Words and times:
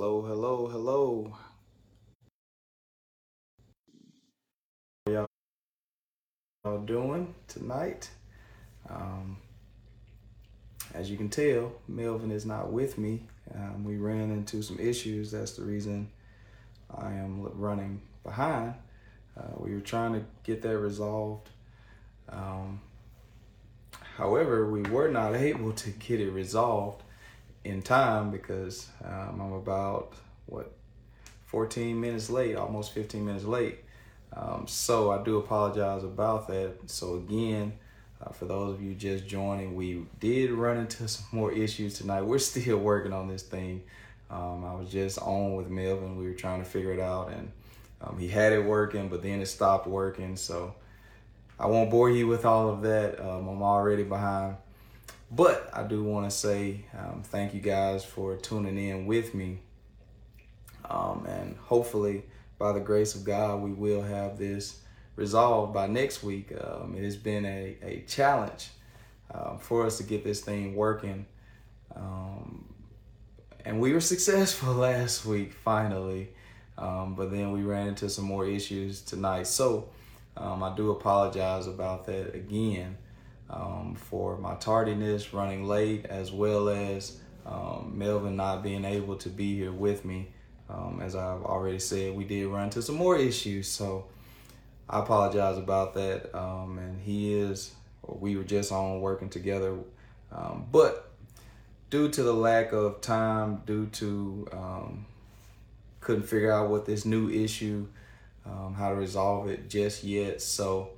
Hello, 0.00 0.22
hello, 0.22 0.68
hello. 0.68 1.36
How 5.08 5.26
y'all 6.64 6.78
doing 6.82 7.34
tonight? 7.48 8.08
Um, 8.88 9.38
as 10.94 11.10
you 11.10 11.16
can 11.16 11.28
tell, 11.28 11.72
Melvin 11.88 12.30
is 12.30 12.46
not 12.46 12.70
with 12.70 12.96
me. 12.96 13.24
Um, 13.52 13.82
we 13.82 13.96
ran 13.96 14.30
into 14.30 14.62
some 14.62 14.78
issues. 14.78 15.32
That's 15.32 15.54
the 15.54 15.64
reason 15.64 16.08
I 16.96 17.14
am 17.14 17.42
running 17.58 18.00
behind. 18.22 18.74
Uh, 19.36 19.50
we 19.56 19.74
were 19.74 19.80
trying 19.80 20.12
to 20.12 20.22
get 20.44 20.62
that 20.62 20.78
resolved. 20.78 21.48
Um, 22.28 22.82
however, 24.16 24.70
we 24.70 24.82
were 24.82 25.08
not 25.08 25.34
able 25.50 25.72
to 25.72 25.90
get 25.90 26.20
it 26.20 26.30
resolved 26.30 27.02
in 27.64 27.82
time 27.82 28.30
because 28.30 28.88
um, 29.04 29.40
I'm 29.40 29.52
about 29.52 30.12
what 30.46 30.72
14 31.46 31.98
minutes 31.98 32.30
late, 32.30 32.56
almost 32.56 32.92
15 32.92 33.24
minutes 33.24 33.44
late. 33.44 33.78
Um, 34.34 34.66
so 34.66 35.10
I 35.10 35.22
do 35.22 35.38
apologize 35.38 36.04
about 36.04 36.48
that. 36.48 36.74
So 36.86 37.16
again, 37.16 37.72
uh, 38.20 38.30
for 38.30 38.44
those 38.44 38.74
of 38.74 38.82
you 38.82 38.94
just 38.94 39.26
joining, 39.26 39.74
we 39.74 40.04
did 40.20 40.50
run 40.50 40.76
into 40.76 41.08
some 41.08 41.26
more 41.32 41.52
issues 41.52 41.98
tonight. 41.98 42.22
We're 42.22 42.38
still 42.38 42.78
working 42.78 43.12
on 43.12 43.28
this 43.28 43.42
thing. 43.42 43.82
Um, 44.30 44.64
I 44.64 44.74
was 44.74 44.90
just 44.90 45.18
on 45.18 45.56
with 45.56 45.68
Melvin. 45.68 46.18
We 46.18 46.26
were 46.26 46.34
trying 46.34 46.62
to 46.62 46.68
figure 46.68 46.92
it 46.92 47.00
out, 47.00 47.30
and 47.32 47.50
um, 48.02 48.18
he 48.18 48.28
had 48.28 48.52
it 48.52 48.62
working, 48.62 49.08
but 49.08 49.22
then 49.22 49.40
it 49.40 49.46
stopped 49.46 49.86
working. 49.86 50.36
So 50.36 50.74
I 51.58 51.66
won't 51.66 51.90
bore 51.90 52.10
you 52.10 52.26
with 52.26 52.44
all 52.44 52.68
of 52.68 52.82
that. 52.82 53.18
Um, 53.20 53.48
I'm 53.48 53.62
already 53.62 54.02
behind. 54.04 54.56
But 55.30 55.68
I 55.74 55.82
do 55.82 56.02
want 56.02 56.30
to 56.30 56.34
say 56.34 56.86
um, 56.96 57.22
thank 57.22 57.52
you 57.52 57.60
guys 57.60 58.04
for 58.04 58.36
tuning 58.36 58.78
in 58.78 59.06
with 59.06 59.34
me. 59.34 59.60
Um, 60.88 61.26
and 61.26 61.56
hopefully, 61.56 62.24
by 62.58 62.72
the 62.72 62.80
grace 62.80 63.14
of 63.14 63.24
God, 63.24 63.60
we 63.60 63.72
will 63.72 64.02
have 64.02 64.38
this 64.38 64.80
resolved 65.16 65.74
by 65.74 65.86
next 65.86 66.22
week. 66.22 66.52
Um, 66.52 66.94
it 66.96 67.04
has 67.04 67.16
been 67.16 67.44
a, 67.44 67.76
a 67.82 68.04
challenge 68.08 68.70
um, 69.30 69.58
for 69.58 69.84
us 69.84 69.98
to 69.98 70.02
get 70.02 70.24
this 70.24 70.40
thing 70.40 70.74
working. 70.74 71.26
Um, 71.94 72.72
and 73.66 73.80
we 73.80 73.92
were 73.92 74.00
successful 74.14 74.72
last 74.72 75.26
week, 75.26 75.52
finally. 75.52 76.30
Um, 76.78 77.14
but 77.14 77.30
then 77.30 77.52
we 77.52 77.62
ran 77.62 77.88
into 77.88 78.08
some 78.08 78.24
more 78.24 78.46
issues 78.46 79.02
tonight. 79.02 79.46
So 79.46 79.90
I 80.36 80.72
do 80.76 80.92
apologize 80.92 81.66
about 81.66 82.06
that 82.06 82.34
again 82.34 82.96
um, 83.50 83.94
for 83.96 84.36
my 84.36 84.54
tardiness, 84.56 85.32
running 85.32 85.64
late, 85.64 86.06
as 86.06 86.30
well 86.30 86.68
as 86.68 87.18
um, 87.46 87.92
Melvin 87.96 88.36
not 88.36 88.62
being 88.62 88.84
able 88.84 89.16
to 89.16 89.28
be 89.28 89.56
here 89.56 89.72
with 89.72 90.04
me. 90.04 90.28
Um, 90.68 91.00
as 91.02 91.16
I've 91.16 91.42
already 91.42 91.78
said, 91.78 92.14
we 92.14 92.24
did 92.24 92.46
run 92.46 92.64
into 92.64 92.82
some 92.82 92.96
more 92.96 93.16
issues, 93.16 93.68
so 93.68 94.04
I 94.88 95.00
apologize 95.00 95.56
about 95.56 95.94
that. 95.94 96.34
Um, 96.36 96.78
and 96.78 97.00
he 97.00 97.32
is, 97.32 97.72
we 98.06 98.36
were 98.36 98.44
just 98.44 98.70
on 98.70 99.00
working 99.00 99.30
together, 99.30 99.78
um, 100.30 100.66
but 100.70 101.10
due 101.88 102.10
to 102.10 102.22
the 102.22 102.34
lack 102.34 102.72
of 102.72 103.00
time, 103.00 103.62
due 103.64 103.86
to 103.86 104.46
um, 104.52 105.06
couldn't 106.00 106.24
figure 106.24 106.52
out 106.52 106.68
what 106.68 106.84
this 106.84 107.06
new 107.06 107.30
issue, 107.30 107.86
how 108.76 108.90
to 108.90 108.94
resolve 108.94 109.48
it 109.48 109.68
just 109.68 110.04
yet. 110.04 110.40
So 110.40 110.90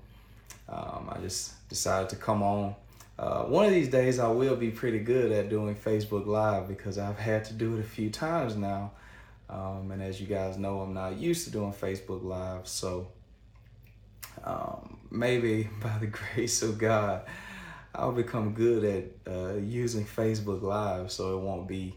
I 0.68 1.16
just 1.20 1.52
decided 1.70 2.10
to 2.10 2.16
come 2.16 2.42
on. 2.42 2.74
Uh, 3.18 3.44
one 3.44 3.64
of 3.64 3.70
these 3.70 3.88
days, 3.88 4.18
I 4.18 4.28
will 4.28 4.56
be 4.56 4.70
pretty 4.70 4.98
good 4.98 5.32
at 5.32 5.48
doing 5.48 5.74
Facebook 5.74 6.26
Live 6.26 6.68
because 6.68 6.98
I've 6.98 7.18
had 7.18 7.46
to 7.46 7.54
do 7.54 7.76
it 7.76 7.80
a 7.80 7.84
few 7.84 8.10
times 8.10 8.56
now. 8.56 8.92
Um, 9.48 9.90
and 9.90 10.02
as 10.02 10.20
you 10.20 10.26
guys 10.26 10.58
know, 10.58 10.80
I'm 10.80 10.94
not 10.94 11.16
used 11.16 11.44
to 11.44 11.50
doing 11.50 11.72
Facebook 11.72 12.22
Live. 12.22 12.68
So 12.68 13.08
um, 14.44 14.98
maybe 15.10 15.68
by 15.82 15.96
the 15.98 16.06
grace 16.06 16.62
of 16.62 16.78
God, 16.78 17.22
I'll 17.94 18.12
become 18.12 18.52
good 18.52 18.84
at 18.84 19.32
uh, 19.32 19.54
using 19.54 20.04
Facebook 20.04 20.62
Live 20.62 21.10
so 21.10 21.36
it 21.38 21.42
won't 21.42 21.66
be 21.66 21.96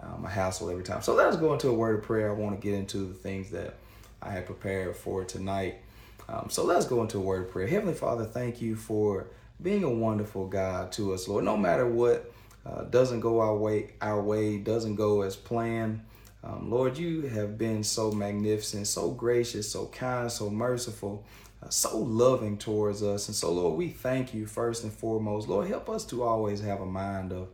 um, 0.00 0.24
a 0.24 0.28
hassle 0.28 0.70
every 0.70 0.84
time. 0.84 1.02
So 1.02 1.14
let's 1.14 1.36
go 1.36 1.52
into 1.52 1.68
a 1.68 1.74
word 1.74 1.98
of 1.98 2.02
prayer. 2.02 2.30
I 2.30 2.34
want 2.34 2.60
to 2.60 2.66
get 2.66 2.78
into 2.78 2.98
the 2.98 3.14
things 3.14 3.50
that 3.50 3.74
I 4.22 4.30
had 4.30 4.46
prepared 4.46 4.96
for 4.96 5.24
tonight. 5.24 5.81
Um, 6.28 6.48
so 6.48 6.64
let's 6.64 6.86
go 6.86 7.02
into 7.02 7.18
a 7.18 7.20
word 7.20 7.46
of 7.46 7.50
prayer. 7.50 7.66
Heavenly 7.66 7.94
Father, 7.94 8.24
thank 8.24 8.60
you 8.60 8.76
for 8.76 9.28
being 9.60 9.84
a 9.84 9.90
wonderful 9.90 10.46
God 10.46 10.92
to 10.92 11.12
us, 11.14 11.28
Lord. 11.28 11.44
No 11.44 11.56
matter 11.56 11.86
what 11.86 12.32
uh, 12.64 12.82
doesn't 12.84 13.20
go 13.20 13.40
our 13.40 13.56
way, 13.56 13.94
our 14.00 14.22
way 14.22 14.58
doesn't 14.58 14.96
go 14.96 15.22
as 15.22 15.36
planned. 15.36 16.02
Um, 16.44 16.70
Lord, 16.70 16.96
you 16.98 17.22
have 17.22 17.56
been 17.56 17.84
so 17.84 18.10
magnificent, 18.10 18.86
so 18.88 19.10
gracious, 19.10 19.70
so 19.70 19.86
kind, 19.86 20.30
so 20.30 20.50
merciful, 20.50 21.24
uh, 21.62 21.68
so 21.68 21.98
loving 21.98 22.58
towards 22.58 23.02
us. 23.02 23.28
And 23.28 23.36
so, 23.36 23.52
Lord, 23.52 23.78
we 23.78 23.88
thank 23.88 24.34
you 24.34 24.46
first 24.46 24.82
and 24.82 24.92
foremost. 24.92 25.48
Lord, 25.48 25.68
help 25.68 25.88
us 25.88 26.04
to 26.06 26.22
always 26.22 26.60
have 26.60 26.80
a 26.80 26.86
mind 26.86 27.32
of 27.32 27.48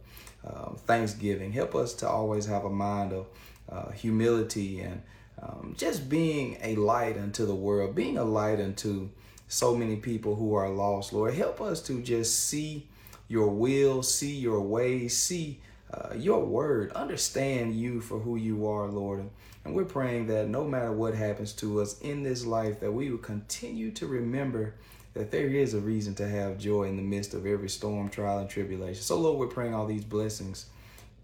uh, 0.46 0.70
thanksgiving. 0.86 1.52
Help 1.52 1.74
us 1.74 1.92
to 1.94 2.08
always 2.08 2.46
have 2.46 2.64
a 2.64 2.70
mind 2.70 3.12
of 3.12 3.26
uh, 3.70 3.90
humility 3.90 4.80
and 4.80 5.02
um, 5.42 5.74
just 5.76 6.08
being 6.08 6.58
a 6.62 6.76
light 6.76 7.16
unto 7.16 7.46
the 7.46 7.54
world, 7.54 7.94
being 7.94 8.18
a 8.18 8.24
light 8.24 8.60
unto 8.60 9.08
so 9.46 9.74
many 9.74 9.96
people 9.96 10.34
who 10.36 10.54
are 10.54 10.68
lost, 10.68 11.12
Lord. 11.12 11.34
Help 11.34 11.60
us 11.60 11.82
to 11.82 12.02
just 12.02 12.44
see 12.44 12.86
your 13.28 13.48
will, 13.48 14.02
see 14.02 14.34
your 14.34 14.60
ways, 14.60 15.16
see 15.16 15.60
uh, 15.92 16.14
your 16.14 16.44
word, 16.44 16.92
understand 16.92 17.74
you 17.74 18.00
for 18.00 18.18
who 18.18 18.36
you 18.36 18.66
are, 18.66 18.88
Lord. 18.88 19.28
And 19.64 19.74
we're 19.74 19.84
praying 19.84 20.26
that 20.28 20.48
no 20.48 20.64
matter 20.64 20.92
what 20.92 21.14
happens 21.14 21.52
to 21.54 21.80
us 21.80 21.98
in 22.00 22.22
this 22.22 22.44
life, 22.44 22.80
that 22.80 22.92
we 22.92 23.10
will 23.10 23.18
continue 23.18 23.90
to 23.92 24.06
remember 24.06 24.74
that 25.14 25.30
there 25.30 25.48
is 25.48 25.74
a 25.74 25.80
reason 25.80 26.14
to 26.16 26.28
have 26.28 26.58
joy 26.58 26.84
in 26.84 26.96
the 26.96 27.02
midst 27.02 27.34
of 27.34 27.46
every 27.46 27.68
storm, 27.68 28.08
trial, 28.08 28.38
and 28.38 28.50
tribulation. 28.50 29.02
So, 29.02 29.18
Lord, 29.18 29.38
we're 29.38 29.46
praying 29.46 29.74
all 29.74 29.86
these 29.86 30.04
blessings 30.04 30.66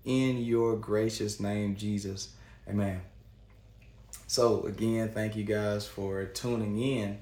in 0.05 0.39
your 0.39 0.77
gracious 0.77 1.41
name, 1.41 1.77
Jesus. 1.77 2.31
Amen. 2.69 3.01
So 4.27 4.65
again, 4.67 5.11
thank 5.11 5.37
you 5.37 5.45
guys 5.45 5.87
for 5.87 6.25
tuning 6.25 6.79
in. 6.79 7.19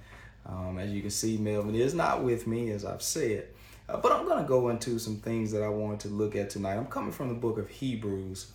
Um, 0.46 0.78
as 0.78 0.90
you 0.90 1.00
can 1.00 1.10
see, 1.10 1.36
Melvin 1.36 1.74
is 1.74 1.94
not 1.94 2.22
with 2.22 2.46
me, 2.46 2.70
as 2.70 2.84
I've 2.84 3.02
said. 3.02 3.48
Uh, 3.88 3.98
but 3.98 4.12
I'm 4.12 4.26
going 4.26 4.42
to 4.42 4.48
go 4.48 4.68
into 4.70 4.98
some 4.98 5.16
things 5.16 5.52
that 5.52 5.62
I 5.62 5.68
wanted 5.68 6.00
to 6.00 6.08
look 6.08 6.36
at 6.36 6.50
tonight. 6.50 6.76
I'm 6.76 6.86
coming 6.86 7.12
from 7.12 7.28
the 7.28 7.34
book 7.34 7.58
of 7.58 7.68
Hebrews. 7.68 8.50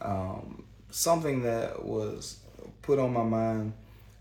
Um, 0.00 0.64
something 0.90 1.42
that 1.42 1.84
was 1.84 2.38
put 2.82 2.98
on 2.98 3.12
my 3.12 3.22
mind, 3.22 3.72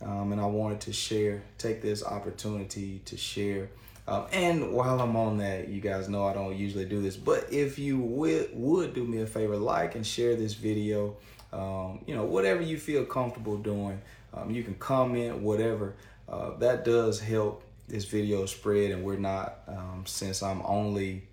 um, 0.02 0.32
and 0.32 0.40
I 0.40 0.46
wanted 0.46 0.82
to 0.82 0.94
share, 0.94 1.42
take 1.58 1.82
this 1.82 2.04
opportunity 2.04 3.02
to 3.06 3.18
share. 3.18 3.70
Um, 4.08 4.26
and 4.32 4.74
while 4.74 5.00
I'm 5.02 5.16
on 5.16 5.38
that, 5.38 5.70
you 5.70 5.82
guys 5.82 6.10
know 6.10 6.26
I 6.26 6.34
don't 6.34 6.56
usually 6.58 6.86
do 6.86 7.02
this, 7.02 7.16
but 7.16 7.52
if 7.52 7.78
you 7.78 8.00
would, 8.00 8.50
would 8.54 8.94
do 8.94 9.04
me 9.04 9.22
a 9.22 9.28
favor, 9.28 9.56
like 9.56 9.96
and 9.96 10.06
share 10.06 10.36
this 10.36 10.54
video 10.54 11.16
um, 11.52 12.04
you 12.06 12.16
know, 12.16 12.24
whatever 12.24 12.62
you 12.62 12.78
feel 12.78 13.06
comfortable 13.06 13.58
doing, 13.58 14.02
um, 14.34 14.52
you 14.52 14.64
can 14.64 14.76
comment, 14.76 15.38
whatever. 15.38 15.96
Uh, 16.28 16.58
that 16.58 16.86
does 16.86 17.20
help 17.20 17.64
this 17.88 18.06
video 18.06 18.46
spread, 18.46 18.92
and 18.92 19.04
we're 19.04 19.18
not, 19.18 19.60
um, 19.68 20.04
since 20.06 20.44
I'm 20.44 20.62
only 20.64 21.24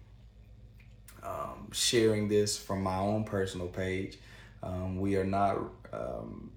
um, 1.22 1.68
sharing 1.72 2.28
this 2.28 2.56
from 2.56 2.82
my 2.82 2.96
own 2.96 3.24
personal 3.24 3.66
page, 3.66 4.18
um, 4.62 4.98
we 4.98 5.16
are 5.16 5.24
not 5.24 5.58
um, 5.92 6.50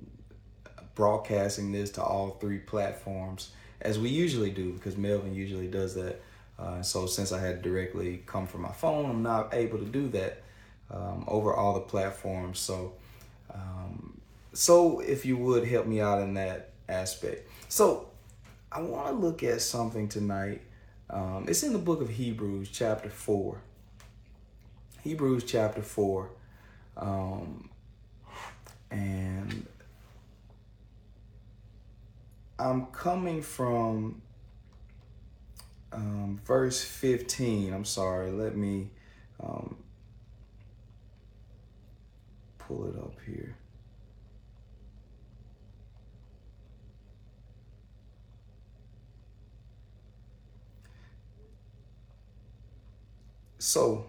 broadcasting 0.96 1.72
this 1.72 1.92
to 1.92 2.04
all 2.04 2.38
three 2.40 2.60
platforms 2.60 3.52
as 3.82 3.98
we 4.00 4.10
usually 4.10 4.50
do 4.50 4.74
because 4.74 4.98
Melvin 4.98 5.34
usually 5.34 5.68
does 5.68 5.96
that. 5.96 6.22
Uh, 6.58 6.82
so 6.82 7.06
since 7.06 7.32
I 7.32 7.40
had 7.40 7.62
directly 7.62 8.22
come 8.26 8.46
from 8.46 8.62
my 8.62 8.72
phone, 8.72 9.10
I'm 9.10 9.24
not 9.24 9.54
able 9.54 9.78
to 9.78 9.86
do 9.86 10.10
that 10.10 10.44
um, 10.92 11.24
over 11.28 11.54
all 11.54 11.74
the 11.74 11.80
platforms. 11.82 12.60
So 12.60 12.94
so 14.60 15.00
if 15.00 15.26
you 15.26 15.38
would 15.38 15.66
help 15.66 15.88
me 15.88 16.02
out 16.02 16.22
in 16.22 16.34
that 16.34 16.72
aspect. 16.90 17.50
So 17.70 18.10
I 18.70 18.82
want 18.82 19.08
to 19.08 19.14
look 19.14 19.42
at 19.42 19.62
something 19.62 20.10
tonight. 20.10 20.62
Um, 21.10 21.46
it's 21.48 21.64
in 21.64 21.72
the 21.72 21.80
book 21.80 22.02
of 22.02 22.10
Hebrews, 22.10 22.68
chapter 22.70 23.10
4. 23.10 23.58
Hebrews, 25.02 25.46
chapter 25.46 25.82
4. 25.82 26.30
Um, 26.98 27.70
and 28.92 29.66
I'm 32.60 32.88
coming 32.88 33.42
from 33.42 34.22
um, 35.94 36.42
verse 36.44 36.84
15. 36.84 37.74
I'm 37.74 37.86
sorry. 37.86 38.30
Let 38.30 38.58
me 38.58 38.90
um, 39.42 39.78
pull 42.58 42.90
it 42.90 42.98
up 42.98 43.14
here. 43.26 43.56
So, 53.62 54.06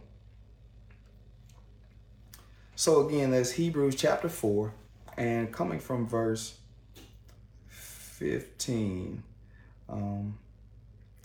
so 2.76 3.08
again, 3.08 3.32
that's 3.32 3.50
Hebrews 3.50 3.96
chapter 3.96 4.28
4, 4.28 4.72
And 5.16 5.52
coming 5.52 5.80
from 5.80 6.06
verse 6.06 6.56
15, 7.68 9.24
um, 9.88 10.38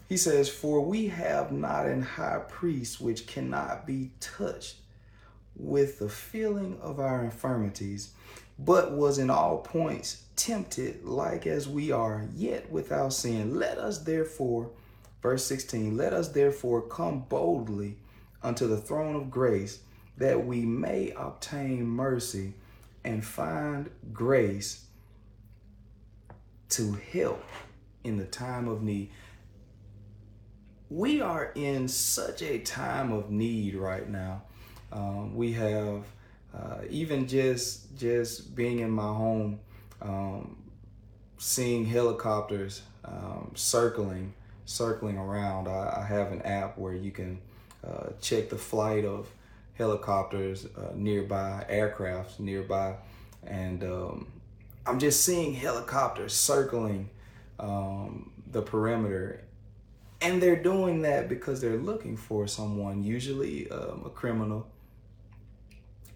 he 0.10 0.18
says, 0.18 0.50
For 0.50 0.81
we 0.81 1.07
have 1.10 1.51
not 1.51 1.86
an 1.86 2.01
high 2.01 2.42
priest 2.50 3.00
which 3.00 3.27
cannot 3.27 3.86
be 3.86 4.10
touched 4.19 4.77
with 5.56 6.00
the 6.00 6.10
feeling 6.10 6.80
of 6.81 7.00
our 7.00 7.24
infirmities, 7.24 8.10
but 8.57 8.92
was 8.92 9.19
in 9.19 9.30
all 9.30 9.60
points 9.60 10.24
tempted 10.36 11.06
like 11.06 11.45
as 11.45 11.69
we 11.69 11.92
are, 11.92 12.27
yet 12.33 12.72
without 12.72 13.13
sin. 13.13 13.60
Let 13.60 13.77
us 13.77 14.00
therefore, 14.00 14.72
verse 15.22 15.45
16, 15.45 15.95
let 15.95 16.12
us 16.12 16.30
therefore 16.30 16.81
come 16.81 17.19
boldly 17.30 17.98
unto 18.46 18.68
the 18.68 18.78
throne 18.78 19.16
of 19.16 19.32
grace 19.32 19.80
that 20.18 20.46
we 20.46 20.62
may 20.62 21.12
obtain 21.18 21.86
mercy 21.86 22.54
and 23.04 23.26
find 23.26 23.90
grace 24.14 24.86
to 26.70 26.94
help 27.12 27.44
in 28.04 28.18
the 28.18 28.26
time 28.26 28.68
of 28.68 28.84
need. 28.84 29.10
We 30.90 31.22
are 31.22 31.52
in 31.56 31.88
such 31.88 32.44
a 32.44 32.60
time 32.60 33.12
of 33.12 33.32
need 33.32 33.76
right 33.76 34.08
now. 34.08 34.44
Um, 34.92 35.36
we 35.36 35.52
have 35.54 36.06
uh, 36.56 36.82
even 36.90 37.28
just 37.28 37.98
just 37.98 38.56
being 38.56 38.80
in 38.80 38.92
my 38.92 39.08
home, 39.08 39.60
um, 40.02 40.56
seeing 41.38 41.86
helicopters 41.86 42.84
um, 43.04 43.52
circling 43.56 44.34
circling 44.66 45.18
around. 45.18 45.68
I, 45.68 46.02
I, 46.02 46.06
have 46.08 46.32
an 46.32 46.42
app 46.44 46.78
where 46.78 46.94
you 46.94 47.12
can 47.12 47.40
uh, 47.88 48.10
check 48.22 48.50
the 48.50 48.58
flight 48.58 49.06
of 49.06 49.30
helicopters 49.74 50.66
uh, 50.66 50.92
nearby, 50.96 51.66
aircrafts 51.70 52.40
nearby, 52.40 52.96
and 53.44 53.84
um, 53.84 54.32
I'm 54.86 55.00
just 55.00 55.24
seeing 55.24 55.54
helicopters 55.54 56.34
circling 56.34 57.10
um, 57.60 58.32
the 58.52 58.62
perimeter. 58.62 59.42
And 60.22 60.42
they're 60.42 60.62
doing 60.62 61.02
that 61.02 61.28
because 61.28 61.62
they're 61.62 61.78
looking 61.78 62.18
for 62.18 62.48
someone, 62.48 63.04
usually 63.04 63.70
um, 63.70 64.04
a 64.06 64.10
criminal. 64.10 64.68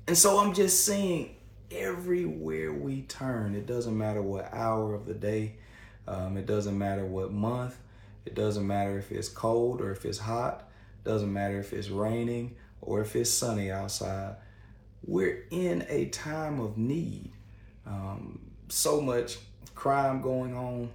And 0.08 0.18
so 0.18 0.40
I'm 0.40 0.54
just 0.54 0.86
seeing 0.86 1.36
everywhere 1.72 2.74
we 2.74 3.04
turn, 3.04 3.56
it 3.56 3.68
doesn't 3.68 3.96
matter 3.96 4.22
what 4.22 4.52
hour 4.54 4.96
of 4.96 5.06
the 5.06 5.14
day, 5.14 5.56
um, 6.08 6.38
it 6.38 6.46
doesn't 6.46 6.78
matter 6.78 7.06
what 7.06 7.32
month, 7.32 7.78
it 8.26 8.34
doesn't 8.34 8.66
matter 8.66 8.98
if 8.98 9.12
it's 9.12 9.30
cold 9.30 9.82
or 9.82 9.92
if 9.92 10.06
it's 10.06 10.18
hot, 10.18 10.69
doesn't 11.04 11.32
matter 11.32 11.60
if 11.60 11.74
it's 11.74 11.90
raining 11.90 12.56
or 12.82 13.02
if 13.02 13.16
it's 13.16 13.30
sunny 13.30 13.72
outside. 13.72 14.36
We're 15.06 15.46
in 15.50 15.86
a 15.90 16.06
time 16.06 16.60
of 16.60 16.78
need. 16.78 17.32
Um, 17.86 18.40
so 18.70 19.02
much 19.02 19.38
crime 19.76 20.22
going 20.22 20.56
on, 20.56 20.90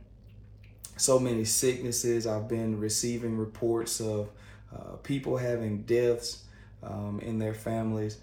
so 0.96 1.18
many 1.18 1.44
sicknesses. 1.44 2.26
I've 2.26 2.48
been 2.48 2.78
receiving 2.78 3.36
reports 3.36 4.00
of 4.00 4.30
uh, 4.74 4.96
people 5.02 5.36
having 5.36 5.82
deaths 5.82 6.44
um, 6.82 7.20
in 7.20 7.38
their 7.38 7.54
families. 7.54 8.18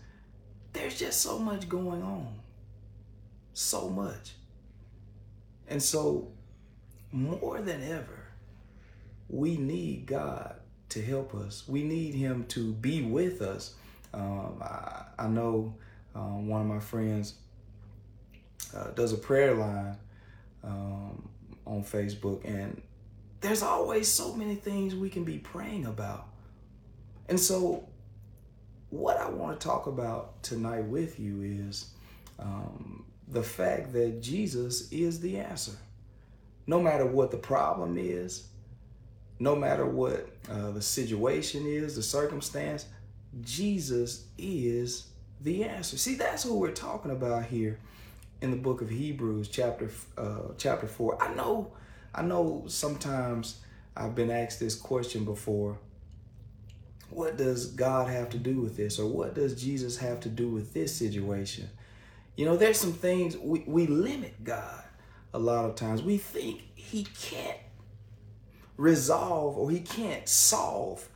There's 0.74 0.98
just 0.98 1.22
so 1.22 1.40
much 1.40 1.68
going 1.68 2.04
on. 2.04 2.34
So 3.54 3.90
much. 3.90 4.34
And 5.68 5.82
so, 5.82 6.32
more 7.12 7.60
than 7.62 7.84
ever, 7.84 8.28
we 9.28 9.58
need 9.58 10.06
God 10.06 10.56
to 10.92 11.02
help 11.02 11.34
us. 11.34 11.68
We 11.68 11.84
need 11.84 12.14
Him 12.14 12.46
to 12.50 12.74
be 12.74 13.02
with 13.02 13.42
us. 13.42 13.76
Um, 14.14 14.62
I, 14.62 15.04
I, 15.18 15.28
know 15.28 15.74
um, 16.14 16.48
one 16.48 16.62
of 16.62 16.68
my 16.68 16.80
friends 16.80 17.36
uh, 18.76 18.92
does 18.92 19.14
a 19.14 19.18
prayer 19.18 19.56
line 19.56 19.98
um, 20.64 21.30
on 21.66 21.84
Facebook, 21.84 22.44
and 22.44 22.82
there's 23.40 23.64
always 23.64 24.10
so 24.10 24.34
many 24.36 24.56
things 24.56 24.94
we 24.94 25.10
can 25.10 25.24
be 25.24 25.38
praying 25.38 25.86
about. 25.86 26.28
And 27.30 27.40
so, 27.40 27.88
what 28.90 29.16
I 29.16 29.30
want 29.30 29.58
to 29.58 29.66
talk 29.66 29.88
about 29.88 30.44
tonight 30.44 30.84
with 30.84 31.22
you 31.22 31.42
is 31.70 31.92
um, 32.38 33.06
the 33.30 33.44
fact 33.44 33.94
that 33.94 34.22
Jesus 34.22 34.92
is 34.92 35.22
the 35.22 35.38
answer. 35.38 35.78
No 36.68 36.82
matter 36.82 37.06
what 37.06 37.32
the 37.32 37.38
problem 37.38 37.98
is, 37.98 38.48
no 39.42 39.56
matter 39.56 39.88
what 39.88 40.30
uh, 40.52 40.70
the 40.70 40.82
situation 40.84 41.66
is, 41.66 41.96
the 41.96 42.04
circumstance, 42.04 42.86
Jesus 43.42 44.26
is 44.38 45.08
the 45.42 45.64
answer. 45.64 45.98
See, 45.98 46.14
that's 46.14 46.44
who 46.44 46.60
we're 46.60 46.70
talking 46.70 47.10
about 47.10 47.46
here 47.46 47.80
in 48.42 48.52
the 48.52 48.58
book 48.58 48.84
of 48.84 48.90
Hebrews, 48.90 49.48
chapter 49.48 49.90
uh, 50.16 50.54
chapter 50.60 50.86
four. 50.86 51.22
I 51.22 51.34
know, 51.34 51.72
I 52.14 52.22
know. 52.22 52.66
Sometimes 52.68 53.62
I've 53.98 54.14
been 54.14 54.30
asked 54.30 54.60
this 54.60 54.76
question 54.76 55.26
before. 55.26 55.80
What 57.10 57.36
does 57.36 57.66
God 57.66 58.10
have 58.10 58.30
to 58.30 58.38
do 58.38 58.62
with 58.62 58.78
this, 58.78 59.00
or 59.00 59.08
what 59.08 59.34
does 59.34 59.60
Jesus 59.60 59.98
have 59.98 60.20
to 60.20 60.30
do 60.30 60.50
with 60.50 60.72
this 60.76 60.96
situation? 60.96 61.68
You 62.36 62.46
know, 62.46 62.58
there's 62.58 62.80
some 62.80 62.94
things 62.94 63.36
we, 63.36 63.64
we 63.66 63.88
limit 63.88 64.44
God 64.44 64.84
a 65.34 65.40
lot 65.40 65.66
of 65.66 65.74
times. 65.74 66.04
We 66.04 66.18
think 66.18 66.62
He 66.76 67.06
can't 67.06 67.58
resolve 68.82 69.58
or 69.58 69.70
he 69.70 69.80
can't 69.80 70.28
solve 70.28 71.08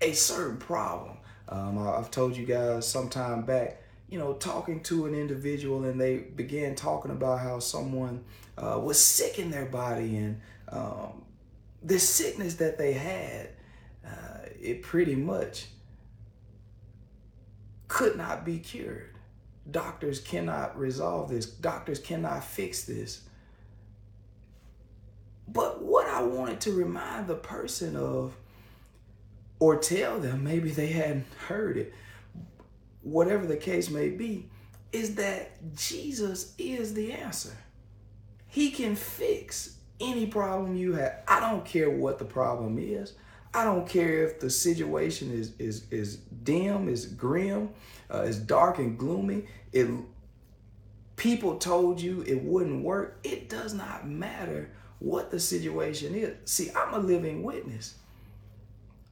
a 0.00 0.12
certain 0.12 0.56
problem. 0.56 1.18
Um, 1.48 1.86
I've 1.86 2.10
told 2.10 2.36
you 2.36 2.46
guys 2.46 2.88
some 2.88 3.10
time 3.10 3.42
back, 3.42 3.82
you 4.08 4.18
know, 4.18 4.32
talking 4.32 4.82
to 4.84 5.06
an 5.06 5.14
individual 5.14 5.84
and 5.84 6.00
they 6.00 6.16
began 6.16 6.74
talking 6.74 7.10
about 7.10 7.40
how 7.40 7.58
someone 7.58 8.24
uh, 8.56 8.80
was 8.82 8.98
sick 8.98 9.38
in 9.38 9.50
their 9.50 9.66
body 9.66 10.16
and 10.16 10.40
um, 10.70 11.22
this 11.82 12.08
sickness 12.08 12.54
that 12.54 12.78
they 12.78 12.94
had, 12.94 13.50
uh, 14.06 14.48
it 14.60 14.82
pretty 14.82 15.14
much 15.14 15.66
could 17.88 18.16
not 18.16 18.46
be 18.46 18.58
cured. 18.58 19.14
Doctors 19.70 20.20
cannot 20.20 20.78
resolve 20.78 21.28
this. 21.28 21.46
Doctors 21.46 21.98
cannot 21.98 22.42
fix 22.42 22.84
this. 22.84 23.22
But 25.48 25.82
what 25.82 26.06
I 26.08 26.22
wanted 26.22 26.60
to 26.62 26.72
remind 26.72 27.26
the 27.26 27.34
person 27.34 27.96
of, 27.96 28.36
or 29.58 29.76
tell 29.76 30.18
them, 30.18 30.44
maybe 30.44 30.70
they 30.70 30.88
hadn't 30.88 31.26
heard 31.46 31.76
it, 31.76 31.94
whatever 33.02 33.46
the 33.46 33.56
case 33.56 33.90
may 33.90 34.08
be, 34.08 34.48
is 34.92 35.16
that 35.16 35.74
Jesus 35.76 36.54
is 36.56 36.94
the 36.94 37.12
answer. 37.12 37.56
He 38.48 38.70
can 38.70 38.94
fix 38.94 39.76
any 40.00 40.26
problem 40.26 40.76
you 40.76 40.94
have. 40.94 41.22
I 41.26 41.40
don't 41.40 41.64
care 41.64 41.90
what 41.90 42.18
the 42.18 42.24
problem 42.24 42.78
is. 42.78 43.14
I 43.52 43.64
don't 43.64 43.88
care 43.88 44.24
if 44.24 44.40
the 44.40 44.50
situation 44.50 45.32
is 45.32 45.52
is 45.58 45.86
is 45.90 46.16
dim, 46.16 46.88
is 46.88 47.06
grim, 47.06 47.70
uh, 48.12 48.22
is 48.22 48.38
dark 48.38 48.78
and 48.78 48.98
gloomy. 48.98 49.46
It 49.72 49.88
people 51.16 51.58
told 51.58 52.00
you 52.00 52.22
it 52.26 52.42
wouldn't 52.42 52.84
work. 52.84 53.20
It 53.22 53.48
does 53.48 53.72
not 53.72 54.08
matter 54.08 54.70
what 55.04 55.30
the 55.30 55.38
situation 55.38 56.14
is. 56.14 56.34
See, 56.46 56.70
I'm 56.74 56.94
a 56.94 56.98
living 56.98 57.42
witness. 57.42 57.94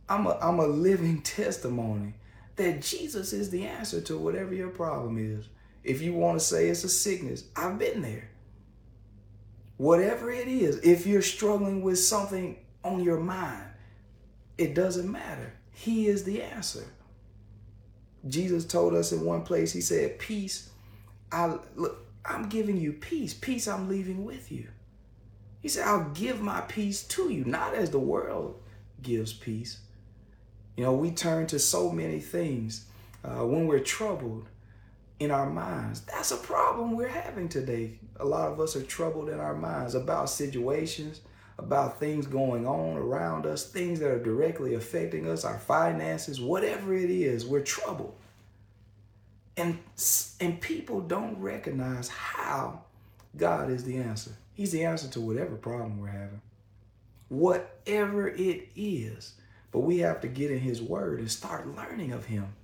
I'm 0.08 0.26
a, 0.26 0.38
I'm 0.40 0.58
a 0.58 0.66
living 0.66 1.20
testimony 1.22 2.14
that 2.56 2.80
Jesus 2.80 3.32
is 3.32 3.50
the 3.50 3.66
answer 3.66 4.00
to 4.02 4.16
whatever 4.18 4.54
your 4.54 4.70
problem 4.70 5.18
is. 5.18 5.46
If 5.84 6.00
you 6.00 6.14
want 6.14 6.38
to 6.38 6.44
say 6.44 6.68
it's 6.68 6.84
a 6.84 6.88
sickness, 6.88 7.44
I've 7.54 7.78
been 7.78 8.02
there. 8.02 8.30
Whatever 9.76 10.30
it 10.30 10.48
is, 10.48 10.78
if 10.78 11.06
you're 11.06 11.22
struggling 11.22 11.82
with 11.82 11.98
something 11.98 12.56
on 12.84 13.02
your 13.02 13.20
mind, 13.20 13.64
it 14.56 14.74
doesn't 14.74 15.10
matter. 15.10 15.52
He 15.72 16.06
is 16.06 16.24
the 16.24 16.42
answer. 16.42 16.86
Jesus 18.28 18.64
told 18.64 18.94
us 18.94 19.12
in 19.12 19.24
one 19.24 19.42
place, 19.42 19.72
He 19.72 19.80
said, 19.80 20.18
Peace, 20.18 20.70
I 21.32 21.58
look, 21.74 22.06
I'm 22.24 22.48
giving 22.48 22.76
you 22.76 22.92
peace. 22.92 23.34
Peace 23.34 23.66
I'm 23.66 23.88
leaving 23.88 24.24
with 24.24 24.52
you. 24.52 24.68
He 25.62 25.68
said, 25.68 25.86
I'll 25.86 26.10
give 26.10 26.42
my 26.42 26.60
peace 26.62 27.04
to 27.04 27.30
you, 27.30 27.44
not 27.44 27.74
as 27.74 27.90
the 27.90 27.98
world 27.98 28.60
gives 29.00 29.32
peace. 29.32 29.78
You 30.76 30.84
know, 30.84 30.92
we 30.92 31.12
turn 31.12 31.46
to 31.48 31.58
so 31.58 31.90
many 31.90 32.18
things 32.18 32.86
uh, 33.24 33.46
when 33.46 33.68
we're 33.68 33.78
troubled 33.78 34.48
in 35.20 35.30
our 35.30 35.48
minds. 35.48 36.00
That's 36.00 36.32
a 36.32 36.36
problem 36.36 36.96
we're 36.96 37.06
having 37.06 37.48
today. 37.48 38.00
A 38.18 38.24
lot 38.24 38.50
of 38.50 38.58
us 38.58 38.74
are 38.74 38.82
troubled 38.82 39.28
in 39.28 39.38
our 39.38 39.54
minds 39.54 39.94
about 39.94 40.30
situations, 40.30 41.20
about 41.58 42.00
things 42.00 42.26
going 42.26 42.66
on 42.66 42.96
around 42.96 43.46
us, 43.46 43.70
things 43.70 44.00
that 44.00 44.10
are 44.10 44.22
directly 44.22 44.74
affecting 44.74 45.28
us, 45.28 45.44
our 45.44 45.60
finances, 45.60 46.40
whatever 46.40 46.92
it 46.92 47.10
is, 47.10 47.46
we're 47.46 47.60
troubled. 47.60 48.16
And, 49.56 49.78
and 50.40 50.60
people 50.60 51.02
don't 51.02 51.38
recognize 51.38 52.08
how 52.08 52.82
God 53.36 53.70
is 53.70 53.84
the 53.84 53.98
answer. 53.98 54.32
He's 54.54 54.72
the 54.72 54.84
answer 54.84 55.08
to 55.08 55.20
whatever 55.20 55.56
problem 55.56 56.00
we're 56.00 56.08
having. 56.08 56.42
Whatever 57.28 58.28
it 58.28 58.68
is. 58.76 59.34
But 59.70 59.80
we 59.80 59.98
have 59.98 60.20
to 60.20 60.28
get 60.28 60.50
in 60.50 60.60
His 60.60 60.82
Word 60.82 61.18
and 61.18 61.30
start 61.30 61.74
learning 61.74 62.12
of 62.12 62.26
Him. 62.26 62.54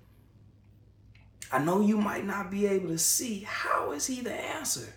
I 1.50 1.58
know 1.58 1.80
you 1.80 1.96
might 1.96 2.26
not 2.26 2.50
be 2.50 2.66
able 2.66 2.88
to 2.88 2.98
see 2.98 3.40
how 3.40 3.92
is 3.92 4.06
he 4.06 4.20
the 4.20 4.32
answer 4.32 4.92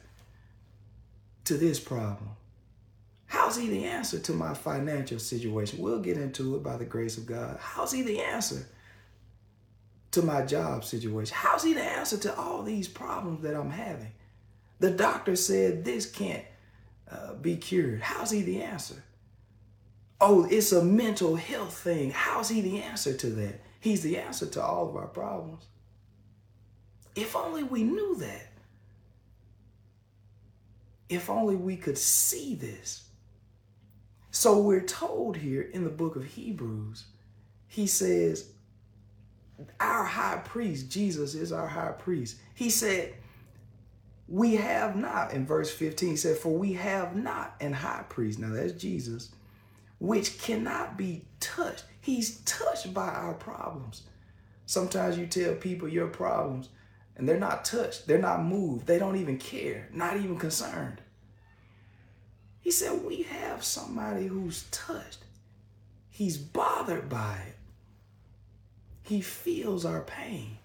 to 1.46 1.56
this 1.56 1.80
problem? 1.80 2.32
How's 3.28 3.56
he 3.56 3.70
the 3.70 3.86
answer 3.86 4.20
to 4.20 4.34
my 4.34 4.54
financial 4.54 5.20
situation? 5.20 5.82
We'll 5.82 6.02
get 6.02 6.18
into 6.18 6.56
it 6.56 6.64
by 6.64 6.76
the 6.76 6.84
grace 6.84 7.18
of 7.18 7.26
God. 7.26 7.58
How's 7.62 7.94
he 7.94 8.02
the 8.02 8.20
answer 8.20 8.68
to 10.12 10.22
my 10.22 10.42
job 10.42 10.84
situation? 10.84 11.38
How's 11.40 11.64
he 11.64 11.74
the 11.74 11.84
answer 11.84 12.18
to 12.18 12.36
all 12.36 12.64
these 12.64 12.90
problems 12.90 13.42
that 13.44 13.56
I'm 13.56 13.72
having? 13.72 14.12
The 14.80 14.92
doctor 14.92 15.38
said 15.38 15.86
this 15.86 16.06
can't 16.06 16.44
uh, 17.12 17.34
be 17.34 17.58
cured. 17.58 18.02
How's 18.02 18.32
he 18.32 18.42
the 18.42 18.62
answer? 18.62 19.04
Oh, 20.20 20.48
it's 20.50 20.72
a 20.72 20.84
mental 20.84 21.36
health 21.36 21.78
thing. 21.78 22.12
How's 22.12 22.50
he 22.50 22.62
the 22.62 22.82
answer 22.82 23.14
to 23.14 23.28
that? 23.28 23.62
He's 23.80 24.04
the 24.04 24.18
answer 24.18 24.46
to 24.46 24.64
all 24.64 24.88
of 24.88 24.96
our 24.96 25.08
problems. 25.08 25.66
If 27.16 27.36
only 27.36 27.64
we 27.64 27.84
knew 27.84 28.16
that. 28.18 28.48
If 31.10 31.30
only 31.30 31.56
we 31.56 31.76
could 31.76 31.98
see 31.98 32.56
this. 32.56 33.04
So 34.30 34.60
we're 34.60 34.86
told 34.86 35.36
here 35.36 35.62
in 35.62 35.84
the 35.84 35.90
book 35.90 36.16
of 36.16 36.24
Hebrews, 36.24 37.06
he 37.68 37.86
says, 37.88 38.52
Our 39.80 40.06
high 40.06 40.38
priest, 40.46 40.90
Jesus 40.90 41.36
is 41.36 41.52
our 41.52 41.68
high 41.68 41.92
priest. 41.92 42.38
He 42.54 42.70
said, 42.70 43.14
We 44.32 44.56
have 44.56 44.96
not, 44.96 45.34
in 45.34 45.46
verse 45.46 45.70
15, 45.70 46.12
he 46.12 46.16
said, 46.16 46.38
For 46.38 46.58
we 46.58 46.72
have 46.74 47.18
not 47.18 47.54
an 47.60 47.74
high 47.74 48.06
priest. 48.08 48.40
Now 48.40 48.54
that's 48.54 48.72
Jesus, 48.72 49.30
which 50.00 50.42
cannot 50.42 50.98
be 50.98 51.26
touched. 51.42 51.84
He's 52.00 52.40
touched 52.46 52.94
by 52.94 53.10
our 53.10 53.34
problems. 53.34 54.04
Sometimes 54.66 55.18
you 55.18 55.28
tell 55.28 55.56
people 55.56 55.90
your 55.90 56.08
problems 56.08 56.70
and 57.18 57.28
they're 57.28 57.38
not 57.38 57.66
touched, 57.66 58.08
they're 58.08 58.20
not 58.20 58.42
moved, 58.42 58.88
they 58.88 58.98
don't 58.98 59.18
even 59.18 59.38
care, 59.38 59.90
not 59.92 60.16
even 60.16 60.38
concerned. 60.38 61.02
He 62.62 62.72
said, 62.72 63.04
We 63.04 63.24
have 63.24 63.66
somebody 63.66 64.28
who's 64.28 64.64
touched. 64.72 65.26
He's 66.10 66.38
bothered 66.38 67.10
by 67.10 67.38
it. 67.50 67.58
He 69.04 69.20
feels 69.20 69.84
our 69.84 70.02
pain. 70.02 70.58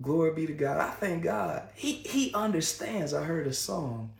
Glory 0.00 0.32
be 0.32 0.46
to 0.46 0.52
God. 0.52 0.78
I 0.78 0.90
thank 0.90 1.24
God. 1.24 1.62
He 1.74 1.92
he 1.92 2.32
understands. 2.32 3.12
I 3.12 3.24
heard 3.24 3.46
a 3.46 3.52
song, 3.52 4.12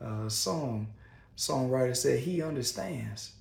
a 0.00 0.28
song, 0.28 0.88
songwriter 1.36 1.96
said 1.96 2.20
he 2.20 2.42
understands. 2.42 3.32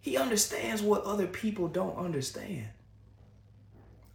He 0.00 0.16
understands 0.16 0.82
what 0.82 1.04
other 1.04 1.28
people 1.28 1.68
don't 1.68 1.96
understand. 1.96 2.66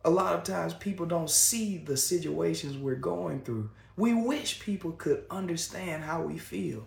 A 0.03 0.09
lot 0.09 0.35
of 0.35 0.43
times 0.43 0.73
people 0.73 1.05
don't 1.05 1.29
see 1.29 1.77
the 1.77 1.95
situations 1.95 2.77
we're 2.77 2.95
going 2.95 3.41
through. 3.41 3.69
We 3.95 4.13
wish 4.13 4.59
people 4.59 4.91
could 4.91 5.25
understand 5.29 6.03
how 6.03 6.21
we 6.21 6.37
feel. 6.37 6.85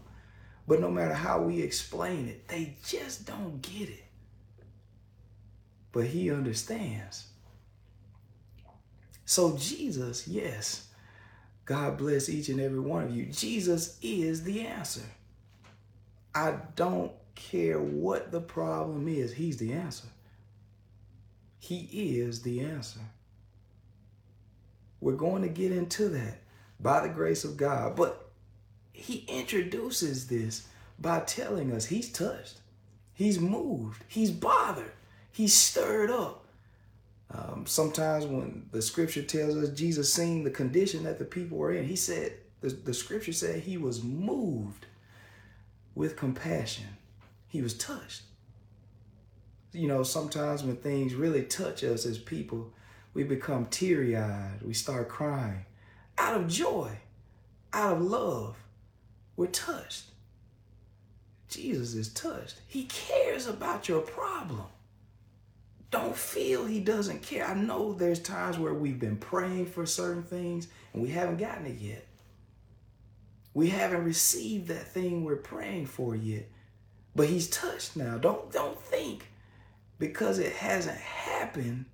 But 0.68 0.80
no 0.80 0.90
matter 0.90 1.14
how 1.14 1.40
we 1.40 1.62
explain 1.62 2.28
it, 2.28 2.46
they 2.46 2.76
just 2.86 3.26
don't 3.26 3.60
get 3.62 3.88
it. 3.88 4.04
But 5.92 6.06
he 6.06 6.30
understands. 6.30 7.29
So, 9.30 9.56
Jesus, 9.56 10.26
yes, 10.26 10.88
God 11.64 11.98
bless 11.98 12.28
each 12.28 12.48
and 12.48 12.60
every 12.60 12.80
one 12.80 13.04
of 13.04 13.14
you. 13.14 13.26
Jesus 13.26 13.96
is 14.02 14.42
the 14.42 14.62
answer. 14.62 15.04
I 16.34 16.54
don't 16.74 17.12
care 17.36 17.78
what 17.78 18.32
the 18.32 18.40
problem 18.40 19.06
is, 19.06 19.32
He's 19.32 19.56
the 19.58 19.72
answer. 19.72 20.08
He 21.60 22.18
is 22.18 22.42
the 22.42 22.58
answer. 22.62 22.98
We're 25.00 25.12
going 25.12 25.42
to 25.42 25.48
get 25.48 25.70
into 25.70 26.08
that 26.08 26.38
by 26.80 27.06
the 27.06 27.14
grace 27.14 27.44
of 27.44 27.56
God. 27.56 27.94
But 27.94 28.32
he 28.92 29.24
introduces 29.28 30.26
this 30.26 30.66
by 30.98 31.20
telling 31.20 31.70
us 31.70 31.86
he's 31.86 32.10
touched, 32.10 32.58
he's 33.12 33.38
moved, 33.38 34.02
he's 34.08 34.32
bothered, 34.32 34.90
he's 35.30 35.54
stirred 35.54 36.10
up. 36.10 36.39
Um, 37.32 37.64
sometimes 37.66 38.26
when 38.26 38.66
the 38.72 38.82
scripture 38.82 39.22
tells 39.22 39.56
us 39.56 39.70
Jesus 39.70 40.12
seen 40.12 40.42
the 40.42 40.50
condition 40.50 41.04
that 41.04 41.18
the 41.18 41.24
people 41.24 41.58
were 41.58 41.72
in, 41.72 41.86
he 41.86 41.96
said, 41.96 42.32
the, 42.60 42.70
the 42.70 42.94
scripture 42.94 43.32
said 43.32 43.60
he 43.60 43.76
was 43.76 44.02
moved 44.02 44.86
with 45.94 46.16
compassion. 46.16 46.86
He 47.48 47.62
was 47.62 47.74
touched. 47.74 48.22
You 49.72 49.86
know, 49.86 50.02
sometimes 50.02 50.64
when 50.64 50.76
things 50.76 51.14
really 51.14 51.42
touch 51.44 51.84
us 51.84 52.04
as 52.04 52.18
people, 52.18 52.72
we 53.14 53.22
become 53.22 53.66
teary 53.66 54.16
eyed. 54.16 54.60
We 54.64 54.74
start 54.74 55.08
crying 55.08 55.64
out 56.18 56.36
of 56.36 56.48
joy, 56.48 56.90
out 57.72 57.96
of 57.96 58.02
love. 58.02 58.56
We're 59.36 59.46
touched. 59.46 60.04
Jesus 61.48 61.94
is 61.94 62.12
touched. 62.12 62.60
He 62.66 62.84
cares 62.84 63.46
about 63.46 63.88
your 63.88 64.00
problem. 64.00 64.66
Don't 65.90 66.16
feel 66.16 66.66
he 66.66 66.80
doesn't 66.80 67.22
care. 67.22 67.44
I 67.44 67.54
know 67.54 67.92
there's 67.92 68.20
times 68.20 68.58
where 68.58 68.74
we've 68.74 69.00
been 69.00 69.16
praying 69.16 69.66
for 69.66 69.86
certain 69.86 70.22
things 70.22 70.68
and 70.92 71.02
we 71.02 71.08
haven't 71.08 71.38
gotten 71.38 71.66
it 71.66 71.78
yet. 71.80 72.06
We 73.54 73.70
haven't 73.70 74.04
received 74.04 74.68
that 74.68 74.86
thing 74.86 75.24
we're 75.24 75.36
praying 75.36 75.86
for 75.86 76.14
yet. 76.14 76.48
But 77.16 77.28
he's 77.28 77.50
touched 77.50 77.96
now. 77.96 78.18
Don't 78.18 78.52
don't 78.52 78.80
think 78.80 79.26
because 79.98 80.38
it 80.38 80.52
hasn't 80.52 80.98
happened, 80.98 81.86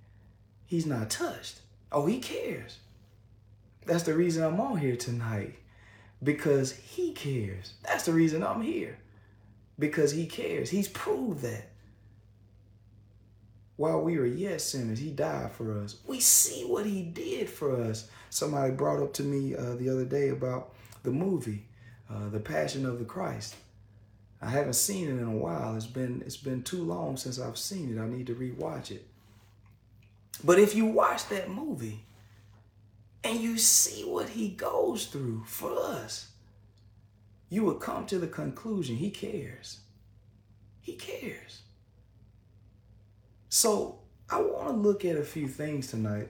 he's 0.65 0.85
not 0.85 1.09
touched. 1.09 1.61
Oh, 1.91 2.05
he 2.05 2.19
cares. 2.19 2.77
That's 3.85 4.03
the 4.03 4.13
reason 4.13 4.43
I'm 4.43 4.59
on 4.59 4.77
here 4.77 4.95
tonight. 4.95 5.55
Because 6.21 6.73
he 6.73 7.13
cares. 7.13 7.73
That's 7.83 8.05
the 8.05 8.13
reason 8.13 8.43
I'm 8.43 8.61
here. 8.61 8.97
Because 9.79 10.11
he 10.11 10.25
cares. 10.25 10.69
He's 10.69 10.87
proved 10.87 11.41
that. 11.41 11.69
While 13.77 14.01
we 14.01 14.17
were 14.17 14.25
yet 14.25 14.59
sinners, 14.61 14.99
he 14.99 15.11
died 15.11 15.51
for 15.51 15.79
us. 15.79 15.97
We 16.05 16.19
see 16.19 16.63
what 16.65 16.85
he 16.85 17.03
did 17.03 17.47
for 17.47 17.79
us. 17.79 18.09
Somebody 18.31 18.71
brought 18.71 19.01
up 19.01 19.13
to 19.13 19.23
me 19.23 19.55
uh, 19.55 19.75
the 19.75 19.89
other 19.89 20.05
day 20.05 20.29
about 20.29 20.73
the 21.03 21.11
movie, 21.11 21.65
uh, 22.09 22.29
The 22.29 22.39
Passion 22.39 22.85
of 22.87 22.97
the 22.97 23.05
Christ. 23.05 23.55
I 24.41 24.49
haven't 24.49 24.73
seen 24.73 25.07
it 25.07 25.21
in 25.21 25.27
a 25.27 25.31
while. 25.31 25.75
It's 25.75 25.85
been 25.85 26.21
it's 26.25 26.37
been 26.37 26.63
too 26.63 26.83
long 26.83 27.17
since 27.17 27.39
I've 27.39 27.57
seen 27.57 27.95
it. 27.95 28.01
I 28.01 28.07
need 28.07 28.27
to 28.27 28.35
rewatch 28.35 28.91
it. 28.91 29.07
But 30.43 30.59
if 30.59 30.75
you 30.75 30.85
watch 30.85 31.27
that 31.29 31.49
movie 31.49 32.03
and 33.23 33.39
you 33.39 33.57
see 33.57 34.03
what 34.03 34.29
he 34.29 34.49
goes 34.49 35.07
through 35.07 35.43
for 35.45 35.71
us, 35.79 36.29
you 37.49 37.63
will 37.63 37.75
come 37.75 38.05
to 38.07 38.19
the 38.19 38.27
conclusion 38.27 38.97
he 38.97 39.09
cares. 39.09 39.79
He 40.81 40.93
cares. 40.93 41.61
So 43.57 43.97
I 44.29 44.39
want 44.39 44.67
to 44.67 44.73
look 44.73 45.03
at 45.03 45.17
a 45.17 45.23
few 45.23 45.47
things 45.47 45.87
tonight 45.87 46.29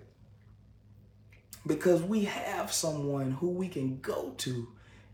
because 1.65 2.01
we 2.01 2.23
have 2.23 2.71
someone 2.71 3.31
who 3.31 3.49
we 3.49 3.67
can 3.67 3.99
go 3.99 4.33
to 4.37 4.69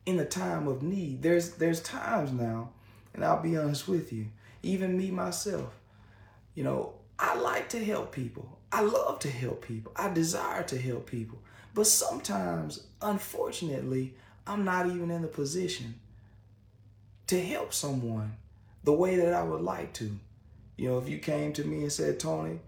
in 0.06 0.20
a 0.20 0.26
time 0.26 0.68
of 0.68 0.84
need. 0.84 1.24
There's 1.24 1.54
there's 1.56 1.82
times 1.82 2.32
now 2.32 2.70
and 3.16 3.26
I'll 3.26 3.42
be 3.42 3.58
honest 3.58 3.88
with 3.88 4.14
you, 4.14 4.28
even 4.62 4.96
me 4.96 5.10
myself, 5.10 5.74
you 6.54 6.64
know, 6.64 6.94
I 7.18 7.36
like 7.40 7.70
to 7.70 7.84
help 7.84 8.12
people. 8.12 8.60
I 8.72 8.82
love 8.82 9.18
to 9.22 9.30
help 9.32 9.66
people. 9.66 9.92
I 9.96 10.14
desire 10.14 10.62
to 10.66 10.78
help 10.80 11.08
people. 11.08 11.40
But 11.74 11.88
sometimes, 11.88 12.86
unfortunately, 13.02 14.14
I'm 14.46 14.64
not 14.64 14.86
even 14.86 15.10
in 15.10 15.24
the 15.24 15.28
position 15.28 15.96
to 17.26 17.44
help 17.44 17.74
someone 17.74 18.38
the 18.84 18.94
way 18.94 19.16
that 19.16 19.34
I 19.34 19.42
would 19.42 19.62
like 19.62 19.94
to. 19.94 20.20
You 20.78 20.90
know, 20.90 20.98
if 20.98 21.08
you 21.08 21.20
came 21.20 21.54
to 21.54 21.64
me 21.64 21.82
and 21.82 21.92
said, 21.92 22.20
Tony, 22.20 22.60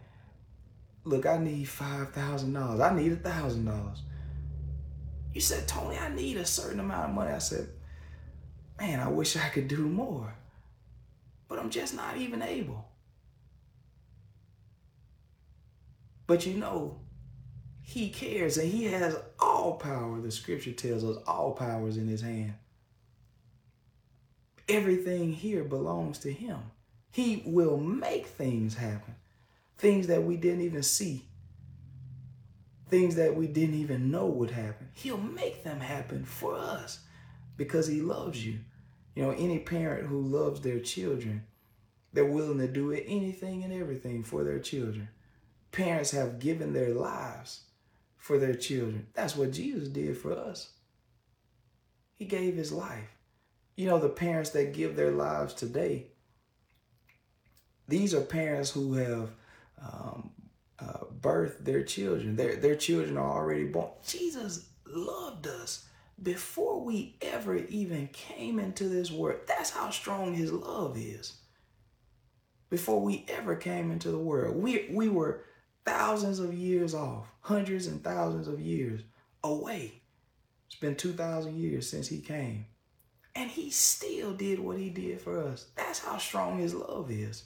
look, 1.04 1.26
I 1.26 1.38
need 1.38 1.68
$5,000. 1.68 2.82
I 2.82 2.96
need 2.96 3.24
$1,000. 3.24 3.98
You 5.34 5.42
said, 5.42 5.68
Tony, 5.68 5.98
I 5.98 6.10
need 6.10 6.38
a 6.38 6.46
certain 6.46 6.80
amount 6.80 7.10
of 7.10 7.16
money. 7.16 7.32
I 7.32 7.40
said, 7.40 7.68
man, 8.80 9.00
I 9.00 9.10
wish 9.10 9.36
I 9.36 9.50
could 9.50 9.68
do 9.68 9.78
more. 9.78 10.34
But 11.48 11.60
I'm 11.60 11.70
just 11.70 11.96
not 11.96 12.18
even 12.18 12.42
able. 12.42 12.86
But 16.28 16.46
you 16.46 16.56
know, 16.56 17.00
he 17.82 18.10
cares 18.10 18.58
and 18.58 18.72
he 18.72 18.86
has 18.86 19.16
all 19.40 19.74
power. 19.74 20.20
The 20.20 20.32
scripture 20.32 20.72
tells 20.72 21.04
us 21.04 21.18
all 21.28 21.54
power 21.54 21.88
is 21.88 21.98
in 21.98 22.08
his 22.08 22.22
hand. 22.22 22.56
Everything 24.68 25.34
here 25.34 25.64
belongs 25.64 26.18
to 26.20 26.32
him. 26.34 26.58
He 27.16 27.44
will 27.46 27.78
make 27.78 28.26
things 28.26 28.76
happen. 28.76 29.16
Things 29.78 30.08
that 30.08 30.24
we 30.24 30.36
didn't 30.36 30.66
even 30.66 30.84
see. 30.84 31.26
Things 32.90 33.16
that 33.16 33.38
we 33.38 33.48
didn't 33.48 33.76
even 33.76 34.12
know 34.12 34.26
would 34.26 34.52
happen. 34.52 34.90
He'll 34.92 35.16
make 35.16 35.64
them 35.64 35.80
happen 35.80 36.26
for 36.26 36.56
us 36.56 37.00
because 37.56 37.88
he 37.88 38.02
loves 38.02 38.46
you. 38.46 38.60
You 39.16 39.24
know, 39.24 39.30
any 39.32 39.60
parent 39.60 40.08
who 40.08 40.20
loves 40.20 40.60
their 40.60 40.82
children, 40.82 41.46
they're 42.12 42.26
willing 42.26 42.58
to 42.58 42.68
do 42.68 42.92
it, 42.92 43.06
anything 43.08 43.64
and 43.64 43.72
everything 43.72 44.22
for 44.22 44.44
their 44.44 44.60
children. 44.60 45.08
Parents 45.72 46.12
have 46.12 46.40
given 46.40 46.74
their 46.74 46.94
lives 46.94 47.62
for 48.18 48.38
their 48.38 48.56
children. 48.56 49.08
That's 49.14 49.38
what 49.38 49.54
Jesus 49.54 49.88
did 49.88 50.18
for 50.18 50.34
us. 50.34 50.72
He 52.14 52.26
gave 52.26 52.58
his 52.58 52.74
life. 52.74 53.16
You 53.78 53.88
know, 53.88 54.00
the 54.00 54.10
parents 54.10 54.50
that 54.50 54.74
give 54.74 54.98
their 54.98 55.12
lives 55.12 55.54
today, 55.54 56.08
these 57.88 58.14
are 58.14 58.22
parents 58.22 58.72
who 58.72 58.94
have 58.94 59.30
um, 59.82 60.32
uh, 60.80 61.06
birthed 61.22 61.64
their 61.64 61.84
children. 61.84 62.36
Their, 62.36 62.56
their 62.56 62.76
children 62.76 63.18
are 63.18 63.38
already 63.38 63.66
born. 63.66 63.90
Jesus 64.08 64.68
loved 64.88 65.48
us 65.48 65.86
before 66.22 66.82
we 66.84 67.16
ever 67.22 67.58
even 67.58 68.08
came 68.08 68.60
into 68.60 68.88
this 68.88 69.12
world. 69.12 69.42
That's 69.48 69.70
how 69.70 69.90
strong 69.90 70.34
his 70.34 70.52
love 70.52 70.98
is. 70.98 71.34
Before 72.70 73.02
we 73.02 73.26
ever 73.28 73.56
came 73.56 73.92
into 73.92 74.12
the 74.12 74.18
world, 74.18 74.56
we, 74.56 74.88
we 74.92 75.08
were 75.08 75.44
thousands 75.86 76.40
of 76.40 76.54
years 76.54 76.96
off, 76.96 77.28
hundreds 77.42 77.86
and 77.88 78.04
thousands 78.04 78.48
of 78.48 78.60
years 78.60 79.02
away. 79.44 80.02
It's 80.68 80.80
been 80.80 80.96
2,000 80.96 81.58
years 81.58 81.88
since 81.88 82.08
he 82.08 82.20
came. 82.20 82.66
And 83.36 83.52
he 83.52 83.70
still 83.70 84.34
did 84.34 84.60
what 84.60 84.78
he 84.78 84.90
did 84.90 85.22
for 85.22 85.40
us. 85.44 85.68
That's 85.76 86.00
how 86.00 86.18
strong 86.18 86.58
his 86.58 86.74
love 86.74 87.12
is 87.12 87.44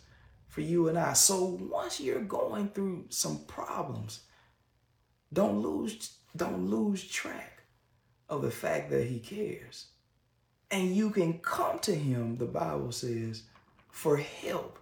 for 0.50 0.62
you 0.62 0.90
and 0.90 1.00
I. 1.00 1.14
So 1.14 1.58
once 1.62 2.02
you're 2.02 2.22
going 2.22 2.70
through 2.70 3.06
some 3.10 3.46
problems, 3.46 4.22
don't 5.32 5.62
lose 5.62 6.18
don't 6.36 6.70
lose 6.70 7.08
track 7.08 7.64
of 8.28 8.42
the 8.42 8.52
fact 8.52 8.90
that 8.90 9.08
he 9.08 9.20
cares. 9.20 9.88
And 10.72 10.96
you 10.96 11.10
can 11.10 11.40
come 11.40 11.80
to 11.80 11.96
him, 11.96 12.38
the 12.38 12.46
Bible 12.46 12.92
says, 12.92 13.44
for 13.90 14.18
help 14.18 14.78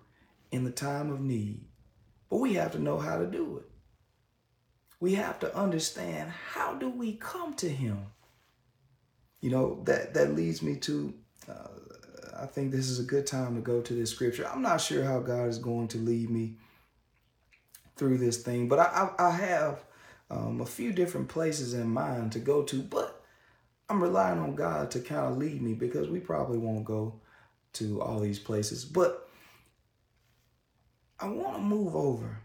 in 0.52 0.66
the 0.66 0.72
time 0.72 1.12
of 1.12 1.22
need. 1.22 1.64
But 2.30 2.38
we 2.38 2.56
have 2.56 2.74
to 2.74 2.80
know 2.80 2.98
how 2.98 3.18
to 3.18 3.26
do 3.26 3.58
it. 3.58 3.70
We 5.00 5.16
have 5.16 5.40
to 5.40 5.56
understand 5.56 6.32
how 6.32 6.74
do 6.74 6.90
we 6.90 7.14
come 7.14 7.54
to 7.56 7.70
him? 7.70 8.00
You 9.40 9.52
know, 9.52 9.82
that, 9.86 10.14
that 10.14 10.36
leads 10.36 10.62
me 10.62 10.76
to, 10.78 11.14
uh, 11.48 11.68
I 12.40 12.46
think 12.46 12.72
this 12.72 12.90
is 12.90 13.00
a 13.00 13.04
good 13.04 13.26
time 13.26 13.56
to 13.56 13.62
go 13.62 13.82
to 13.82 13.94
this 13.94 14.12
scripture. 14.12 14.48
I'm 14.48 14.62
not 14.62 14.82
sure 14.82 15.04
how 15.04 15.20
God 15.20 15.48
is 15.48 15.58
going 15.58 15.88
to 15.90 15.98
lead 15.98 16.30
me 16.30 16.56
through 17.96 18.18
this 18.20 18.38
thing, 18.38 18.68
but 18.68 18.80
I, 18.80 19.10
I, 19.18 19.28
I 19.28 19.32
have 19.32 19.84
um, 20.30 20.62
a 20.62 20.66
few 20.66 20.92
different 20.92 21.30
places 21.30 21.74
in 21.74 21.90
mind 21.90 22.32
to 22.34 22.40
go 22.40 22.64
to, 22.64 22.82
but 22.82 23.24
I'm 23.90 24.02
relying 24.02 24.40
on 24.40 24.56
God 24.56 24.92
to 24.92 25.00
kind 25.00 25.26
of 25.26 25.38
lead 25.38 25.62
me 25.62 25.74
because 25.74 26.10
we 26.10 26.20
probably 26.20 26.58
won't 26.58 26.86
go 26.86 27.22
to 27.74 28.02
all 28.02 28.20
these 28.20 28.40
places. 28.40 28.86
But 28.86 29.30
I 31.20 31.28
want 31.28 31.56
to 31.56 31.62
move 31.62 31.96
over. 31.96 32.42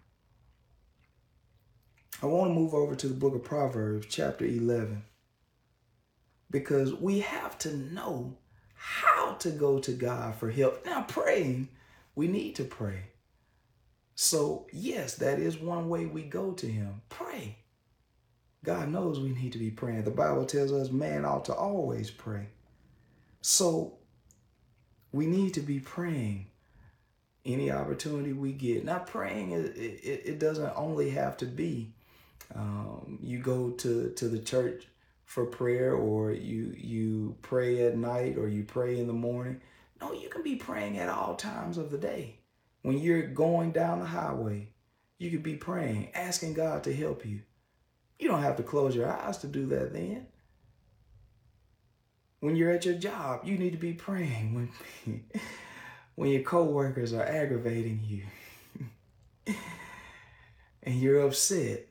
I 2.23 2.27
want 2.27 2.51
to 2.51 2.55
move 2.55 2.73
over 2.73 2.95
to 2.95 3.09
the 3.09 3.15
book 3.15 3.35
of 3.35 3.43
Proverbs, 3.43 4.07
chapter 4.09 4.45
11, 4.45 5.03
because 6.51 6.95
we 6.95 7.19
have 7.19 7.59
to 7.59 7.77
know 7.77 8.39
how 8.85 9.35
to 9.35 9.51
go 9.51 9.79
to 9.79 9.93
God 9.93 10.35
for 10.35 10.51
help. 10.51 10.85
Now, 10.85 11.03
praying, 11.03 11.69
we 12.17 12.27
need 12.27 12.57
to 12.57 12.65
pray. 12.65 13.05
So, 14.17 14.67
yes, 14.73 15.15
that 15.17 15.39
is 15.39 15.57
one 15.57 15.89
way 15.89 16.07
we 16.07 16.23
go 16.23 16.51
to 16.51 16.67
Him. 16.67 17.01
Pray. 17.09 17.59
God 18.65 18.89
knows 18.89 19.21
we 19.21 19.31
need 19.31 19.53
to 19.53 19.59
be 19.59 19.71
praying. 19.71 20.03
The 20.03 20.11
Bible 20.11 20.47
tells 20.47 20.73
us 20.73 20.91
man 20.91 21.25
ought 21.25 21.45
to 21.45 21.55
always 21.55 22.11
pray. 22.11 22.49
So, 23.41 23.99
we 25.13 25.27
need 25.27 25.55
to 25.55 25.61
be 25.61 25.79
praying 25.79 26.47
any 27.47 27.71
opportunity 27.71 28.33
we 28.33 28.51
get. 28.51 28.85
Now, 28.85 28.99
praying, 28.99 29.53
it, 29.53 29.77
it, 29.77 30.23
it 30.25 30.39
doesn't 30.41 30.73
only 30.75 31.11
have 31.11 31.37
to 31.37 31.47
be 31.47 31.93
um, 32.53 33.21
you 33.23 33.39
go 33.39 33.71
to, 33.71 34.11
to 34.11 34.29
the 34.29 34.41
church 34.41 34.89
for 35.33 35.47
prayer 35.47 35.95
or 35.95 36.31
you, 36.31 36.75
you 36.77 37.35
pray 37.41 37.87
at 37.87 37.97
night 37.97 38.37
or 38.37 38.49
you 38.49 38.65
pray 38.65 39.01
in 39.01 39.07
the 39.07 39.15
morning. 39.15 39.63
No, 39.99 40.13
you 40.13 40.29
can 40.29 40.43
be 40.43 40.57
praying 40.57 40.99
at 40.99 41.09
all 41.09 41.37
times 41.37 41.79
of 41.79 41.91
the 41.91 41.97
day. 41.97 42.37
When 42.83 42.99
you're 42.99 43.29
going 43.29 43.73
down 43.73 44.01
the 44.01 44.05
highway, 44.05 44.69
you 45.17 45.31
could 45.31 45.43
be 45.43 45.57
praying, 45.57 46.11
asking 46.15 46.53
God 46.53 46.85
to 46.85 46.95
help 46.95 47.25
you. 47.25 47.41
You 48.19 48.29
don't 48.29 48.43
have 48.43 48.57
to 48.57 48.63
close 48.63 48.95
your 48.95 49.11
eyes 49.11 49.39
to 49.39 49.47
do 49.47 49.65
that 49.69 49.95
then. 49.95 50.27
When 52.41 52.55
you're 52.55 52.71
at 52.71 52.85
your 52.85 52.97
job, 52.97 53.41
you 53.45 53.57
need 53.57 53.73
to 53.73 53.79
be 53.79 53.95
praying. 53.95 54.53
When 54.53 54.71
when 56.15 56.29
your 56.29 56.43
coworkers 56.43 57.15
are 57.15 57.25
aggravating 57.25 58.03
you 58.05 58.25
and 60.83 61.01
you're 61.01 61.23
upset, 61.23 61.87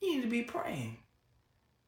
you 0.00 0.16
need 0.16 0.22
to 0.22 0.28
be 0.28 0.42
praying. 0.42 0.96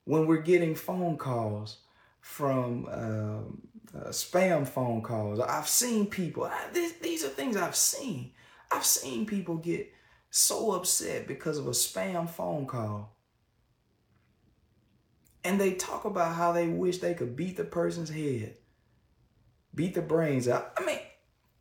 When 0.05 0.27
we're 0.27 0.43
getting 0.43 0.75
phone 0.75 1.17
calls 1.17 1.79
from 2.21 2.87
um, 2.91 3.63
uh, 3.95 4.09
spam 4.09 4.67
phone 4.67 5.03
calls, 5.03 5.41
I've 5.41 5.69
seen 5.69 6.07
people, 6.07 6.45
I, 6.45 6.59
this, 6.73 6.93
these 6.95 7.25
are 7.25 7.29
things 7.29 7.57
I've 7.57 7.77
seen. 7.77 8.33
I've 8.71 8.85
seen 8.85 9.27
people 9.27 9.57
get 9.57 9.93
so 10.31 10.73
upset 10.73 11.27
because 11.27 11.59
of 11.59 11.67
a 11.67 11.71
spam 11.71 12.29
phone 12.29 12.67
call. 12.67 13.17
And 15.43 15.61
they 15.61 15.75
talk 15.75 16.05
about 16.05 16.35
how 16.35 16.53
they 16.53 16.69
wish 16.69 16.99
they 16.99 17.15
could 17.15 17.35
beat 17.35 17.57
the 17.57 17.65
person's 17.65 18.11
head, 18.11 18.57
beat 19.75 19.95
the 19.95 20.03
brains 20.03 20.49
out. 20.49 20.73
I 20.77 20.85
mean, 20.85 20.99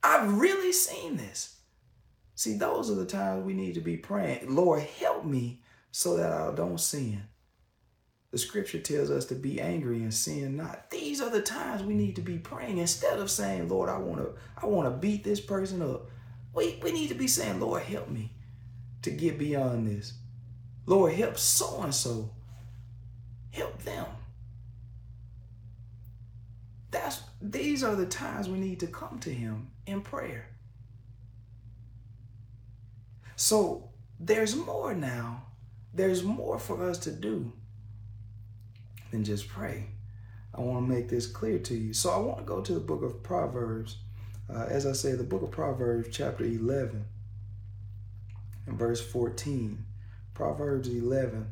I've 0.04 0.38
really 0.38 0.72
seen 0.72 1.18
this. 1.18 1.56
See, 2.36 2.58
those 2.58 2.90
are 2.90 2.96
the 2.96 3.06
times 3.06 3.46
we 3.46 3.54
need 3.54 3.74
to 3.76 3.82
be 3.82 3.98
praying. 3.98 4.54
Lord, 4.54 4.82
help 4.82 5.26
me 5.26 5.62
so 5.92 6.16
that 6.18 6.32
I 6.32 6.54
don't 6.56 6.80
sin. 6.80 7.24
The 8.32 8.38
scripture 8.38 8.80
tells 8.80 9.10
us 9.10 9.26
to 9.26 9.36
be 9.36 9.60
angry 9.60 10.04
and 10.04 10.14
sin 10.14 10.56
not. 10.58 10.92
These 10.92 11.20
are 11.20 11.32
the 11.32 11.42
times 11.42 11.82
we 11.82 11.96
need 11.96 12.16
to 12.18 12.22
be 12.22 12.38
praying 12.38 12.78
instead 12.78 13.18
of 13.18 13.32
saying, 13.32 13.70
Lord, 13.70 13.90
I 13.90 13.98
want 13.98 14.20
to 14.20 14.34
I 14.62 14.68
want 14.68 14.88
to 14.88 14.98
beat 14.98 15.24
this 15.24 15.40
person 15.40 15.82
up. 15.82 16.10
We, 16.54 16.80
we 16.84 16.92
need 16.92 17.10
to 17.10 17.16
be 17.16 17.28
saying, 17.28 17.60
Lord, 17.60 17.84
help 17.84 18.10
me 18.10 18.32
to 19.02 19.12
get 19.12 19.40
beyond 19.40 19.88
this. 19.88 20.14
Lord, 20.86 21.14
help 21.14 21.38
so 21.38 21.82
and 21.82 21.94
so. 21.94 22.32
Help 23.52 23.82
them. 23.82 24.06
That's 26.92 27.22
these 27.42 27.84
are 27.84 27.96
the 27.96 28.06
times 28.06 28.48
we 28.48 28.60
need 28.60 28.80
to 28.82 28.88
come 28.88 29.20
to 29.20 29.34
him 29.34 29.72
in 29.88 30.02
prayer. 30.02 30.50
So 33.36 33.90
there's 34.20 34.56
more 34.56 34.94
now. 34.94 35.46
There's 35.94 36.24
more 36.24 36.60
for 36.60 36.88
us 36.88 37.00
to 37.00 37.12
do 37.12 37.54
than 39.12 39.24
just 39.24 39.48
pray. 39.48 39.88
I 40.54 40.62
want 40.62 40.88
to 40.88 40.94
make 40.94 41.10
this 41.10 41.28
clear 41.28 41.60
to 41.60 41.76
you. 41.76 41.94
So 41.94 42.10
I 42.10 42.18
want 42.18 42.40
to 42.40 42.44
go 42.44 42.62
to 42.62 42.74
the 42.74 42.80
book 42.80 43.04
of 43.04 43.24
Proverbs. 43.24 43.98
Uh, 44.54 44.66
as 44.70 44.86
I 44.86 44.94
say, 44.94 45.14
the 45.14 45.24
book 45.24 45.44
of 45.44 45.52
Proverbs, 45.52 46.10
chapter 46.12 46.44
11, 46.44 47.06
and 48.66 48.80
verse 48.80 49.02
14. 49.02 49.86
Proverbs 50.34 50.88
11 50.88 51.52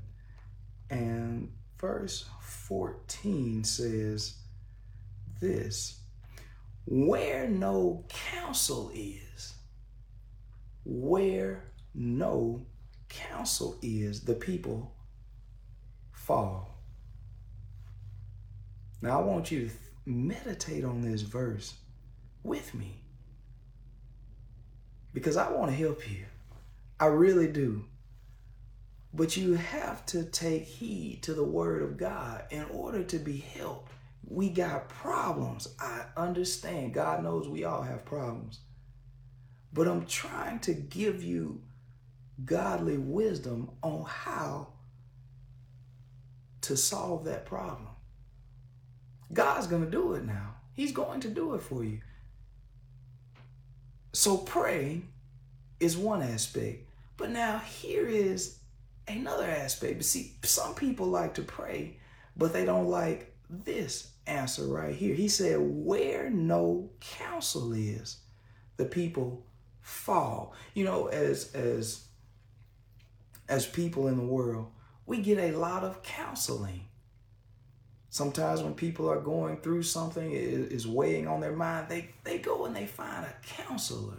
and 0.90 1.52
verse 1.78 2.26
14 2.42 3.64
says, 3.64 4.38
this 5.40 6.00
where 6.86 7.50
no 7.50 8.06
counsel 8.08 8.90
is, 8.96 9.56
where 10.86 11.66
no 11.94 12.66
counsel 13.10 13.78
is, 13.82 14.22
the 14.22 14.34
people 14.34 14.96
fall. 16.14 16.67
Now, 19.02 19.20
I 19.20 19.24
want 19.24 19.52
you 19.52 19.68
to 19.68 19.74
meditate 20.06 20.84
on 20.84 21.02
this 21.02 21.22
verse 21.22 21.76
with 22.44 22.74
me 22.74 23.02
because 25.14 25.38
I 25.38 25.52
want 25.52 25.72
to 25.72 25.78
help 25.78 26.10
you. 26.10 26.26
I 27.00 27.08
really 27.08 27.48
do. 27.48 27.86
But 29.14 29.38
you 29.38 29.54
have 29.54 30.06
to 30.08 30.24
take 30.24 30.64
heed 30.64 31.24
to 31.24 31.34
the 31.34 31.44
word 31.44 31.82
of 31.82 31.98
God 31.98 32.46
in 32.52 32.66
order 32.66 33.04
to 33.04 33.20
be 33.20 33.38
helped. 33.38 33.92
We 34.28 34.50
got 34.50 34.90
problems. 34.90 35.70
I 35.80 36.04
understand. 36.16 36.94
God 36.94 37.24
knows 37.24 37.48
we 37.48 37.64
all 37.64 37.82
have 37.82 38.06
problems. 38.06 38.60
But 39.74 39.88
I'm 39.88 40.06
trying 40.06 40.60
to 40.62 40.74
give 40.74 41.24
you 41.24 41.62
godly 42.46 42.98
wisdom 42.98 43.72
on 43.82 44.06
how 44.06 44.68
to 46.62 46.78
solve 46.78 47.26
that 47.26 47.46
problem. 47.46 47.90
God's 49.32 49.68
going 49.68 49.84
to 49.84 49.92
do 49.92 50.14
it 50.14 50.26
now. 50.26 50.56
He's 50.74 50.92
going 50.92 51.22
to 51.22 51.30
do 51.30 51.54
it 51.56 51.62
for 51.62 51.84
you. 51.84 52.00
So 54.14 54.38
praying 54.38 55.10
is 55.80 55.98
one 55.98 56.22
aspect. 56.22 56.88
But 57.18 57.32
now 57.32 57.60
here 57.60 58.08
is 58.08 58.60
another 59.08 59.46
aspect. 59.46 59.98
But 59.98 60.06
see, 60.06 60.34
some 60.44 60.76
people 60.76 61.08
like 61.08 61.34
to 61.36 61.42
pray, 61.42 61.98
but 62.36 62.54
they 62.54 62.66
don't 62.66 62.88
like 62.88 63.36
this 63.50 64.12
answer 64.28 64.66
right 64.66 64.96
here. 64.96 65.16
He 65.16 65.28
said, 65.28 65.58
Where 65.60 66.30
no 66.30 66.90
counsel 67.00 67.74
is, 67.74 68.18
the 68.78 68.86
people 68.86 69.46
fall. 69.82 70.54
You 70.74 70.86
know, 70.86 71.08
as 71.08 71.54
as 71.54 72.06
as 73.50 73.66
people 73.66 74.08
in 74.08 74.18
the 74.18 74.26
world, 74.26 74.68
We 75.06 75.22
get 75.22 75.38
a 75.38 75.58
lot 75.58 75.84
of 75.84 76.04
counseling. 76.04 76.82
Sometimes 78.10 78.64
when 78.64 78.74
people 78.74 79.10
are 79.10 79.20
going 79.20 79.58
through 79.58 79.84
something 79.84 80.32
is 80.32 80.88
weighing 80.88 81.28
on 81.28 81.42
their 81.42 81.56
mind, 81.56 81.90
they, 81.90 82.10
they 82.24 82.38
go 82.38 82.66
and 82.66 82.76
they 82.76 82.86
find 82.86 83.26
a 83.26 83.34
counselor. 83.46 84.18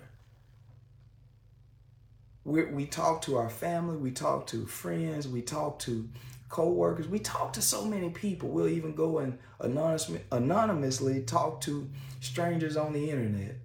we 2.45 2.65
we 2.67 2.87
talk 2.87 3.23
to 3.23 3.37
our 3.37 3.49
family, 3.51 3.97
we 3.97 4.11
talk 4.11 4.47
to 4.49 4.67
friends, 4.67 5.27
we 5.27 5.43
talk 5.43 5.79
to 5.81 6.09
co-workers, 6.49 7.09
we 7.09 7.19
talk 7.19 7.53
to 7.55 7.63
so 7.63 7.85
many 7.85 8.11
people. 8.11 8.51
We'll 8.51 8.69
even 8.69 8.95
go 8.95 9.19
and 9.19 9.39
anonymous, 9.61 10.11
anonymously 10.33 11.23
talk 11.23 11.61
to 11.63 11.89
strangers 12.21 12.77
on 12.77 12.93
the 12.93 13.11
internet 13.11 13.57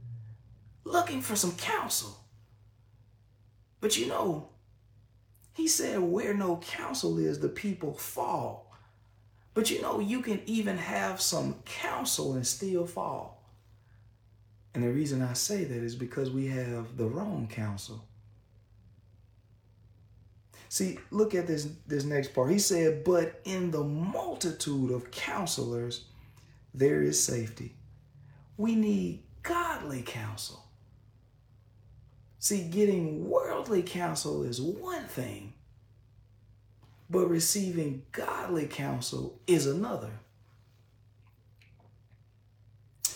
looking 0.86 1.22
for 1.22 1.36
some 1.36 1.54
counsel. 1.56 2.18
But 3.80 3.98
you 3.98 4.08
know, 4.08 4.50
he 5.54 5.68
said, 5.68 6.00
where 6.00 6.34
no 6.34 6.58
counsel 6.58 7.18
is, 7.18 7.40
the 7.40 7.50
people 7.50 7.94
fall. 7.94 8.73
But 9.54 9.70
you 9.70 9.82
know, 9.82 10.00
you 10.00 10.22
can 10.22 10.42
even 10.46 10.78
have 10.78 11.22
some 11.22 11.56
counsel 11.66 12.34
and 12.34 12.46
still 12.46 12.86
fall. 12.86 13.44
And 14.74 14.84
the 14.84 14.92
reason 14.92 15.22
I 15.22 15.34
say 15.34 15.64
that 15.64 15.84
is 15.84 15.96
because 15.96 16.32
we 16.32 16.48
have 16.48 16.98
the 16.98 17.06
wrong 17.06 17.48
counsel. 17.48 18.04
See, 20.70 20.98
look 21.12 21.36
at 21.36 21.46
this 21.46 21.68
this 21.86 22.04
next 22.04 22.34
part. 22.34 22.50
He 22.50 22.58
said, 22.58 23.04
"But 23.04 23.40
in 23.46 23.70
the 23.70 23.84
multitude 23.84 24.90
of 24.90 25.12
counselors 25.12 26.06
there 26.74 27.04
is 27.04 27.24
safety." 27.24 27.76
We 28.58 28.76
need 28.76 29.24
godly 29.44 30.02
counsel. 30.02 30.64
See, 32.40 32.68
getting 32.68 33.30
worldly 33.30 33.84
counsel 33.84 34.44
is 34.44 34.60
one 34.60 35.08
thing, 35.08 35.54
but 37.10 37.28
receiving 37.28 38.04
godly 38.12 38.68
counsel 38.68 39.40
is 39.48 39.68
another. 39.68 40.12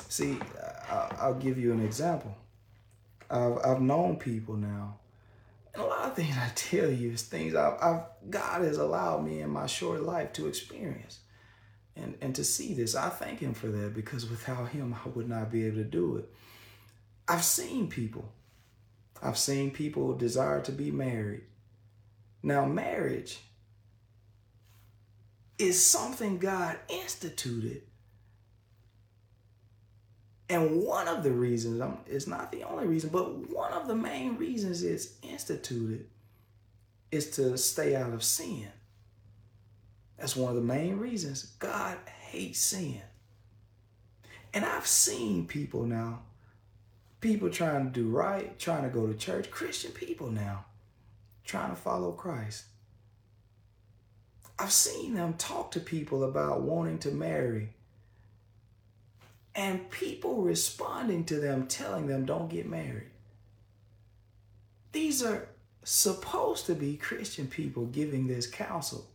See, 0.10 0.38
I'll 0.90 1.36
give 1.36 1.58
you 1.58 1.74
an 1.74 1.84
example. 1.84 2.36
I've, 3.30 3.58
I've 3.64 3.82
known 3.82 4.18
people 4.18 4.56
now, 4.56 4.98
and 5.74 5.84
a 5.84 5.86
lot 5.86 6.06
of 6.06 6.16
things 6.16 6.36
I 6.42 6.52
tell 6.56 6.90
you 6.90 7.12
is 7.12 7.24
things 7.24 7.56
I've, 7.56 7.82
I've 7.82 8.02
God 8.30 8.64
has 8.64 8.78
allowed 8.78 9.26
me 9.26 9.42
in 9.42 9.50
my 9.50 9.66
short 9.66 10.02
life 10.02 10.34
to 10.34 10.48
experience 10.48 11.20
and, 11.96 12.16
and 12.22 12.34
to 12.36 12.44
see 12.44 12.74
this. 12.74 12.96
I 12.96 13.10
thank 13.10 13.40
Him 13.40 13.54
for 13.54 13.68
that 13.68 13.94
because 13.94 14.30
without 14.30 14.70
Him, 14.70 14.96
I 15.06 15.10
would 15.10 15.28
not 15.28 15.52
be 15.52 15.66
able 15.66 15.78
to 15.78 15.84
do 15.84 16.18
it. 16.18 16.32
I've 17.28 17.44
seen 17.44 17.90
people 17.90 18.32
I've 19.22 19.38
seen 19.38 19.72
people 19.72 20.14
desire 20.14 20.62
to 20.62 20.72
be 20.72 20.92
married. 20.92 21.44
Now, 22.44 22.66
marriage 22.66 23.40
is 25.58 25.84
something 25.84 26.38
God 26.38 26.78
instituted. 26.90 27.82
And 30.50 30.84
one 30.84 31.08
of 31.08 31.24
the 31.24 31.32
reasons, 31.32 31.82
it's 32.06 32.28
not 32.28 32.52
the 32.52 32.64
only 32.64 32.88
reason, 32.88 33.10
but 33.10 33.50
one 33.50 33.74
of 33.74 33.88
the 33.88 33.96
main 33.96 34.38
reasons 34.38 34.84
it's 34.84 35.14
instituted 35.22 36.08
is 37.12 37.32
to 37.32 37.58
stay 37.58 37.96
out 37.96 38.14
of 38.14 38.24
sin. 38.24 38.68
That's 40.18 40.36
one 40.36 40.50
of 40.50 40.56
the 40.56 40.62
main 40.62 40.98
reasons 40.98 41.44
God 41.60 41.98
hates 42.30 42.60
sin. 42.60 43.02
And 44.54 44.64
I've 44.64 44.88
seen 44.88 45.48
people 45.48 45.84
now 45.84 46.22
people 47.20 47.50
trying 47.50 47.86
to 47.86 47.92
do 47.92 48.10
right, 48.10 48.58
trying 48.60 48.84
to 48.84 48.90
go 48.90 49.08
to 49.08 49.14
church, 49.14 49.50
Christian 49.50 49.92
people 49.92 50.30
now, 50.30 50.66
trying 51.46 51.70
to 51.70 51.76
follow 51.76 52.12
Christ. 52.12 52.66
I've 54.60 54.72
seen 54.72 55.14
them 55.14 55.36
talk 55.36 55.72
to 55.72 55.80
people 55.80 56.24
about 56.24 56.62
wanting 56.62 57.00
to 57.00 57.12
marry. 57.12 57.70
And 59.54 59.90
people 59.90 60.42
responding 60.42 61.26
to 61.26 61.40
them, 61.40 61.68
telling 61.68 62.08
them, 62.08 62.26
don't 62.26 62.50
get 62.50 62.68
married. 62.68 63.10
These 64.92 65.24
are 65.24 65.48
supposed 65.84 66.66
to 66.68 66.76
be 66.76 66.98
Christian 66.98 67.48
people 67.48 67.86
giving 67.86 68.28
this 68.28 68.48
counsel. 68.48 69.06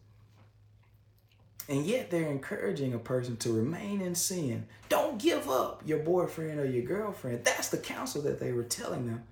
And 1.69 1.87
yet 1.87 2.11
they're 2.11 2.31
encouraging 2.31 2.93
a 2.93 2.99
person 2.99 3.37
to 3.39 3.53
remain 3.53 4.01
in 4.01 4.15
sin. 4.15 4.67
Don't 4.89 5.21
give 5.21 5.49
up 5.49 5.83
your 5.85 6.01
boyfriend 6.01 6.59
or 6.59 6.67
your 6.67 6.83
girlfriend. 6.83 7.45
That's 7.45 7.69
the 7.69 7.79
counsel 7.79 8.23
that 8.23 8.41
they 8.41 8.53
were 8.53 8.65
telling 8.65 9.07
them. 9.07 9.23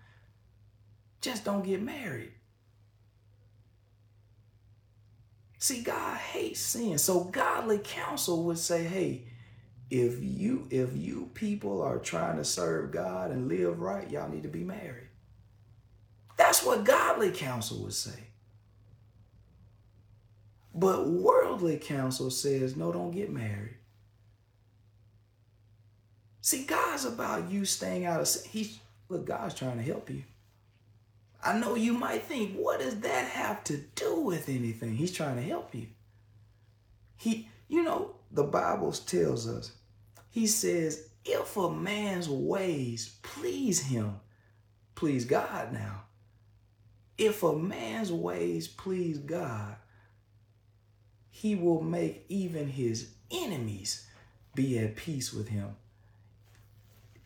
Just 1.20 1.44
don't 1.44 1.64
get 1.64 1.82
married. 1.82 2.32
See, 5.60 5.82
God 5.82 6.16
hates 6.16 6.58
sin. 6.58 6.96
So 6.96 7.24
godly 7.24 7.80
counsel 7.84 8.44
would 8.44 8.58
say, 8.58 8.84
hey, 8.84 9.24
if 9.90 10.22
you 10.22 10.66
if 10.70 10.96
you 10.96 11.30
people 11.34 11.82
are 11.82 11.98
trying 11.98 12.38
to 12.38 12.44
serve 12.44 12.92
God 12.92 13.30
and 13.30 13.46
live 13.46 13.78
right, 13.78 14.10
y'all 14.10 14.30
need 14.30 14.44
to 14.44 14.48
be 14.48 14.64
married. 14.64 15.08
That's 16.38 16.64
what 16.64 16.84
godly 16.84 17.30
counsel 17.30 17.82
would 17.82 17.92
say. 17.92 18.18
But 20.74 21.08
worldly 21.08 21.76
counsel 21.76 22.30
says, 22.30 22.74
no, 22.74 22.90
don't 22.90 23.10
get 23.10 23.30
married. 23.30 23.76
See, 26.40 26.64
God's 26.64 27.04
about 27.04 27.50
you 27.50 27.66
staying 27.66 28.06
out 28.06 28.20
of 28.20 28.28
sin. 28.28 28.50
He's 28.50 28.78
look, 29.10 29.26
God's 29.26 29.54
trying 29.54 29.76
to 29.76 29.82
help 29.82 30.08
you. 30.08 30.22
I 31.42 31.58
know 31.58 31.74
you 31.74 31.94
might 31.94 32.24
think, 32.24 32.54
what 32.54 32.80
does 32.80 33.00
that 33.00 33.28
have 33.28 33.64
to 33.64 33.78
do 33.94 34.20
with 34.20 34.48
anything? 34.48 34.96
He's 34.96 35.12
trying 35.12 35.36
to 35.36 35.42
help 35.42 35.74
you. 35.74 35.86
He, 37.16 37.48
you 37.68 37.82
know, 37.82 38.16
the 38.30 38.44
Bible 38.44 38.92
tells 38.92 39.48
us, 39.48 39.72
he 40.30 40.46
says, 40.46 41.08
if 41.24 41.56
a 41.56 41.70
man's 41.70 42.28
ways 42.28 43.16
please 43.22 43.80
him, 43.80 44.20
please 44.94 45.24
God 45.24 45.72
now. 45.72 46.02
If 47.18 47.42
a 47.42 47.54
man's 47.54 48.12
ways 48.12 48.68
please 48.68 49.18
God, 49.18 49.76
he 51.30 51.54
will 51.54 51.82
make 51.82 52.24
even 52.28 52.68
his 52.68 53.12
enemies 53.30 54.06
be 54.54 54.78
at 54.78 54.96
peace 54.96 55.32
with 55.32 55.48
him. 55.48 55.76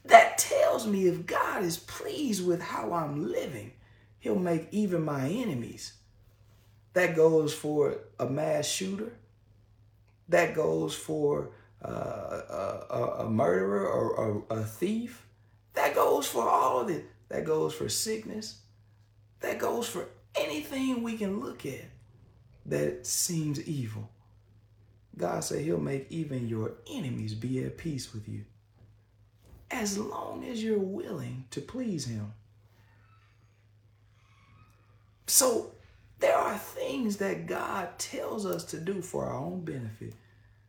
That 0.05 0.38
tells 0.38 0.87
me 0.87 1.07
if 1.07 1.27
God 1.27 1.64
is 1.64 1.79
pleased 1.79 2.46
with 2.46 2.61
how 2.61 2.92
I'm 2.92 3.31
living, 3.31 3.72
he'll 4.24 4.34
make 4.37 4.68
even 4.70 5.04
my 5.04 5.28
enemies. 5.28 5.92
That 6.94 7.14
goes 7.14 7.52
for 7.52 7.98
a 8.18 8.24
mass 8.24 8.66
shooter. 8.66 9.12
That 10.30 10.54
goes 10.54 10.94
for 10.94 11.50
uh, 11.84 11.88
a, 12.88 13.06
a, 13.18 13.30
murderer 13.30 13.87
or 13.87 14.44
a, 14.50 14.60
a 14.60 14.64
thief. 14.64 15.26
That 15.74 15.94
goes 15.94 16.26
for 16.26 16.48
all 16.48 16.80
of 16.80 16.88
it. 16.88 17.04
That 17.28 17.44
goes 17.44 17.74
for 17.74 17.90
sickness. 17.90 18.60
That 19.40 19.58
goes 19.58 19.87
for 19.87 20.08
anything 20.34 21.02
we 21.02 21.18
can 21.18 21.40
look 21.40 21.66
at 21.66 21.84
that 22.64 23.06
seems 23.06 23.60
evil. 23.68 24.08
God 25.18 25.44
said 25.44 25.60
he'll 25.60 25.78
make 25.78 26.06
even 26.08 26.48
your 26.48 26.72
enemies 26.90 27.34
be 27.34 27.62
at 27.62 27.76
peace 27.76 28.14
with 28.14 28.26
you. 28.26 28.46
As 29.70 29.98
long 29.98 30.46
as 30.46 30.64
you're 30.64 30.78
willing 30.78 31.44
to 31.50 31.60
please 31.60 32.06
him. 32.06 32.32
So 35.26 35.72
there 36.18 36.37
are 36.37 36.58
things 36.58 37.18
that 37.18 37.46
God 37.46 37.98
tells 37.98 38.46
us 38.46 38.64
to 38.66 38.78
do 38.78 39.02
for 39.02 39.26
our 39.26 39.38
own 39.38 39.64
benefit. 39.64 40.14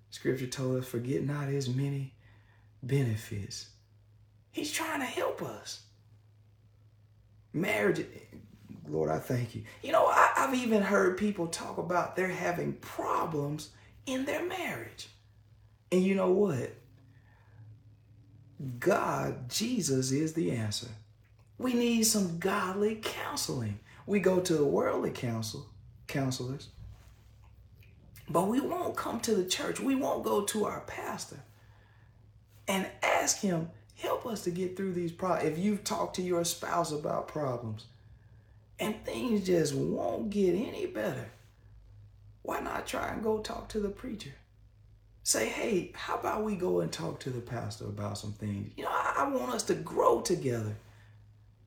Scripture 0.10 0.48
told 0.48 0.78
us, 0.78 0.88
forget 0.88 1.24
not 1.24 1.48
his 1.48 1.70
many 1.70 2.14
benefits. 2.82 3.70
He's 4.52 4.72
trying 4.72 5.02
to 5.02 5.06
help 5.06 5.42
us. 5.42 5.82
Marriage, 7.52 8.06
Lord, 8.88 9.10
I 9.10 9.20
thank 9.20 9.56
you. 9.56 9.64
You 9.82 9.92
know, 9.92 10.06
I, 10.06 10.32
have 10.36 10.54
even 10.54 10.82
heard 10.82 11.18
people 11.18 11.48
talk 11.48 11.78
about 11.78 12.16
they're 12.16 12.28
having 12.28 12.74
problems 12.74 13.70
in 14.06 14.26
their 14.26 14.46
marriage. 14.46 15.10
And 15.92 16.04
you 16.04 16.16
know 16.16 16.32
what? 16.32 16.74
God, 18.80 19.50
Jesus 19.50 20.12
is 20.12 20.34
the 20.34 20.52
answer. 20.52 20.88
We 21.58 21.74
need 21.74 22.04
some 22.04 22.38
godly 22.40 23.00
counseling. 23.02 23.80
We 24.06 24.20
go 24.20 24.40
to 24.40 24.54
the 24.54 24.66
worldly 24.66 25.12
counsel, 25.12 25.68
counselors, 26.08 26.70
but 28.30 28.48
we 28.48 28.60
won't 28.60 28.96
come 28.96 29.20
to 29.22 29.36
the 29.36 29.46
church. 29.46 29.80
We 29.80 29.96
won't 29.96 30.24
go 30.24 30.44
to 30.46 30.66
our 30.66 30.82
pastor 30.82 31.40
and 32.68 32.88
ask 33.02 33.40
him, 33.40 33.70
help 33.96 34.26
us 34.26 34.44
to 34.44 34.52
get 34.52 34.76
through 34.76 34.94
these 34.94 35.12
problems. 35.12 35.52
If 35.52 35.58
you've 35.58 35.84
talked 35.84 36.16
to 36.18 36.22
your 36.22 36.44
spouse 36.44 36.92
about 36.92 37.28
problems, 37.28 37.86
and 38.80 39.04
things 39.06 39.46
just 39.46 39.74
won't 39.74 40.30
get 40.30 40.54
any 40.54 40.86
better. 40.86 41.30
Why 42.42 42.60
not 42.60 42.86
try 42.86 43.08
and 43.10 43.24
go 43.24 43.40
talk 43.40 43.70
to 43.70 43.80
the 43.80 43.90
preacher? 43.90 44.34
Say, 45.24 45.48
hey, 45.48 45.92
how 45.96 46.16
about 46.16 46.44
we 46.44 46.56
go 46.56 46.82
and 46.82 46.92
talk 46.92 47.20
to 47.22 47.32
the 47.32 47.42
pastor 47.42 47.86
about 47.86 48.18
some 48.18 48.34
things? 48.34 48.74
You 48.78 48.84
know, 48.84 48.92
I, 48.92 49.14
I 49.20 49.30
want 49.30 49.54
us 49.54 49.64
to 49.64 49.76
grow 49.76 50.22
together, 50.22 50.76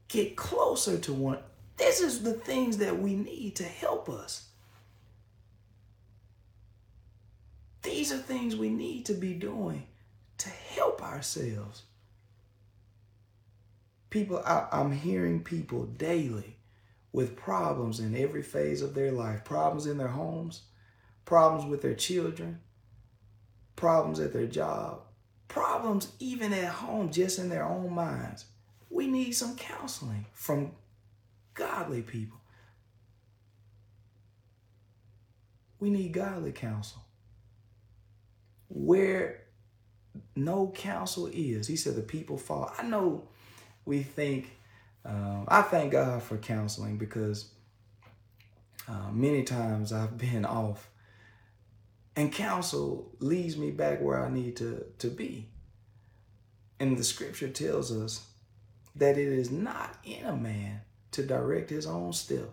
get 0.06 0.36
closer 0.36 0.98
to 0.98 1.12
one. 1.12 1.38
This 1.78 2.00
is 2.00 2.22
the 2.22 2.34
things 2.34 2.78
that 2.78 2.98
we 2.98 3.14
need 3.14 3.56
to 3.56 3.64
help 3.64 4.08
us. 4.08 4.48
These 7.82 8.12
are 8.12 8.18
things 8.18 8.56
we 8.56 8.68
need 8.68 9.06
to 9.06 9.14
be 9.14 9.32
doing 9.32 9.86
to 10.38 10.50
help 10.50 11.02
ourselves. 11.02 11.84
People, 14.10 14.42
I, 14.44 14.66
I'm 14.72 14.92
hearing 14.92 15.42
people 15.42 15.86
daily 15.86 16.56
with 17.12 17.36
problems 17.36 18.00
in 18.00 18.16
every 18.16 18.42
phase 18.42 18.82
of 18.82 18.94
their 18.94 19.12
life 19.12 19.44
problems 19.44 19.86
in 19.86 19.98
their 19.98 20.08
homes, 20.08 20.62
problems 21.24 21.68
with 21.68 21.82
their 21.82 21.94
children, 21.94 22.60
problems 23.76 24.18
at 24.18 24.32
their 24.32 24.46
job, 24.46 25.00
problems 25.46 26.12
even 26.18 26.52
at 26.52 26.72
home, 26.72 27.10
just 27.10 27.38
in 27.38 27.48
their 27.48 27.64
own 27.64 27.94
minds. 27.94 28.46
We 28.90 29.06
need 29.06 29.32
some 29.32 29.56
counseling 29.56 30.26
from 30.32 30.72
godly 31.58 32.02
people. 32.02 32.38
We 35.80 35.90
need 35.90 36.12
godly 36.12 36.52
counsel. 36.52 37.02
Where 38.68 39.42
no 40.34 40.72
counsel 40.74 41.28
is, 41.32 41.66
he 41.66 41.76
said 41.76 41.96
the 41.96 42.02
people 42.02 42.38
fall. 42.38 42.72
I 42.78 42.84
know 42.84 43.28
we 43.84 44.02
think, 44.02 44.50
um, 45.04 45.44
I 45.48 45.62
thank 45.62 45.92
God 45.92 46.22
for 46.22 46.36
counseling 46.36 46.96
because 46.96 47.50
uh, 48.88 49.10
many 49.12 49.42
times 49.42 49.92
I've 49.92 50.16
been 50.18 50.44
off 50.44 50.88
and 52.16 52.32
counsel 52.32 53.12
leads 53.20 53.56
me 53.56 53.70
back 53.70 54.00
where 54.00 54.22
I 54.22 54.28
need 54.28 54.56
to, 54.56 54.84
to 54.98 55.08
be. 55.08 55.48
And 56.80 56.96
the 56.96 57.04
scripture 57.04 57.48
tells 57.48 57.90
us 57.92 58.26
that 58.94 59.18
it 59.18 59.28
is 59.28 59.50
not 59.50 59.96
in 60.04 60.24
a 60.24 60.36
man 60.36 60.80
to 61.12 61.22
direct 61.22 61.70
his 61.70 61.86
own 61.86 62.12
step. 62.12 62.48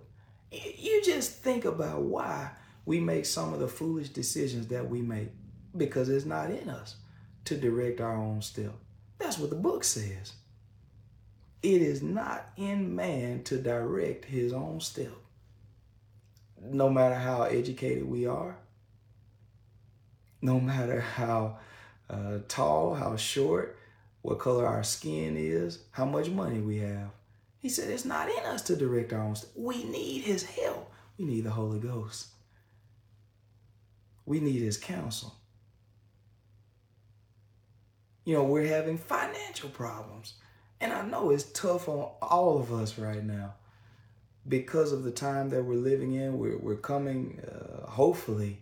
You 0.51 1.01
just 1.03 1.33
think 1.39 1.65
about 1.65 2.01
why 2.01 2.51
we 2.85 2.99
make 2.99 3.25
some 3.25 3.53
of 3.53 3.59
the 3.59 3.67
foolish 3.67 4.09
decisions 4.09 4.67
that 4.67 4.89
we 4.89 5.01
make 5.01 5.29
because 5.75 6.09
it's 6.09 6.25
not 6.25 6.51
in 6.51 6.69
us 6.69 6.95
to 7.45 7.57
direct 7.57 7.99
our 7.99 8.15
own 8.15 8.41
step. 8.41 8.73
That's 9.17 9.37
what 9.37 9.49
the 9.49 9.55
book 9.55 9.83
says. 9.83 10.33
It 11.61 11.81
is 11.81 12.03
not 12.03 12.45
in 12.57 12.95
man 12.95 13.43
to 13.43 13.57
direct 13.57 14.25
his 14.25 14.53
own 14.53 14.79
step. 14.81 15.11
No 16.61 16.89
matter 16.89 17.15
how 17.15 17.43
educated 17.43 18.07
we 18.07 18.25
are, 18.25 18.57
no 20.41 20.59
matter 20.59 21.01
how 21.01 21.57
uh, 22.09 22.39
tall, 22.47 22.93
how 22.93 23.15
short, 23.15 23.77
what 24.21 24.39
color 24.39 24.65
our 24.65 24.83
skin 24.83 25.35
is, 25.37 25.79
how 25.91 26.05
much 26.05 26.29
money 26.29 26.59
we 26.59 26.77
have. 26.77 27.09
He 27.65 27.69
said 27.69 27.89
it's 27.89 28.05
not 28.05 28.29
in 28.29 28.45
us 28.45 28.61
to 28.61 28.75
direct 28.75 29.11
our 29.11 29.23
own. 29.23 29.35
We 29.55 29.85
need 29.85 30.21
his 30.21 30.43
help. 30.43 30.91
We 31.17 31.25
need 31.25 31.45
the 31.45 31.49
Holy 31.49 31.79
Ghost. 31.79 32.27
We 34.23 34.39
need 34.39 34.61
his 34.61 34.77
counsel. 34.77 35.33
You 38.23 38.35
know, 38.35 38.43
we're 38.43 38.67
having 38.67 38.99
financial 38.99 39.69
problems. 39.69 40.35
And 40.79 40.93
I 40.93 41.07
know 41.07 41.31
it's 41.31 41.45
tough 41.53 41.89
on 41.89 42.11
all 42.21 42.59
of 42.59 42.71
us 42.71 42.99
right 42.99 43.23
now 43.23 43.55
because 44.47 44.91
of 44.91 45.01
the 45.01 45.09
time 45.09 45.49
that 45.49 45.63
we're 45.63 45.73
living 45.73 46.13
in. 46.13 46.37
We're, 46.37 46.59
we're 46.59 46.75
coming, 46.75 47.41
uh, 47.41 47.89
hopefully, 47.89 48.61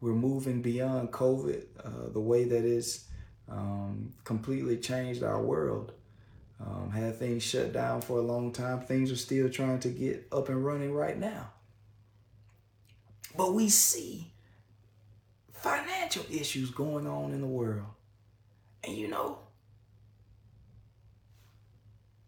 we're 0.00 0.14
moving 0.14 0.62
beyond 0.62 1.12
COVID, 1.12 1.62
uh, 1.84 2.10
the 2.10 2.20
way 2.20 2.44
that 2.44 2.64
it's 2.64 3.04
um, 3.50 4.14
completely 4.24 4.78
changed 4.78 5.22
our 5.22 5.42
world. 5.42 5.92
Um, 6.60 6.90
had 6.90 7.16
things 7.16 7.42
shut 7.42 7.72
down 7.72 8.02
for 8.02 8.18
a 8.18 8.22
long 8.22 8.52
time. 8.52 8.80
Things 8.80 9.10
are 9.10 9.16
still 9.16 9.48
trying 9.48 9.80
to 9.80 9.88
get 9.88 10.26
up 10.30 10.48
and 10.48 10.64
running 10.64 10.92
right 10.92 11.18
now. 11.18 11.50
But 13.36 13.54
we 13.54 13.68
see 13.68 14.32
financial 15.52 16.24
issues 16.30 16.70
going 16.70 17.06
on 17.06 17.32
in 17.32 17.40
the 17.40 17.46
world. 17.46 17.86
And 18.84 18.96
you 18.96 19.08
know, 19.08 19.38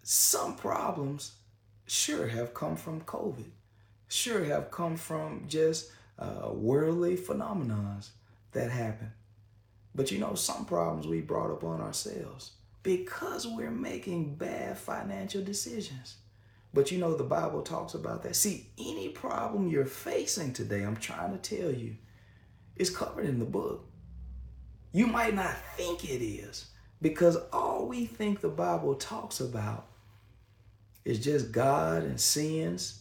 some 0.02 0.56
problems 0.56 1.32
sure 1.86 2.28
have 2.28 2.54
come 2.54 2.76
from 2.76 3.02
COVID, 3.02 3.50
sure 4.08 4.44
have 4.44 4.70
come 4.70 4.96
from 4.96 5.44
just 5.46 5.90
uh, 6.18 6.50
worldly 6.52 7.16
phenomenons 7.16 8.10
that 8.52 8.70
happen. 8.70 9.12
But 9.94 10.10
you 10.10 10.18
know, 10.18 10.34
some 10.34 10.64
problems 10.64 11.06
we 11.06 11.20
brought 11.20 11.50
upon 11.50 11.80
ourselves 11.80 12.52
because 12.82 13.46
we're 13.46 13.70
making 13.70 14.34
bad 14.34 14.76
financial 14.78 15.42
decisions. 15.42 16.16
But 16.74 16.90
you 16.90 16.98
know, 16.98 17.14
the 17.14 17.24
Bible 17.24 17.62
talks 17.62 17.94
about 17.94 18.22
that. 18.22 18.36
See, 18.36 18.70
any 18.78 19.10
problem 19.10 19.68
you're 19.68 19.84
facing 19.84 20.52
today, 20.52 20.82
I'm 20.82 20.96
trying 20.96 21.38
to 21.38 21.56
tell 21.56 21.70
you, 21.70 21.96
is 22.76 22.90
covered 22.90 23.26
in 23.26 23.38
the 23.38 23.44
book. 23.44 23.86
You 24.92 25.06
might 25.06 25.34
not 25.34 25.54
think 25.76 26.04
it 26.04 26.24
is 26.24 26.66
because 27.00 27.36
all 27.52 27.86
we 27.86 28.06
think 28.06 28.40
the 28.40 28.48
Bible 28.48 28.94
talks 28.94 29.40
about 29.40 29.86
is 31.04 31.18
just 31.18 31.52
God 31.52 32.04
and 32.04 32.20
sins. 32.20 33.00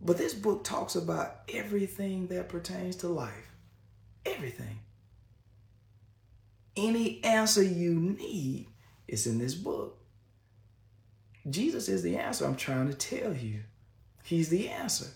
But 0.00 0.18
this 0.18 0.34
book 0.34 0.64
talks 0.64 0.96
about 0.96 1.36
everything 1.48 2.26
that 2.28 2.48
pertains 2.48 2.96
to 2.96 3.08
life. 3.08 3.52
Everything. 4.26 4.80
Any 6.76 7.22
answer 7.24 7.62
you 7.62 8.00
need 8.00 8.66
is 9.08 9.26
in 9.26 9.38
this 9.38 9.54
book. 9.54 9.98
Jesus 11.48 11.88
is 11.88 12.02
the 12.02 12.16
answer 12.16 12.46
I'm 12.46 12.56
trying 12.56 12.88
to 12.88 12.94
tell 12.94 13.34
you. 13.34 13.60
He's 14.22 14.48
the 14.48 14.68
answer. 14.68 15.08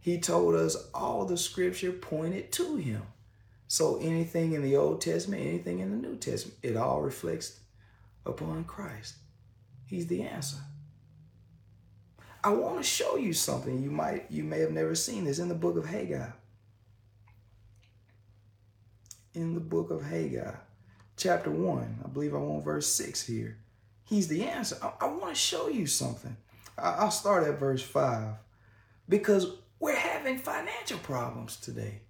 He 0.00 0.20
told 0.20 0.54
us 0.54 0.76
all 0.94 1.24
the 1.24 1.38
scripture 1.38 1.92
pointed 1.92 2.52
to 2.52 2.76
him. 2.76 3.02
So 3.68 3.98
anything 4.00 4.52
in 4.52 4.62
the 4.62 4.76
Old 4.76 5.00
Testament, 5.00 5.42
anything 5.42 5.80
in 5.80 5.90
the 5.90 5.96
New 5.96 6.16
Testament, 6.16 6.58
it 6.62 6.76
all 6.76 7.00
reflects 7.00 7.58
upon 8.24 8.64
Christ. 8.64 9.14
He's 9.86 10.06
the 10.06 10.22
answer. 10.22 10.58
I 12.44 12.50
want 12.50 12.76
to 12.76 12.84
show 12.84 13.16
you 13.16 13.32
something 13.32 13.82
you 13.82 13.90
might 13.90 14.26
you 14.30 14.44
may 14.44 14.60
have 14.60 14.70
never 14.70 14.94
seen 14.94 15.24
this 15.24 15.40
in 15.40 15.48
the 15.48 15.54
book 15.54 15.76
of 15.76 15.86
Haggai. 15.86 16.28
In 19.34 19.54
the 19.54 19.60
book 19.60 19.90
of 19.90 20.02
Haggai, 20.04 20.54
chapter 21.16 21.50
1, 21.50 21.98
I 22.04 22.08
believe 22.08 22.34
I 22.34 22.38
want 22.38 22.64
verse 22.64 22.86
6 22.92 23.26
here. 23.26 23.58
He's 24.04 24.28
the 24.28 24.44
answer. 24.44 24.76
I, 24.82 24.92
I 25.00 25.08
want 25.08 25.34
to 25.34 25.40
show 25.40 25.68
you 25.68 25.86
something. 25.86 26.36
I, 26.78 26.92
I'll 26.92 27.10
start 27.10 27.46
at 27.46 27.58
verse 27.58 27.82
5 27.82 28.34
because 29.08 29.48
we're 29.80 29.96
having 29.96 30.38
financial 30.38 30.98
problems 30.98 31.56
today. 31.56 32.00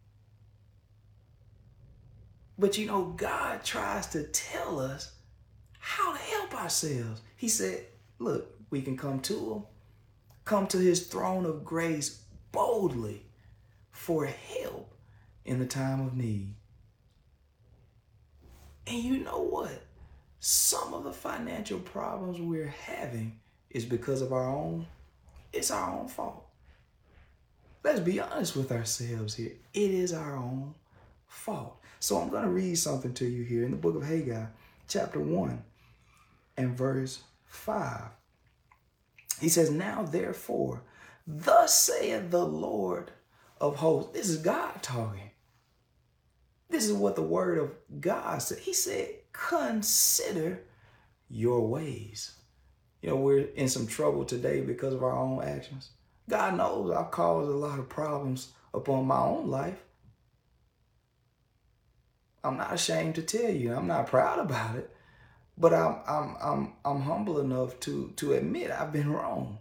But 2.58 2.78
you 2.78 2.86
know, 2.86 3.14
God 3.16 3.64
tries 3.64 4.06
to 4.08 4.24
tell 4.24 4.80
us 4.80 5.12
how 5.78 6.12
to 6.12 6.18
help 6.18 6.54
ourselves. 6.54 7.20
He 7.36 7.48
said, 7.48 7.84
Look, 8.18 8.58
we 8.70 8.80
can 8.80 8.96
come 8.96 9.20
to 9.20 9.52
Him, 9.52 9.62
come 10.44 10.66
to 10.68 10.78
His 10.78 11.06
throne 11.06 11.44
of 11.44 11.64
grace 11.64 12.22
boldly 12.52 13.26
for 13.90 14.24
help 14.24 14.94
in 15.44 15.58
the 15.58 15.66
time 15.66 16.00
of 16.00 16.16
need. 16.16 16.54
And 18.86 19.02
you 19.02 19.18
know 19.18 19.40
what? 19.40 19.82
Some 20.38 20.94
of 20.94 21.04
the 21.04 21.12
financial 21.12 21.78
problems 21.80 22.40
we're 22.40 22.66
having 22.66 23.40
is 23.70 23.84
because 23.84 24.22
of 24.22 24.32
our 24.32 24.48
own, 24.48 24.86
it's 25.52 25.70
our 25.70 25.98
own 25.98 26.08
fault. 26.08 26.46
Let's 27.82 28.00
be 28.00 28.20
honest 28.20 28.56
with 28.56 28.72
ourselves 28.72 29.34
here. 29.34 29.52
It 29.72 29.90
is 29.90 30.12
our 30.12 30.36
own 30.36 30.74
fault. 31.26 31.80
So 32.00 32.18
I'm 32.18 32.30
going 32.30 32.44
to 32.44 32.50
read 32.50 32.76
something 32.78 33.14
to 33.14 33.26
you 33.26 33.42
here 33.44 33.64
in 33.64 33.70
the 33.70 33.76
book 33.76 33.96
of 33.96 34.04
Haggai, 34.04 34.46
chapter 34.88 35.20
1 35.20 35.62
and 36.56 36.76
verse 36.76 37.22
5. 37.46 38.02
He 39.40 39.48
says, 39.48 39.70
Now 39.70 40.02
therefore, 40.02 40.82
thus 41.26 41.78
saith 41.78 42.30
the 42.30 42.44
Lord 42.44 43.10
of 43.60 43.76
hosts. 43.76 44.12
This 44.12 44.28
is 44.28 44.38
God 44.38 44.82
talking. 44.82 45.25
This 46.68 46.86
is 46.86 46.92
what 46.92 47.16
the 47.16 47.22
word 47.22 47.58
of 47.58 48.00
God 48.00 48.42
said. 48.42 48.58
He 48.58 48.72
said, 48.72 49.08
Consider 49.32 50.62
your 51.28 51.66
ways. 51.66 52.32
You 53.02 53.10
know, 53.10 53.16
we're 53.16 53.46
in 53.54 53.68
some 53.68 53.86
trouble 53.86 54.24
today 54.24 54.60
because 54.60 54.94
of 54.94 55.02
our 55.02 55.16
own 55.16 55.42
actions. 55.42 55.90
God 56.28 56.56
knows 56.56 56.90
I've 56.90 57.10
caused 57.10 57.50
a 57.50 57.54
lot 57.54 57.78
of 57.78 57.88
problems 57.88 58.52
upon 58.74 59.06
my 59.06 59.18
own 59.18 59.48
life. 59.48 59.78
I'm 62.42 62.56
not 62.56 62.74
ashamed 62.74 63.16
to 63.16 63.22
tell 63.22 63.50
you. 63.50 63.74
I'm 63.74 63.86
not 63.86 64.06
proud 64.06 64.38
about 64.38 64.76
it, 64.76 64.90
but 65.58 65.72
I'm 65.72 65.96
I'm 66.06 66.36
I'm 66.40 66.72
I'm 66.84 67.00
humble 67.02 67.40
enough 67.40 67.78
to 67.80 68.12
to 68.16 68.34
admit 68.34 68.70
I've 68.70 68.92
been 68.92 69.12
wrong. 69.12 69.58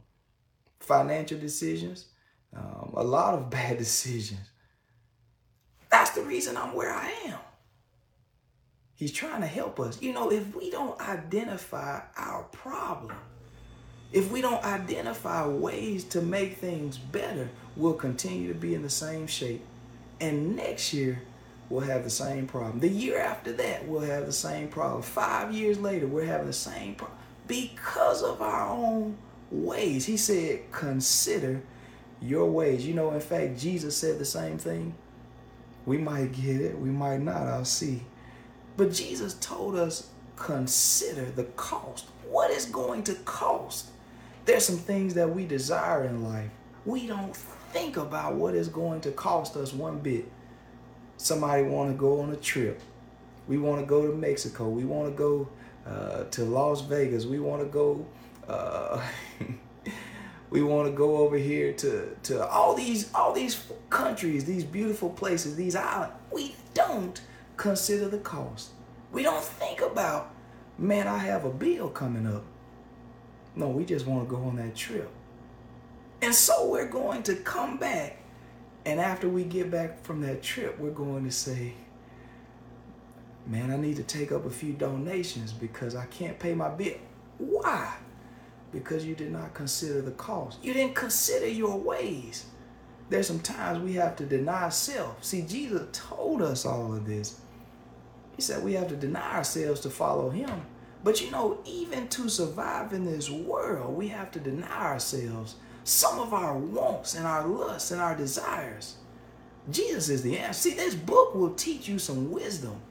Financial 0.80 1.40
decisions, 1.40 2.06
um, 2.56 2.94
a 2.96 3.04
lot 3.04 3.34
of 3.34 3.50
bad 3.50 3.78
decisions. 3.80 4.50
The 6.16 6.22
reason 6.22 6.56
I'm 6.56 6.74
where 6.74 6.94
I 6.94 7.12
am. 7.28 7.40
He's 8.96 9.12
trying 9.12 9.42
to 9.42 9.48
help 9.48 9.80
us. 9.82 10.02
You 10.02 10.14
know, 10.14 10.32
if 10.32 10.56
we 10.56 10.72
don't 10.72 11.00
identify 11.02 12.02
our 12.16 12.44
problem, 12.44 13.18
if 14.14 14.32
we 14.32 14.42
don't 14.42 14.64
identify 14.64 15.46
ways 15.46 16.06
to 16.06 16.22
make 16.22 16.58
things 16.58 16.98
better, 16.98 17.50
we'll 17.76 17.94
continue 17.94 18.48
to 18.48 18.58
be 18.58 18.74
in 18.74 18.82
the 18.82 18.90
same 18.90 19.28
shape. 19.28 19.62
And 20.22 20.56
next 20.56 20.94
year, 20.94 21.22
we'll 21.70 21.82
have 21.82 22.06
the 22.06 22.10
same 22.10 22.48
problem. 22.48 22.80
The 22.80 22.88
year 22.88 23.20
after 23.20 23.52
that, 23.52 23.86
we'll 23.86 24.00
have 24.02 24.26
the 24.26 24.32
same 24.32 24.70
problem. 24.70 25.02
Five 25.02 25.54
years 25.54 25.78
later, 25.78 26.08
we're 26.08 26.26
having 26.26 26.48
the 26.48 26.54
same 26.54 26.96
problem 26.96 27.18
because 27.48 28.24
of 28.24 28.42
our 28.42 28.70
own 28.70 29.18
ways. 29.52 30.06
He 30.06 30.16
said, 30.16 30.72
consider 30.72 31.62
your 32.22 32.50
ways. 32.50 32.88
You 32.88 32.94
know, 32.94 33.12
in 33.12 33.20
fact, 33.20 33.60
Jesus 33.60 33.98
said 33.98 34.18
the 34.18 34.26
same 34.26 34.58
thing. 34.58 34.96
We 35.86 35.98
might 35.98 36.32
get 36.32 36.62
it, 36.62 36.78
we 36.80 36.90
might 36.90 37.22
not, 37.22 37.48
I'll 37.48 37.66
see. 37.66 38.04
But 38.78 38.92
Jesus 38.92 39.36
told 39.36 39.76
us, 39.76 40.10
consider 40.36 41.26
the 41.26 41.46
cost. 41.56 42.06
What 42.30 42.52
is 42.52 42.66
going 42.66 43.04
to 43.04 43.14
cost? 43.16 43.88
There's 44.46 44.66
some 44.66 44.78
things 44.78 45.14
that 45.14 45.30
we 45.30 45.46
desire 45.46 46.04
in 46.06 46.24
life. 46.24 46.50
We 46.86 47.08
don't 47.08 47.36
think 47.36 47.98
about 47.98 48.36
what 48.36 48.54
is 48.54 48.68
going 48.68 49.02
to 49.02 49.12
cost 49.12 49.56
us 49.56 49.74
one 49.74 50.00
bit. 50.00 50.30
Somebody 51.18 51.64
want 51.64 51.92
to 51.92 51.98
go 51.98 52.22
on 52.22 52.32
a 52.32 52.36
trip. 52.36 52.82
We 53.48 53.58
want 53.58 53.80
to 53.80 53.86
go 53.86 54.06
to 54.06 54.14
Mexico. 54.16 54.68
We 54.68 54.86
want 54.86 55.12
to 55.12 55.18
go 55.18 55.48
uh, 55.88 56.26
to 56.26 56.44
Las 56.44 56.82
Vegas. 56.82 57.26
We 57.26 57.40
want 57.40 57.62
to 57.62 57.68
go. 57.68 58.06
Uh, 58.48 59.02
we 60.50 60.62
want 60.62 60.88
to 60.88 60.96
go 60.96 61.18
over 61.18 61.38
here 61.38 61.74
to 61.74 62.16
to 62.24 62.48
all 62.48 62.76
these 62.76 63.14
all 63.14 63.34
these 63.34 63.66
countries, 63.90 64.46
these 64.46 64.64
beautiful 64.64 65.10
places, 65.10 65.56
these 65.56 65.76
islands. 65.76 66.16
We 66.32 66.56
don't 66.74 67.20
consider 67.58 68.08
the 68.08 68.20
cost. 68.20 68.70
We 69.12 69.24
don't 69.24 69.44
think 69.44 69.82
about, 69.82 70.34
man, 70.78 71.08
I 71.08 71.18
have 71.18 71.46
a 71.46 71.50
bill 71.50 71.90
coming 71.90 72.28
up. 72.28 72.44
No, 73.56 73.70
we 73.70 73.86
just 73.86 74.06
want 74.06 74.28
to 74.28 74.36
go 74.36 74.44
on 74.44 74.58
that 74.58 74.76
trip. 74.76 75.10
And 76.22 76.34
so 76.34 76.70
we're 76.70 76.88
going 76.88 77.24
to 77.24 77.36
come 77.36 77.78
back. 77.78 78.18
And 78.86 79.00
after 79.00 79.28
we 79.30 79.44
get 79.44 79.72
back 79.72 80.04
from 80.04 80.22
that 80.22 80.44
trip, 80.44 80.78
we're 80.78 80.92
going 80.92 81.24
to 81.24 81.32
say, 81.32 81.74
man, 83.48 83.72
I 83.72 83.78
need 83.78 83.96
to 83.96 84.04
take 84.04 84.32
up 84.32 84.46
a 84.46 84.50
few 84.50 84.74
donations 84.74 85.54
because 85.54 85.96
I 85.96 86.06
can't 86.06 86.38
pay 86.38 86.54
my 86.54 86.70
bill. 86.70 86.98
Why? 87.38 87.94
Because 88.76 89.06
you 89.06 89.16
did 89.16 89.32
not 89.32 89.54
consider 89.54 90.02
the 90.02 90.12
cost. 90.12 90.60
You 90.64 90.74
didn't 90.74 90.96
consider 90.96 91.48
your 91.48 91.78
ways. 91.78 92.46
There's 93.10 93.28
some 93.28 93.40
times 93.40 93.80
we 93.80 93.94
have 93.94 94.16
to 94.18 94.26
deny 94.26 94.70
self. 94.70 95.24
See, 95.24 95.42
Jesus 95.42 95.88
told 95.92 96.42
us 96.42 96.66
all 96.66 96.94
of 96.94 97.06
this. 97.06 97.40
He 98.36 98.42
said 98.42 98.64
we 98.64 98.74
have 98.74 98.90
to 98.90 98.96
deny 98.96 99.38
ourselves 99.38 99.80
to 99.82 99.90
follow 99.90 100.30
him. 100.30 100.66
But 101.04 101.22
you 101.22 101.32
know, 101.32 101.60
even 101.66 102.08
to 102.10 102.30
survive 102.30 102.94
in 102.94 103.06
this 103.06 103.30
world, 103.30 103.96
we 103.96 104.10
have 104.10 104.32
to 104.32 104.40
deny 104.40 104.88
ourselves 104.88 105.56
some 105.84 106.20
of 106.20 106.34
our 106.34 106.58
wants 106.58 107.16
and 107.16 107.26
our 107.26 107.48
lusts 107.48 107.92
and 107.92 108.02
our 108.02 108.16
desires. 108.16 108.96
Jesus 109.72 110.10
is 110.10 110.22
the 110.24 110.38
answer. 110.38 110.70
See, 110.70 110.76
this 110.76 110.96
book 110.96 111.34
will 111.34 111.54
teach 111.54 111.88
you 111.88 111.98
some 112.00 112.32
wisdom 112.32 112.82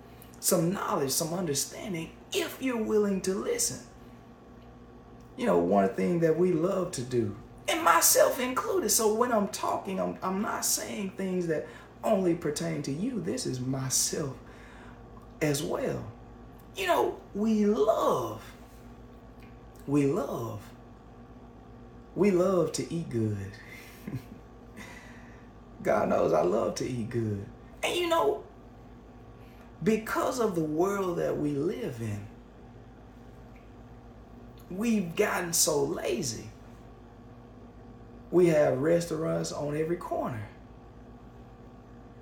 some 0.44 0.70
knowledge, 0.70 1.10
some 1.10 1.32
understanding 1.32 2.10
if 2.34 2.60
you're 2.60 2.76
willing 2.76 3.18
to 3.22 3.32
listen. 3.32 3.78
You 5.36 5.46
know, 5.46 5.58
one 5.58 5.88
thing 5.90 6.20
that 6.20 6.38
we 6.38 6.52
love 6.52 6.92
to 6.92 7.02
do, 7.02 7.34
and 7.68 7.82
myself 7.82 8.38
included. 8.38 8.90
So 8.90 9.14
when 9.14 9.32
I'm 9.32 9.48
talking, 9.48 10.00
I'm, 10.00 10.16
I'm 10.22 10.42
not 10.42 10.64
saying 10.64 11.14
things 11.16 11.46
that 11.48 11.66
only 12.04 12.34
pertain 12.34 12.82
to 12.82 12.92
you. 12.92 13.20
This 13.20 13.46
is 13.46 13.60
myself 13.60 14.36
as 15.40 15.62
well. 15.62 16.04
You 16.76 16.86
know, 16.86 17.18
we 17.34 17.66
love, 17.66 18.42
we 19.86 20.06
love, 20.06 20.60
we 22.14 22.30
love 22.30 22.72
to 22.72 22.92
eat 22.92 23.08
good. 23.10 23.52
God 25.82 26.08
knows 26.08 26.32
I 26.32 26.42
love 26.42 26.74
to 26.76 26.88
eat 26.88 27.10
good. 27.10 27.44
And 27.82 27.94
you 27.94 28.08
know, 28.08 28.42
because 29.82 30.40
of 30.40 30.54
the 30.54 30.64
world 30.64 31.18
that 31.18 31.36
we 31.36 31.50
live 31.50 32.00
in, 32.00 32.26
we've 34.70 35.14
gotten 35.16 35.52
so 35.52 35.84
lazy. 35.84 36.50
We 38.30 38.48
have 38.48 38.78
restaurants 38.78 39.52
on 39.52 39.76
every 39.76 39.96
corner. 39.96 40.48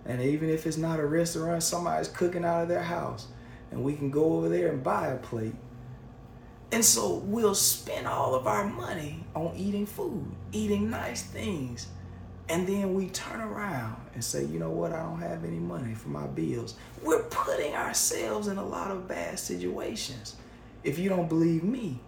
And 0.05 0.21
even 0.21 0.51
if 0.51 0.67
it's 0.67 0.77
not 0.77 1.01
a 1.01 1.07
restaurant, 1.07 1.63
somebody's 1.63 2.09
cooking 2.09 2.45
out 2.45 2.63
of 2.63 2.69
their 2.69 2.83
house. 2.83 3.29
And 3.71 3.83
we 3.83 3.95
can 3.95 4.11
go 4.11 4.35
over 4.35 4.49
there 4.49 4.69
and 4.71 4.83
buy 4.83 5.09
a 5.09 5.17
plate. 5.17 5.55
And 6.73 6.85
so 6.85 7.17
we'll 7.17 7.55
spend 7.55 8.07
all 8.07 8.35
of 8.35 8.47
our 8.47 8.65
money 8.65 9.25
on 9.35 9.55
eating 9.57 9.87
food, 9.87 10.27
eating 10.53 10.91
nice 10.91 11.23
things. 11.23 11.87
And 12.49 12.67
then 12.67 12.95
we 12.95 13.09
turn 13.09 13.41
around 13.41 13.97
and 14.15 14.25
say, 14.25 14.45
you 14.45 14.59
know 14.59 14.71
what, 14.71 14.93
I 14.93 15.03
don't 15.03 15.21
have 15.21 15.45
any 15.45 15.59
money 15.59 15.95
for 15.95 16.09
my 16.09 16.27
bills. 16.27 16.75
We're 17.03 17.23
putting 17.25 17.75
ourselves 17.75 18.49
in 18.49 18.59
a 18.59 18.65
lot 18.65 18.91
of 18.91 19.07
bad 19.07 19.39
situations. 19.39 20.37
If 20.83 20.99
you 20.99 21.09
don't 21.09 21.29
believe 21.29 21.63
me, 21.63 22.01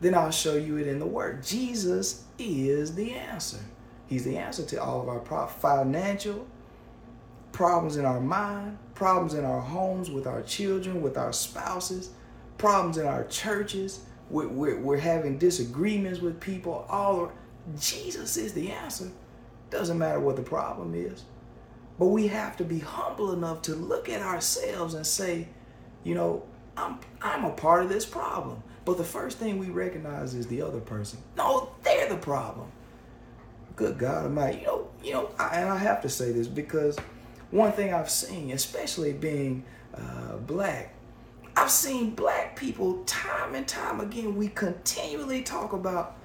then 0.00 0.14
I'll 0.14 0.30
show 0.30 0.54
you 0.56 0.78
it 0.78 0.86
in 0.86 0.98
the 0.98 1.06
Word. 1.06 1.42
Jesus 1.42 2.24
is 2.38 2.94
the 2.94 3.12
answer. 3.12 3.58
He's 4.06 4.24
the 4.24 4.36
answer 4.36 4.64
to 4.64 4.82
all 4.82 5.00
of 5.00 5.08
our 5.08 5.20
pro- 5.20 5.46
financial 5.46 6.46
problems 7.52 7.96
in 7.96 8.04
our 8.04 8.20
mind, 8.20 8.78
problems 8.94 9.34
in 9.34 9.44
our 9.44 9.60
homes, 9.60 10.10
with 10.10 10.26
our 10.26 10.42
children, 10.42 11.02
with 11.02 11.16
our 11.16 11.32
spouses, 11.32 12.10
problems 12.58 12.98
in 12.98 13.06
our 13.06 13.24
churches. 13.24 14.00
We're, 14.30 14.48
we're, 14.48 14.80
we're 14.80 14.98
having 14.98 15.38
disagreements 15.38 16.20
with 16.20 16.40
people. 16.40 16.86
All 16.88 17.32
Jesus 17.78 18.36
is 18.36 18.52
the 18.52 18.70
answer. 18.70 19.10
Doesn't 19.70 19.98
matter 19.98 20.20
what 20.20 20.36
the 20.36 20.42
problem 20.42 20.94
is. 20.94 21.24
But 21.98 22.06
we 22.06 22.28
have 22.28 22.56
to 22.56 22.64
be 22.64 22.78
humble 22.78 23.32
enough 23.32 23.62
to 23.62 23.74
look 23.74 24.08
at 24.08 24.22
ourselves 24.22 24.94
and 24.94 25.06
say, 25.06 25.48
you 26.02 26.14
know, 26.14 26.44
I'm 26.76 26.98
I'm 27.20 27.44
a 27.44 27.50
part 27.50 27.82
of 27.82 27.88
this 27.90 28.06
problem. 28.06 28.62
But 28.84 28.96
the 28.96 29.04
first 29.04 29.38
thing 29.38 29.58
we 29.58 29.68
recognize 29.68 30.34
is 30.34 30.46
the 30.46 30.62
other 30.62 30.80
person. 30.80 31.20
No, 31.36 31.70
they're 31.82 32.08
the 32.08 32.16
problem. 32.16 32.70
Good 33.76 33.98
God 33.98 34.24
Almighty. 34.24 34.60
You 34.60 34.66
know, 34.66 34.88
you 35.02 35.12
know, 35.12 35.30
I, 35.38 35.60
and 35.60 35.68
I 35.68 35.76
have 35.76 36.02
to 36.02 36.08
say 36.08 36.32
this 36.32 36.46
because 36.46 36.98
one 37.50 37.72
thing 37.72 37.92
I've 37.92 38.10
seen, 38.10 38.50
especially 38.50 39.12
being 39.12 39.64
uh, 39.94 40.36
black, 40.38 40.94
I've 41.56 41.70
seen 41.70 42.14
black 42.14 42.56
people 42.56 43.02
time 43.04 43.54
and 43.54 43.66
time 43.66 44.00
again. 44.00 44.36
We 44.36 44.48
continually 44.48 45.42
talk 45.42 45.72
about 45.72 46.16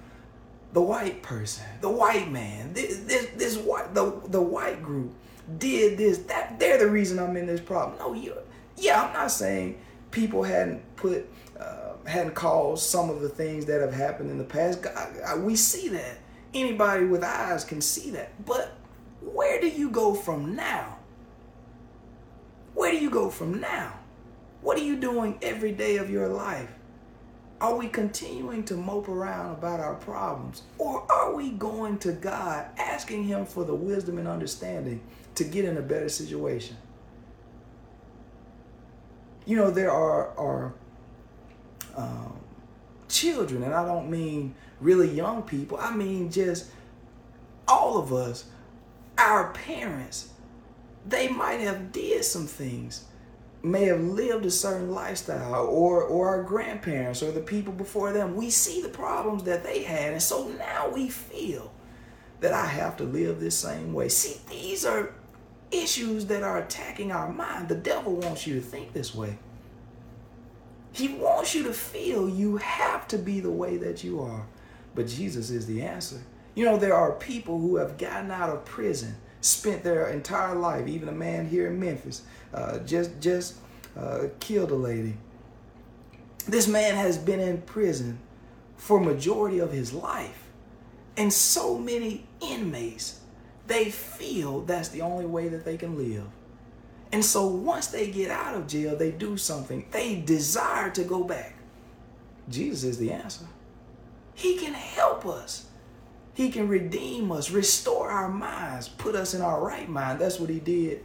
the 0.75 0.81
white 0.81 1.23
person, 1.23 1.65
the 1.79 1.89
white 1.89 2.29
man, 2.29 2.73
this, 2.73 2.99
this, 2.99 3.27
this 3.37 3.57
white, 3.57 3.93
the, 3.93 4.21
the 4.27 4.41
white 4.41 4.83
group 4.83 5.13
did 5.57 5.97
this, 5.97 6.17
that, 6.19 6.59
they're 6.59 6.77
the 6.77 6.87
reason 6.87 7.17
I'm 7.17 7.37
in 7.37 7.45
this 7.45 7.61
problem. 7.61 7.97
No, 7.97 8.13
you, 8.13 8.35
yeah, 8.75 9.03
I'm 9.03 9.13
not 9.13 9.31
saying 9.31 9.79
people 10.11 10.43
hadn't 10.43 10.81
put, 10.97 11.29
hadn't 12.05 12.35
caused 12.35 12.83
some 12.83 13.09
of 13.09 13.21
the 13.21 13.29
things 13.29 13.65
that 13.65 13.81
have 13.81 13.93
happened 13.93 14.29
in 14.29 14.37
the 14.37 14.43
past. 14.43 14.81
God, 14.81 15.41
we 15.41 15.55
see 15.55 15.89
that. 15.89 16.17
Anybody 16.53 17.05
with 17.05 17.23
eyes 17.23 17.63
can 17.63 17.81
see 17.81 18.11
that. 18.11 18.45
But 18.45 18.75
where 19.21 19.59
do 19.59 19.67
you 19.67 19.89
go 19.89 20.13
from 20.13 20.55
now? 20.55 20.97
Where 22.73 22.91
do 22.91 22.97
you 22.97 23.09
go 23.09 23.29
from 23.29 23.59
now? 23.59 23.93
What 24.61 24.77
are 24.77 24.83
you 24.83 24.97
doing 24.97 25.37
every 25.41 25.71
day 25.71 25.97
of 25.97 26.09
your 26.09 26.27
life? 26.27 26.69
Are 27.61 27.75
we 27.75 27.87
continuing 27.87 28.63
to 28.65 28.75
mope 28.75 29.07
around 29.07 29.53
about 29.53 29.79
our 29.79 29.95
problems? 29.95 30.63
Or 30.77 31.09
are 31.11 31.33
we 31.33 31.51
going 31.51 31.97
to 31.99 32.11
God 32.11 32.65
asking 32.77 33.23
Him 33.23 33.45
for 33.45 33.63
the 33.63 33.73
wisdom 33.73 34.17
and 34.17 34.27
understanding 34.27 35.01
to 35.35 35.43
get 35.43 35.65
in 35.65 35.77
a 35.77 35.81
better 35.81 36.09
situation? 36.09 36.77
You 39.45 39.57
know, 39.57 39.71
there 39.71 39.91
are, 39.91 40.37
are 40.37 40.73
um, 41.95 42.39
children, 43.07 43.63
and 43.63 43.73
I 43.73 43.85
don't 43.85 44.09
mean 44.09 44.55
really 44.79 45.09
young 45.09 45.43
people, 45.43 45.77
I 45.79 45.95
mean 45.95 46.31
just 46.31 46.71
all 47.67 47.97
of 47.97 48.13
us, 48.13 48.45
our 49.17 49.51
parents, 49.53 50.29
they 51.07 51.27
might 51.27 51.59
have 51.61 51.91
did 51.91 52.25
some 52.25 52.47
things 52.47 53.05
may 53.65 53.85
have 53.85 54.01
lived 54.01 54.45
a 54.45 54.51
certain 54.51 54.91
lifestyle 54.91 55.65
or 55.65 56.03
or 56.03 56.29
our 56.29 56.43
grandparents 56.43 57.23
or 57.23 57.31
the 57.31 57.41
people 57.41 57.73
before 57.73 58.13
them. 58.13 58.35
We 58.35 58.49
see 58.49 58.81
the 58.81 58.89
problems 58.89 59.43
that 59.43 59.63
they 59.63 59.83
had 59.83 60.13
and 60.13 60.21
so 60.21 60.47
now 60.49 60.89
we 60.89 61.09
feel 61.09 61.73
that 62.41 62.53
I 62.53 62.65
have 62.65 62.95
to 62.97 63.03
live 63.03 63.39
this 63.39 63.57
same 63.57 63.93
way. 63.93 64.09
See 64.09 64.39
these 64.49 64.85
are 64.85 65.13
issues 65.71 66.27
that 66.27 66.43
are 66.43 66.59
attacking 66.59 67.11
our 67.11 67.31
mind. 67.31 67.67
The 67.67 67.75
devil 67.75 68.15
wants 68.15 68.45
you 68.45 68.55
to 68.55 68.61
think 68.61 68.93
this 68.93 69.15
way 69.15 69.37
he 70.95 71.09
wants 71.09 71.53
you 71.53 71.63
to 71.63 71.73
feel 71.73 72.29
you 72.29 72.57
have 72.57 73.07
to 73.07 73.17
be 73.17 73.39
the 73.39 73.51
way 73.51 73.77
that 73.77 74.03
you 74.03 74.21
are 74.21 74.45
but 74.93 75.07
Jesus 75.07 75.49
is 75.49 75.65
the 75.65 75.81
answer 75.81 76.21
you 76.55 76.65
know 76.65 76.77
there 76.77 76.95
are 76.95 77.11
people 77.13 77.59
who 77.59 77.75
have 77.77 77.97
gotten 77.97 78.31
out 78.31 78.49
of 78.49 78.65
prison 78.65 79.15
spent 79.45 79.83
their 79.83 80.07
entire 80.07 80.55
life, 80.55 80.87
even 80.87 81.07
a 81.07 81.13
man 81.13 81.47
here 81.47 81.67
in 81.67 81.79
Memphis, 81.79 82.23
uh, 82.53 82.79
just 82.79 83.19
just 83.19 83.55
uh, 83.97 84.23
killed 84.39 84.71
a 84.71 84.75
lady. 84.75 85.15
This 86.47 86.67
man 86.67 86.95
has 86.95 87.17
been 87.17 87.39
in 87.39 87.61
prison 87.61 88.19
for 88.77 88.99
majority 88.99 89.59
of 89.59 89.71
his 89.71 89.93
life, 89.93 90.49
and 91.15 91.31
so 91.31 91.77
many 91.77 92.25
inmates 92.41 93.19
they 93.67 93.89
feel 93.89 94.61
that's 94.61 94.89
the 94.89 95.01
only 95.01 95.25
way 95.25 95.47
that 95.47 95.65
they 95.65 95.77
can 95.77 95.97
live. 95.97 96.25
And 97.11 97.23
so 97.23 97.47
once 97.47 97.87
they 97.87 98.11
get 98.11 98.29
out 98.29 98.55
of 98.55 98.67
jail, 98.67 98.95
they 98.95 99.11
do 99.11 99.37
something. 99.37 99.85
They 99.91 100.21
desire 100.21 100.89
to 100.91 101.03
go 101.03 101.23
back. 101.23 101.55
Jesus 102.49 102.83
is 102.83 102.97
the 102.97 103.11
answer. 103.11 103.45
He 104.33 104.57
can 104.57 104.73
help 104.73 105.25
us. 105.25 105.67
He 106.33 106.51
can 106.51 106.67
redeem 106.67 107.31
us, 107.31 107.49
restore 107.49 108.11
our 108.11 108.27
minds, 108.27 108.89
put 108.89 109.15
us 109.15 109.33
in 109.33 109.41
our 109.41 109.63
right 109.63 109.87
mind. 109.87 110.19
That's 110.19 110.39
what 110.39 110.49
he 110.49 110.59
did 110.59 111.03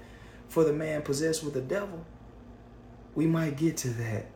for 0.49 0.65
the 0.65 0.73
man 0.73 1.03
possessed 1.03 1.45
with 1.45 1.55
the 1.55 1.61
devil. 1.61 2.05
We 3.15 3.27
might 3.27 3.57
get 3.57 3.77
to 3.79 3.91
that. 3.91 4.27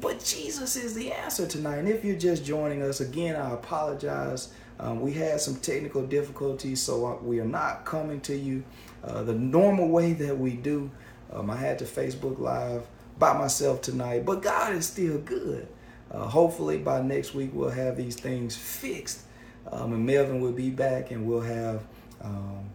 But 0.00 0.22
Jesus 0.22 0.76
is 0.76 0.94
the 0.94 1.12
answer 1.12 1.46
tonight. 1.46 1.76
And 1.76 1.88
if 1.88 2.04
you're 2.04 2.18
just 2.18 2.44
joining 2.44 2.82
us, 2.82 3.00
again, 3.00 3.36
I 3.36 3.52
apologize. 3.52 4.52
Um, 4.78 5.00
we 5.00 5.12
had 5.12 5.40
some 5.40 5.56
technical 5.56 6.04
difficulties, 6.04 6.82
so 6.82 7.18
we 7.22 7.40
are 7.40 7.46
not 7.46 7.84
coming 7.84 8.20
to 8.22 8.36
you 8.36 8.64
uh, 9.04 9.22
the 9.22 9.34
normal 9.34 9.88
way 9.88 10.12
that 10.14 10.38
we 10.38 10.52
do. 10.52 10.90
Um, 11.32 11.50
I 11.50 11.56
had 11.56 11.78
to 11.80 11.84
Facebook 11.84 12.38
Live 12.38 12.86
by 13.18 13.36
myself 13.36 13.82
tonight, 13.82 14.24
but 14.24 14.42
God 14.42 14.74
is 14.74 14.86
still 14.86 15.18
good. 15.18 15.68
Uh, 16.10 16.26
hopefully, 16.26 16.78
by 16.78 17.02
next 17.02 17.34
week, 17.34 17.50
we'll 17.52 17.70
have 17.70 17.96
these 17.96 18.16
things 18.16 18.56
fixed. 18.56 19.22
Um, 19.70 19.92
and 19.92 20.06
Melvin 20.06 20.40
will 20.40 20.52
be 20.52 20.70
back, 20.70 21.10
and 21.10 21.26
we'll 21.26 21.40
have 21.40 21.82
um, 22.22 22.70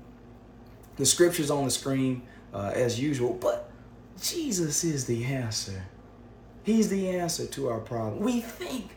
the 0.97 1.05
scriptures 1.05 1.49
on 1.49 1.65
the 1.65 1.72
screen 1.72 2.24
uh, 2.53 2.72
as 2.74 2.99
usual. 2.99 3.34
But 3.34 3.69
Jesus 4.22 4.84
is 4.84 5.05
the 5.05 5.24
answer. 5.26 5.84
He's 6.63 6.89
the 6.89 7.09
answer 7.09 7.45
to 7.47 7.69
our 7.69 7.80
problem. 7.80 8.22
We 8.22 8.41
think 8.41 8.91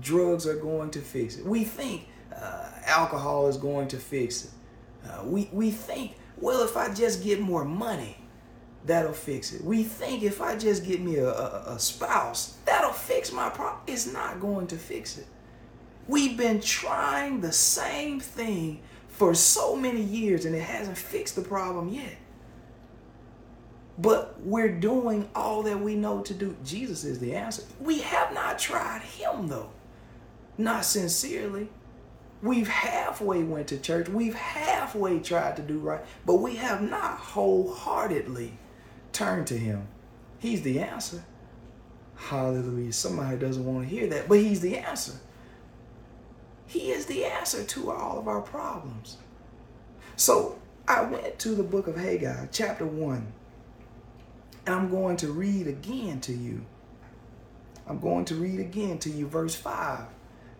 drugs 0.00 0.46
are 0.46 0.56
going 0.56 0.90
to 0.90 1.00
fix 1.00 1.38
it. 1.38 1.44
We 1.44 1.64
think 1.64 2.08
uh, 2.34 2.70
alcohol 2.84 3.48
is 3.48 3.56
going 3.56 3.88
to 3.88 3.96
fix 3.96 4.44
it. 4.44 4.50
Uh, 5.08 5.24
we, 5.24 5.48
we 5.52 5.70
think, 5.70 6.16
well, 6.40 6.62
if 6.64 6.76
I 6.76 6.92
just 6.92 7.22
get 7.22 7.40
more 7.40 7.64
money, 7.64 8.16
that'll 8.84 9.12
fix 9.12 9.52
it. 9.52 9.62
We 9.62 9.82
think 9.82 10.22
if 10.22 10.40
I 10.40 10.56
just 10.56 10.84
get 10.84 11.00
me 11.00 11.16
a, 11.16 11.28
a, 11.28 11.74
a 11.74 11.78
spouse, 11.78 12.56
that'll 12.64 12.92
fix 12.92 13.32
my 13.32 13.48
problem. 13.50 13.82
It's 13.86 14.12
not 14.12 14.40
going 14.40 14.66
to 14.68 14.76
fix 14.76 15.18
it. 15.18 15.26
We've 16.06 16.36
been 16.36 16.60
trying 16.60 17.40
the 17.40 17.52
same 17.52 18.18
thing 18.18 18.80
for 19.08 19.34
so 19.34 19.76
many 19.76 20.00
years 20.00 20.44
and 20.44 20.54
it 20.54 20.62
hasn't 20.62 20.96
fixed 20.96 21.36
the 21.36 21.42
problem 21.42 21.88
yet. 21.88 22.16
But 23.98 24.40
we're 24.40 24.78
doing 24.78 25.28
all 25.34 25.64
that 25.64 25.80
we 25.80 25.96
know 25.96 26.22
to 26.22 26.32
do. 26.32 26.56
Jesus 26.64 27.04
is 27.04 27.18
the 27.18 27.34
answer. 27.34 27.64
We 27.80 27.98
have 27.98 28.32
not 28.32 28.58
tried 28.58 29.02
him 29.02 29.48
though. 29.48 29.70
Not 30.56 30.84
sincerely. 30.84 31.68
We've 32.40 32.68
halfway 32.68 33.42
went 33.42 33.68
to 33.68 33.78
church. 33.78 34.08
We've 34.08 34.34
halfway 34.34 35.18
tried 35.18 35.56
to 35.56 35.62
do 35.62 35.78
right, 35.78 36.04
but 36.24 36.36
we 36.36 36.56
have 36.56 36.82
not 36.82 37.18
wholeheartedly 37.18 38.56
turned 39.12 39.48
to 39.48 39.58
him. 39.58 39.88
He's 40.38 40.62
the 40.62 40.80
answer. 40.80 41.24
Hallelujah. 42.14 42.92
Somebody 42.92 43.36
doesn't 43.38 43.64
want 43.64 43.88
to 43.88 43.94
hear 43.94 44.06
that, 44.08 44.28
but 44.28 44.38
he's 44.38 44.60
the 44.60 44.78
answer. 44.78 45.14
He 46.66 46.92
is 46.92 47.06
the 47.06 47.24
answer 47.24 47.64
to 47.64 47.90
all 47.90 48.18
of 48.18 48.28
our 48.28 48.42
problems. 48.42 49.16
So 50.16 50.58
I 50.86 51.02
went 51.02 51.38
to 51.40 51.50
the 51.50 51.62
book 51.62 51.86
of 51.86 51.96
Haggai, 51.96 52.46
chapter 52.52 52.86
1, 52.86 53.32
and 54.66 54.74
I'm 54.74 54.90
going 54.90 55.16
to 55.18 55.32
read 55.32 55.66
again 55.66 56.20
to 56.22 56.32
you. 56.32 56.64
I'm 57.86 57.98
going 57.98 58.26
to 58.26 58.34
read 58.34 58.60
again 58.60 58.98
to 58.98 59.10
you, 59.10 59.26
verse 59.26 59.54
5, 59.54 60.00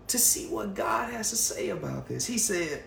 to 0.09 0.19
see 0.19 0.47
what 0.47 0.75
God 0.75 1.13
has 1.13 1.31
to 1.31 1.37
say 1.37 1.69
about 1.69 2.09
this. 2.09 2.27
He 2.27 2.39
said, 2.39 2.83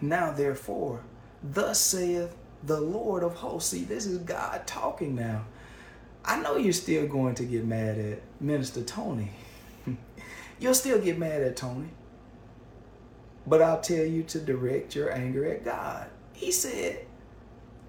Now 0.00 0.30
therefore, 0.30 1.02
thus 1.42 1.80
saith 1.80 2.34
the 2.62 2.80
Lord 2.80 3.22
of 3.22 3.34
hosts. 3.34 3.70
See, 3.70 3.84
this 3.84 4.06
is 4.06 4.18
God 4.18 4.66
talking 4.66 5.14
now. 5.14 5.44
I 6.24 6.40
know 6.40 6.56
you're 6.56 6.72
still 6.72 7.06
going 7.06 7.34
to 7.36 7.44
get 7.44 7.66
mad 7.66 7.98
at 7.98 8.22
Minister 8.40 8.82
Tony. 8.82 9.30
You'll 10.58 10.74
still 10.74 10.98
get 10.98 11.18
mad 11.18 11.42
at 11.42 11.56
Tony. 11.56 11.90
But 13.46 13.60
I'll 13.60 13.80
tell 13.80 14.04
you 14.04 14.22
to 14.24 14.40
direct 14.40 14.94
your 14.94 15.12
anger 15.12 15.44
at 15.44 15.64
God. 15.64 16.08
He 16.32 16.50
said, 16.50 17.04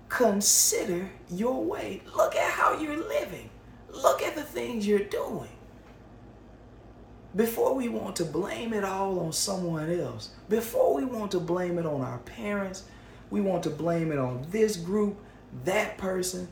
Consider 0.09 1.09
your 1.29 1.63
way. 1.63 2.01
Look 2.15 2.35
at 2.35 2.51
how 2.51 2.77
you're 2.77 2.97
living. 2.97 3.49
Look 3.89 4.21
at 4.21 4.35
the 4.35 4.43
things 4.43 4.85
you're 4.85 4.99
doing. 4.99 5.49
Before 7.35 7.75
we 7.75 7.89
want 7.89 8.15
to 8.17 8.25
blame 8.25 8.73
it 8.73 8.85
all 8.85 9.19
on 9.19 9.33
someone 9.33 9.91
else, 9.91 10.29
before 10.47 10.93
we 10.93 11.03
want 11.03 11.31
to 11.31 11.39
blame 11.39 11.77
it 11.77 11.85
on 11.85 12.01
our 12.01 12.19
parents, 12.19 12.83
we 13.29 13.41
want 13.41 13.63
to 13.63 13.69
blame 13.69 14.11
it 14.11 14.17
on 14.17 14.45
this 14.51 14.77
group, 14.77 15.17
that 15.65 15.97
person, 15.97 16.47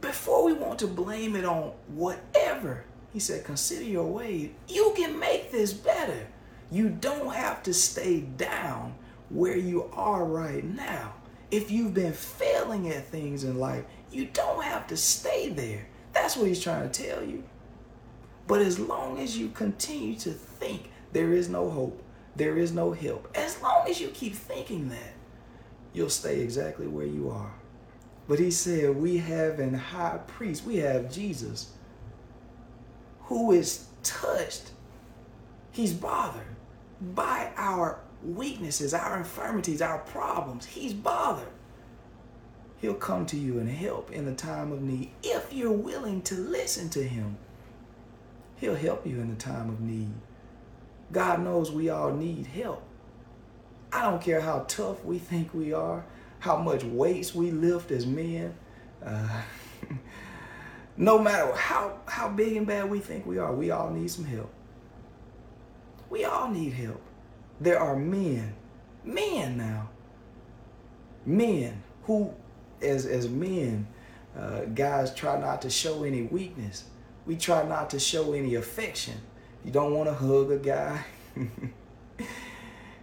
before 0.00 0.44
we 0.44 0.52
want 0.52 0.80
to 0.80 0.88
blame 0.88 1.36
it 1.36 1.44
on 1.44 1.72
whatever, 1.86 2.84
he 3.12 3.20
said, 3.20 3.44
consider 3.44 3.84
your 3.84 4.06
way. 4.06 4.50
You 4.68 4.92
can 4.96 5.18
make 5.20 5.52
this 5.52 5.72
better. 5.72 6.26
You 6.70 6.88
don't 6.88 7.32
have 7.32 7.62
to 7.62 7.72
stay 7.72 8.20
down 8.20 8.94
where 9.28 9.56
you 9.56 9.88
are 9.92 10.24
right 10.24 10.64
now. 10.64 11.14
If 11.52 11.70
you've 11.70 11.94
been 11.94 12.14
failing 12.14 12.88
at 12.88 13.06
things 13.06 13.44
in 13.44 13.58
life, 13.58 13.84
you 14.10 14.24
don't 14.32 14.64
have 14.64 14.88
to 14.88 14.96
stay 14.96 15.50
there. 15.50 15.86
That's 16.12 16.36
what 16.36 16.48
he's 16.48 16.62
trying 16.62 16.90
to 16.90 17.04
tell 17.06 17.22
you. 17.22 17.44
But 18.52 18.60
as 18.60 18.78
long 18.78 19.18
as 19.18 19.38
you 19.38 19.48
continue 19.48 20.14
to 20.16 20.30
think 20.30 20.90
there 21.14 21.32
is 21.32 21.48
no 21.48 21.70
hope, 21.70 22.02
there 22.36 22.58
is 22.58 22.70
no 22.70 22.92
help, 22.92 23.26
as 23.34 23.58
long 23.62 23.88
as 23.88 23.98
you 23.98 24.08
keep 24.08 24.34
thinking 24.34 24.90
that, 24.90 25.14
you'll 25.94 26.10
stay 26.10 26.40
exactly 26.40 26.86
where 26.86 27.06
you 27.06 27.30
are. 27.30 27.54
But 28.28 28.40
he 28.40 28.50
said, 28.50 28.94
We 28.94 29.16
have 29.16 29.58
an 29.58 29.72
high 29.72 30.18
priest, 30.26 30.66
we 30.66 30.76
have 30.76 31.10
Jesus, 31.10 31.70
who 33.20 33.52
is 33.52 33.86
touched, 34.02 34.72
he's 35.70 35.94
bothered 35.94 36.54
by 37.00 37.52
our 37.56 38.00
weaknesses, 38.22 38.92
our 38.92 39.16
infirmities, 39.16 39.80
our 39.80 40.00
problems. 40.00 40.66
He's 40.66 40.92
bothered. 40.92 41.48
He'll 42.82 42.92
come 42.92 43.24
to 43.24 43.36
you 43.38 43.60
and 43.60 43.70
help 43.70 44.12
in 44.12 44.26
the 44.26 44.34
time 44.34 44.72
of 44.72 44.82
need 44.82 45.10
if 45.22 45.54
you're 45.54 45.72
willing 45.72 46.20
to 46.24 46.34
listen 46.34 46.90
to 46.90 47.02
him. 47.02 47.38
He'll 48.62 48.76
help 48.76 49.04
you 49.04 49.18
in 49.18 49.28
the 49.28 49.34
time 49.34 49.70
of 49.70 49.80
need. 49.80 50.12
God 51.10 51.42
knows 51.42 51.72
we 51.72 51.90
all 51.90 52.12
need 52.12 52.46
help. 52.46 52.84
I 53.92 54.02
don't 54.02 54.22
care 54.22 54.40
how 54.40 54.60
tough 54.68 55.04
we 55.04 55.18
think 55.18 55.52
we 55.52 55.72
are, 55.72 56.04
how 56.38 56.58
much 56.58 56.84
weights 56.84 57.34
we 57.34 57.50
lift 57.50 57.90
as 57.90 58.06
men. 58.06 58.54
Uh, 59.04 59.42
no 60.96 61.18
matter 61.18 61.52
how, 61.56 61.98
how 62.06 62.28
big 62.28 62.56
and 62.56 62.64
bad 62.64 62.88
we 62.88 63.00
think 63.00 63.26
we 63.26 63.36
are, 63.36 63.52
we 63.52 63.72
all 63.72 63.90
need 63.90 64.08
some 64.08 64.26
help. 64.26 64.52
We 66.08 66.24
all 66.24 66.48
need 66.48 66.72
help. 66.72 67.02
There 67.60 67.80
are 67.80 67.96
men, 67.96 68.54
men 69.02 69.56
now, 69.56 69.88
men 71.26 71.82
who, 72.04 72.32
as, 72.80 73.06
as 73.06 73.28
men, 73.28 73.88
uh, 74.38 74.66
guys 74.66 75.12
try 75.12 75.36
not 75.40 75.62
to 75.62 75.68
show 75.68 76.04
any 76.04 76.22
weakness. 76.22 76.84
We 77.26 77.36
try 77.36 77.62
not 77.62 77.90
to 77.90 77.98
show 77.98 78.32
any 78.32 78.56
affection. 78.56 79.14
You 79.64 79.70
don't 79.70 79.94
want 79.94 80.08
to 80.08 80.14
hug 80.14 80.50
a 80.50 80.58
guy. 80.58 81.04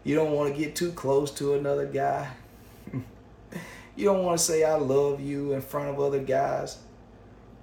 you 0.04 0.16
don't 0.16 0.32
want 0.32 0.54
to 0.54 0.60
get 0.60 0.76
too 0.76 0.92
close 0.92 1.32
to 1.32 1.54
another 1.54 1.86
guy. 1.86 2.30
you 3.96 4.06
don't 4.06 4.24
want 4.24 4.38
to 4.38 4.44
say 4.44 4.64
I 4.64 4.76
love 4.76 5.22
you 5.22 5.54
in 5.54 5.62
front 5.62 5.90
of 5.90 6.00
other 6.00 6.20
guys. 6.20 6.80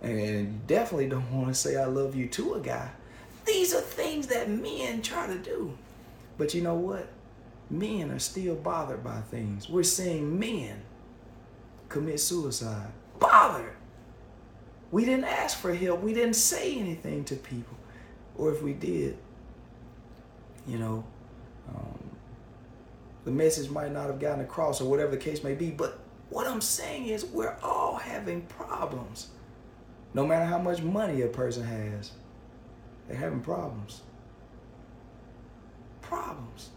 And 0.00 0.20
you 0.20 0.60
definitely 0.66 1.08
don't 1.08 1.30
want 1.30 1.48
to 1.48 1.54
say 1.54 1.76
I 1.76 1.84
love 1.84 2.14
you 2.14 2.26
to 2.28 2.54
a 2.54 2.60
guy. 2.60 2.90
These 3.44 3.74
are 3.74 3.80
things 3.80 4.26
that 4.28 4.48
men 4.50 5.02
try 5.02 5.26
to 5.26 5.38
do. 5.38 5.76
But 6.38 6.54
you 6.54 6.62
know 6.62 6.74
what? 6.74 7.08
Men 7.70 8.10
are 8.10 8.18
still 8.18 8.54
bothered 8.54 9.02
by 9.02 9.20
things. 9.20 9.68
We're 9.68 9.82
seeing 9.82 10.38
men 10.38 10.82
commit 11.88 12.20
suicide. 12.20 12.90
Bothered. 13.18 13.75
We 14.90 15.04
didn't 15.04 15.24
ask 15.24 15.58
for 15.58 15.74
help. 15.74 16.02
We 16.02 16.14
didn't 16.14 16.34
say 16.34 16.74
anything 16.76 17.24
to 17.24 17.36
people. 17.36 17.76
Or 18.36 18.52
if 18.52 18.62
we 18.62 18.72
did, 18.72 19.16
you 20.66 20.78
know, 20.78 21.04
um, 21.68 21.98
the 23.24 23.30
message 23.30 23.70
might 23.70 23.92
not 23.92 24.06
have 24.06 24.20
gotten 24.20 24.40
across 24.40 24.80
or 24.80 24.88
whatever 24.88 25.10
the 25.10 25.16
case 25.16 25.42
may 25.42 25.54
be. 25.54 25.70
But 25.70 25.98
what 26.30 26.46
I'm 26.46 26.60
saying 26.60 27.06
is, 27.06 27.24
we're 27.24 27.56
all 27.62 27.96
having 27.96 28.42
problems. 28.42 29.28
No 30.14 30.26
matter 30.26 30.44
how 30.44 30.58
much 30.58 30.82
money 30.82 31.22
a 31.22 31.28
person 31.28 31.64
has, 31.64 32.12
they're 33.08 33.16
having 33.16 33.40
problems. 33.40 34.02
Problems. 36.00 36.70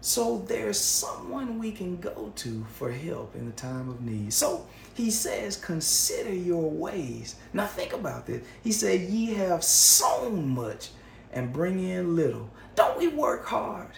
So 0.00 0.44
there's 0.48 0.80
someone 0.80 1.58
we 1.58 1.70
can 1.70 1.98
go 1.98 2.32
to 2.36 2.64
for 2.72 2.90
help 2.90 3.36
in 3.36 3.46
the 3.46 3.52
time 3.52 3.88
of 3.88 4.00
need. 4.00 4.32
So 4.32 4.66
he 4.94 5.10
says, 5.10 5.56
consider 5.56 6.34
your 6.34 6.70
ways. 6.70 7.36
Now 7.52 7.66
think 7.66 7.92
about 7.92 8.26
this. 8.26 8.44
He 8.62 8.72
said, 8.72 9.00
ye 9.02 9.34
have 9.34 9.64
sown 9.64 10.48
much 10.48 10.90
and 11.32 11.52
bring 11.52 11.82
in 11.82 12.14
little. 12.14 12.50
Don't 12.74 12.98
we 12.98 13.08
work 13.08 13.46
hard? 13.46 13.90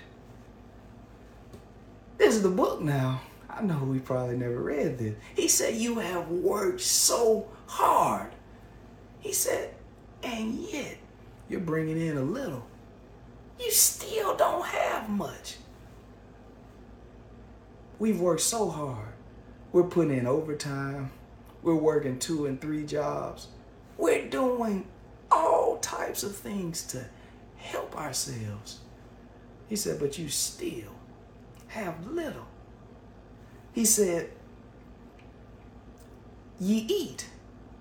This 2.18 2.36
is 2.36 2.42
the 2.42 2.50
book 2.50 2.80
now. 2.80 3.20
I 3.48 3.62
know 3.62 3.78
we 3.78 3.98
probably 3.98 4.36
never 4.36 4.60
read 4.60 4.98
this. 4.98 5.14
He 5.36 5.46
said, 5.46 5.74
You 5.74 6.00
have 6.00 6.28
worked 6.28 6.80
so 6.80 7.48
hard. 7.66 8.32
He 9.20 9.32
said, 9.32 9.74
And 10.22 10.54
yet 10.54 10.96
you're 11.48 11.60
bringing 11.60 12.00
in 12.00 12.16
a 12.16 12.22
little. 12.22 12.66
You 13.60 13.70
still 13.70 14.36
don't 14.36 14.66
have 14.66 15.08
much. 15.08 15.56
We've 18.00 18.20
worked 18.20 18.40
so 18.40 18.68
hard. 18.68 19.13
We're 19.74 19.82
putting 19.82 20.16
in 20.16 20.28
overtime. 20.28 21.10
We're 21.64 21.74
working 21.74 22.20
two 22.20 22.46
and 22.46 22.60
three 22.60 22.86
jobs. 22.86 23.48
We're 23.98 24.28
doing 24.28 24.86
all 25.32 25.78
types 25.78 26.22
of 26.22 26.36
things 26.36 26.84
to 26.92 27.04
help 27.56 27.96
ourselves. 27.96 28.78
He 29.66 29.74
said, 29.74 29.98
But 29.98 30.16
you 30.16 30.28
still 30.28 30.92
have 31.66 32.06
little. 32.06 32.46
He 33.72 33.84
said, 33.84 34.30
Ye 36.60 36.86
eat, 36.88 37.28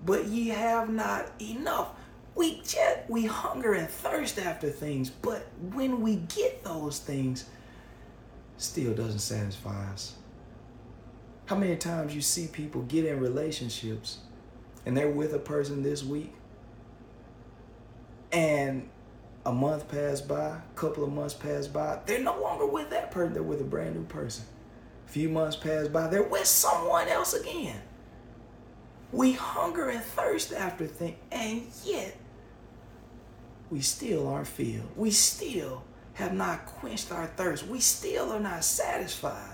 but 0.04 0.26
ye 0.26 0.48
have 0.48 0.90
not 0.90 1.30
enough. 1.40 1.90
We 2.34 2.56
just 2.62 3.08
we 3.08 3.26
hunger 3.26 3.74
and 3.74 3.88
thirst 3.88 4.40
after 4.40 4.68
things, 4.68 5.10
but 5.10 5.46
when 5.70 6.00
we 6.00 6.16
get 6.16 6.64
those 6.64 6.98
things, 6.98 7.44
still 8.56 8.94
doesn't 8.94 9.20
satisfy 9.20 9.92
us. 9.92 10.16
How 11.46 11.56
many 11.56 11.76
times 11.76 12.14
you 12.14 12.22
see 12.22 12.46
people 12.46 12.82
get 12.82 13.04
in 13.04 13.20
relationships 13.20 14.18
and 14.86 14.96
they're 14.96 15.10
with 15.10 15.34
a 15.34 15.38
person 15.38 15.82
this 15.82 16.02
week 16.02 16.32
and 18.32 18.88
a 19.44 19.52
month 19.52 19.88
pass 19.88 20.22
by, 20.22 20.56
a 20.56 20.62
couple 20.74 21.04
of 21.04 21.12
months 21.12 21.34
pass 21.34 21.66
by, 21.66 21.98
they're 22.06 22.22
no 22.22 22.40
longer 22.40 22.66
with 22.66 22.88
that 22.90 23.10
person, 23.10 23.34
they're 23.34 23.42
with 23.42 23.60
a 23.60 23.64
brand 23.64 23.94
new 23.94 24.04
person. 24.04 24.44
A 25.06 25.10
few 25.10 25.28
months 25.28 25.54
pass 25.54 25.86
by, 25.86 26.06
they're 26.06 26.22
with 26.22 26.46
someone 26.46 27.08
else 27.08 27.34
again. 27.34 27.80
We 29.12 29.32
hunger 29.32 29.90
and 29.90 30.02
thirst 30.02 30.52
after 30.52 30.86
things, 30.86 31.18
and 31.30 31.66
yet 31.84 32.16
we 33.70 33.80
still 33.80 34.28
aren't 34.28 34.48
filled. 34.48 34.96
We 34.96 35.10
still 35.10 35.84
have 36.14 36.32
not 36.32 36.66
quenched 36.66 37.12
our 37.12 37.26
thirst. 37.26 37.66
We 37.66 37.80
still 37.80 38.32
are 38.32 38.40
not 38.40 38.64
satisfied. 38.64 39.53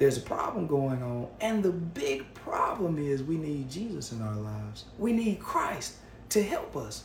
There's 0.00 0.16
a 0.16 0.22
problem 0.22 0.66
going 0.66 1.02
on, 1.02 1.28
and 1.42 1.62
the 1.62 1.72
big 1.72 2.32
problem 2.32 2.96
is 2.96 3.22
we 3.22 3.36
need 3.36 3.70
Jesus 3.70 4.12
in 4.12 4.22
our 4.22 4.34
lives. 4.34 4.86
We 4.98 5.12
need 5.12 5.40
Christ 5.40 5.96
to 6.30 6.42
help 6.42 6.74
us. 6.74 7.04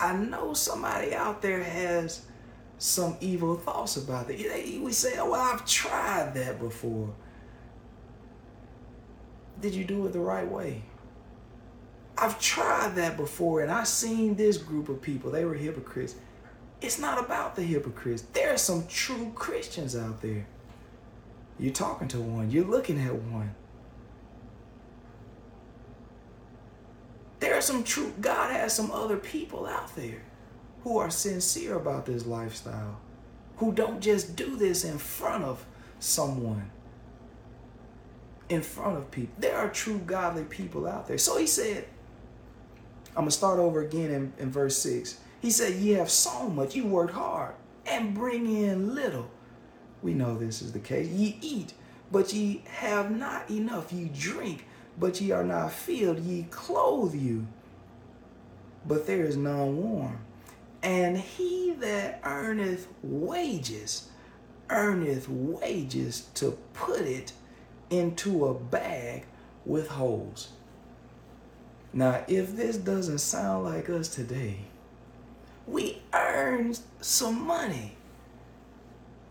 I 0.00 0.14
know 0.14 0.54
somebody 0.54 1.14
out 1.14 1.42
there 1.42 1.62
has 1.62 2.22
some 2.78 3.18
evil 3.20 3.54
thoughts 3.54 3.98
about 3.98 4.30
it. 4.30 4.80
We 4.80 4.92
say, 4.92 5.18
oh, 5.18 5.32
well, 5.32 5.42
I've 5.42 5.66
tried 5.66 6.32
that 6.34 6.58
before. 6.58 7.10
Did 9.60 9.74
you 9.74 9.84
do 9.84 10.06
it 10.06 10.14
the 10.14 10.20
right 10.20 10.50
way? 10.50 10.82
I've 12.16 12.40
tried 12.40 12.96
that 12.96 13.18
before 13.18 13.60
and 13.60 13.70
I've 13.70 13.86
seen 13.88 14.36
this 14.36 14.56
group 14.56 14.88
of 14.88 15.02
people. 15.02 15.30
They 15.30 15.44
were 15.44 15.54
hypocrites. 15.54 16.14
It's 16.80 16.98
not 16.98 17.22
about 17.22 17.56
the 17.56 17.62
hypocrites. 17.62 18.22
There 18.32 18.54
are 18.54 18.58
some 18.58 18.86
true 18.88 19.32
Christians 19.34 19.94
out 19.94 20.22
there. 20.22 20.46
You're 21.62 21.72
talking 21.72 22.08
to 22.08 22.20
one, 22.20 22.50
you're 22.50 22.64
looking 22.64 23.00
at 23.00 23.14
one. 23.14 23.54
There 27.38 27.54
are 27.54 27.60
some 27.60 27.84
true, 27.84 28.12
God 28.20 28.50
has 28.50 28.74
some 28.74 28.90
other 28.90 29.16
people 29.16 29.66
out 29.66 29.94
there 29.94 30.22
who 30.82 30.98
are 30.98 31.08
sincere 31.08 31.76
about 31.76 32.04
this 32.04 32.26
lifestyle, 32.26 32.98
who 33.58 33.72
don't 33.72 34.00
just 34.00 34.34
do 34.34 34.56
this 34.56 34.82
in 34.82 34.98
front 34.98 35.44
of 35.44 35.64
someone, 36.00 36.68
in 38.48 38.60
front 38.60 38.98
of 38.98 39.12
people. 39.12 39.36
There 39.38 39.56
are 39.56 39.68
true 39.68 39.98
godly 39.98 40.42
people 40.42 40.88
out 40.88 41.06
there. 41.06 41.18
So 41.18 41.38
he 41.38 41.46
said, 41.46 41.84
I'm 43.10 43.22
going 43.22 43.28
to 43.28 43.30
start 43.30 43.60
over 43.60 43.82
again 43.82 44.10
in, 44.10 44.32
in 44.40 44.50
verse 44.50 44.76
6. 44.78 45.16
He 45.40 45.52
said, 45.52 45.74
Ye 45.74 45.92
have 45.92 46.10
so 46.10 46.48
much, 46.48 46.74
you 46.74 46.86
work 46.86 47.12
hard, 47.12 47.54
and 47.86 48.14
bring 48.14 48.52
in 48.52 48.96
little. 48.96 49.30
We 50.02 50.14
know 50.14 50.36
this 50.36 50.62
is 50.62 50.72
the 50.72 50.80
case. 50.80 51.08
Ye 51.08 51.38
eat, 51.40 51.74
but 52.10 52.32
ye 52.32 52.62
have 52.66 53.10
not 53.10 53.48
enough. 53.50 53.92
Ye 53.92 54.06
drink, 54.06 54.66
but 54.98 55.20
ye 55.20 55.30
are 55.30 55.44
not 55.44 55.72
filled. 55.72 56.20
Ye 56.20 56.46
clothe 56.50 57.14
you, 57.14 57.46
but 58.86 59.06
there 59.06 59.24
is 59.24 59.36
none 59.36 59.76
warm. 59.76 60.18
And 60.82 61.16
he 61.16 61.72
that 61.78 62.20
earneth 62.24 62.88
wages, 63.02 64.08
earneth 64.68 65.28
wages 65.28 66.26
to 66.34 66.58
put 66.72 67.02
it 67.02 67.32
into 67.90 68.46
a 68.46 68.54
bag 68.54 69.26
with 69.64 69.88
holes. 69.88 70.48
Now, 71.92 72.24
if 72.26 72.56
this 72.56 72.78
doesn't 72.78 73.18
sound 73.18 73.64
like 73.64 73.90
us 73.90 74.08
today, 74.08 74.56
we 75.66 76.02
earn 76.12 76.74
some 77.00 77.46
money. 77.46 77.96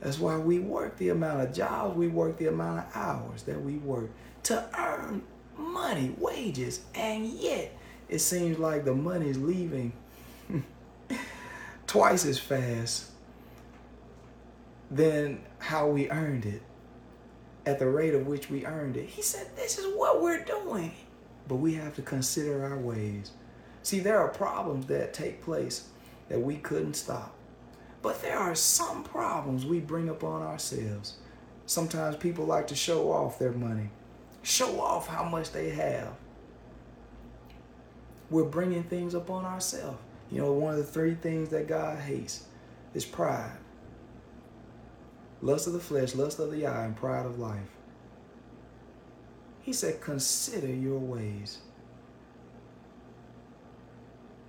That's 0.01 0.19
why 0.19 0.37
we 0.37 0.59
work 0.59 0.97
the 0.97 1.09
amount 1.09 1.41
of 1.41 1.53
jobs, 1.53 1.95
we 1.95 2.07
work 2.07 2.37
the 2.37 2.47
amount 2.47 2.79
of 2.79 2.95
hours 2.95 3.43
that 3.43 3.61
we 3.61 3.77
work 3.77 4.09
to 4.43 4.67
earn 4.77 5.21
money, 5.55 6.15
wages, 6.17 6.81
and 6.95 7.27
yet 7.27 7.71
it 8.09 8.19
seems 8.19 8.57
like 8.57 8.83
the 8.83 8.95
money 8.95 9.29
is 9.29 9.37
leaving 9.37 9.93
twice 11.87 12.25
as 12.25 12.39
fast 12.39 13.11
than 14.89 15.41
how 15.59 15.87
we 15.87 16.09
earned 16.09 16.45
it 16.45 16.63
at 17.65 17.79
the 17.79 17.87
rate 17.87 18.15
of 18.15 18.27
which 18.27 18.49
we 18.49 18.65
earned 18.65 18.97
it. 18.97 19.07
He 19.07 19.21
said, 19.21 19.47
This 19.55 19.77
is 19.77 19.95
what 19.95 20.21
we're 20.21 20.43
doing. 20.43 20.91
But 21.47 21.55
we 21.55 21.75
have 21.75 21.95
to 21.95 22.01
consider 22.01 22.65
our 22.65 22.77
ways. 22.77 23.31
See, 23.83 23.99
there 23.99 24.19
are 24.19 24.27
problems 24.27 24.87
that 24.87 25.13
take 25.13 25.41
place 25.41 25.87
that 26.29 26.39
we 26.39 26.55
couldn't 26.57 26.95
stop. 26.95 27.35
But 28.01 28.21
there 28.21 28.37
are 28.37 28.55
some 28.55 29.03
problems 29.03 29.65
we 29.65 29.79
bring 29.79 30.09
upon 30.09 30.41
ourselves. 30.41 31.15
Sometimes 31.65 32.15
people 32.15 32.45
like 32.45 32.67
to 32.67 32.75
show 32.75 33.11
off 33.11 33.39
their 33.39 33.51
money 33.51 33.89
show 34.43 34.79
off 34.79 35.07
how 35.07 35.23
much 35.23 35.51
they 35.51 35.69
have. 35.69 36.13
We're 38.29 38.43
bringing 38.43 38.83
things 38.83 39.13
upon 39.13 39.45
ourselves. 39.45 39.97
You 40.31 40.41
know, 40.41 40.53
one 40.53 40.73
of 40.73 40.77
the 40.77 40.83
three 40.85 41.15
things 41.15 41.49
that 41.49 41.67
God 41.67 41.99
hates 41.99 42.45
is 42.93 43.05
pride 43.05 43.57
lust 45.43 45.65
of 45.65 45.73
the 45.73 45.79
flesh, 45.79 46.13
lust 46.13 46.37
of 46.37 46.51
the 46.51 46.67
eye, 46.67 46.85
and 46.85 46.95
pride 46.95 47.25
of 47.25 47.39
life. 47.39 47.71
He 49.63 49.73
said, 49.73 49.99
Consider 49.99 50.67
your 50.67 50.99
ways. 50.99 51.57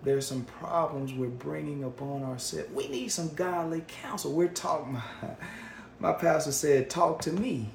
There's 0.02 0.26
some 0.26 0.44
problems 0.44 1.12
we're 1.12 1.28
bringing 1.28 1.84
upon 1.84 2.24
ourselves. 2.24 2.70
We 2.72 2.88
need 2.88 3.08
some 3.08 3.34
godly 3.34 3.84
counsel. 3.86 4.32
We're 4.32 4.48
talking, 4.48 4.92
my, 4.94 5.02
my 6.00 6.12
pastor 6.12 6.52
said, 6.52 6.90
Talk 6.90 7.22
to 7.22 7.32
me. 7.32 7.70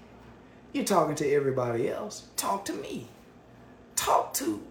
You're 0.74 0.84
talking 0.86 1.16
to 1.16 1.32
everybody 1.32 1.90
else. 1.90 2.28
Talk 2.36 2.66
to 2.66 2.74
me. 2.74 3.08
Talk 3.96 4.34
to 4.36 4.62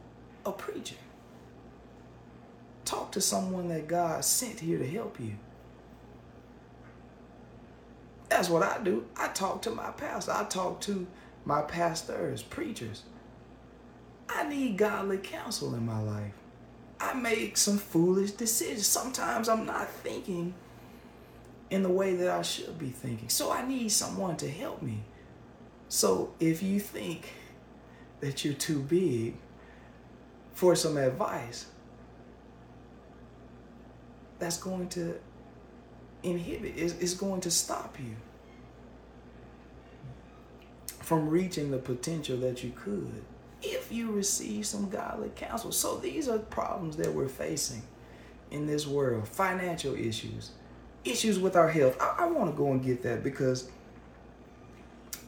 a 0.44 0.52
preacher. 0.52 0.96
Talk 2.84 3.11
to 3.12 3.20
someone 3.20 3.68
that 3.68 3.88
God 3.88 4.24
sent 4.24 4.61
here 4.61 4.78
to 4.78 4.86
help 4.86 5.18
you. 5.18 5.32
That's 8.28 8.48
what 8.48 8.62
I 8.62 8.82
do. 8.82 9.07
I 9.16 9.28
talk 9.28 9.62
to 9.62 9.70
my 9.70 9.90
pastor. 9.90 10.32
I 10.32 10.44
talk 10.44 10.80
to 10.82 11.07
my 11.44 11.62
pastors, 11.62 12.42
preachers. 12.42 13.02
I 14.28 14.48
need 14.48 14.76
godly 14.76 15.18
counsel 15.18 15.74
in 15.74 15.86
my 15.86 16.00
life. 16.00 16.32
I 16.99 17.14
make 17.14 17.57
some 17.57 17.78
foolish 17.78 18.32
decisions. 18.32 18.86
Sometimes 18.86 19.49
I'm 19.49 19.66
not 19.66 19.88
thinking 19.88 20.55
in 21.70 21.82
the 21.82 21.88
way 21.88 22.14
that 22.14 22.30
I 22.30 22.42
should 22.42 22.78
be 22.78 22.90
thinking. 22.90 23.28
So 23.28 23.53
I 23.53 23.66
need 23.66 23.90
someone 23.90 24.36
to 24.38 24.51
help 24.51 24.82
me. 24.82 25.03
So 25.88 26.32
if 26.40 26.62
you 26.62 26.80
think 26.80 27.32
that 28.20 28.44
you're 28.44 28.55
too 28.55 28.80
big 28.80 29.34
for 30.53 30.74
some 30.74 30.97
advice, 30.97 31.66
that's 34.38 34.59
going 34.59 34.88
to 34.90 35.18
inhibit, 36.22 36.74
it's, 36.76 37.14
going 37.14 37.40
to 37.42 37.51
stop 37.51 37.97
you 37.99 38.16
from 41.01 41.28
reaching 41.28 41.70
the 41.70 41.78
potential 41.78 42.36
that 42.38 42.64
you 42.64 42.72
could 42.74 43.24
if 43.62 43.90
you 43.90 44.11
receive 44.11 44.66
some 44.66 44.88
godly 44.88 45.30
counsel. 45.34 45.72
So 45.72 45.96
these 45.96 46.28
are 46.28 46.38
problems 46.38 46.96
that 46.96 47.12
we're 47.12 47.28
facing 47.28 47.82
in 48.50 48.66
this 48.66 48.86
world 48.86 49.26
financial 49.26 49.94
issues, 49.94 50.52
issues 51.04 51.38
with 51.38 51.57
our 51.57 51.68
health. 51.68 51.96
I, 52.00 52.24
I 52.24 52.26
want 52.26 52.50
to 52.50 52.57
go 52.57 52.70
and 52.70 52.82
get 52.82 53.02
that 53.02 53.22
because 53.24 53.70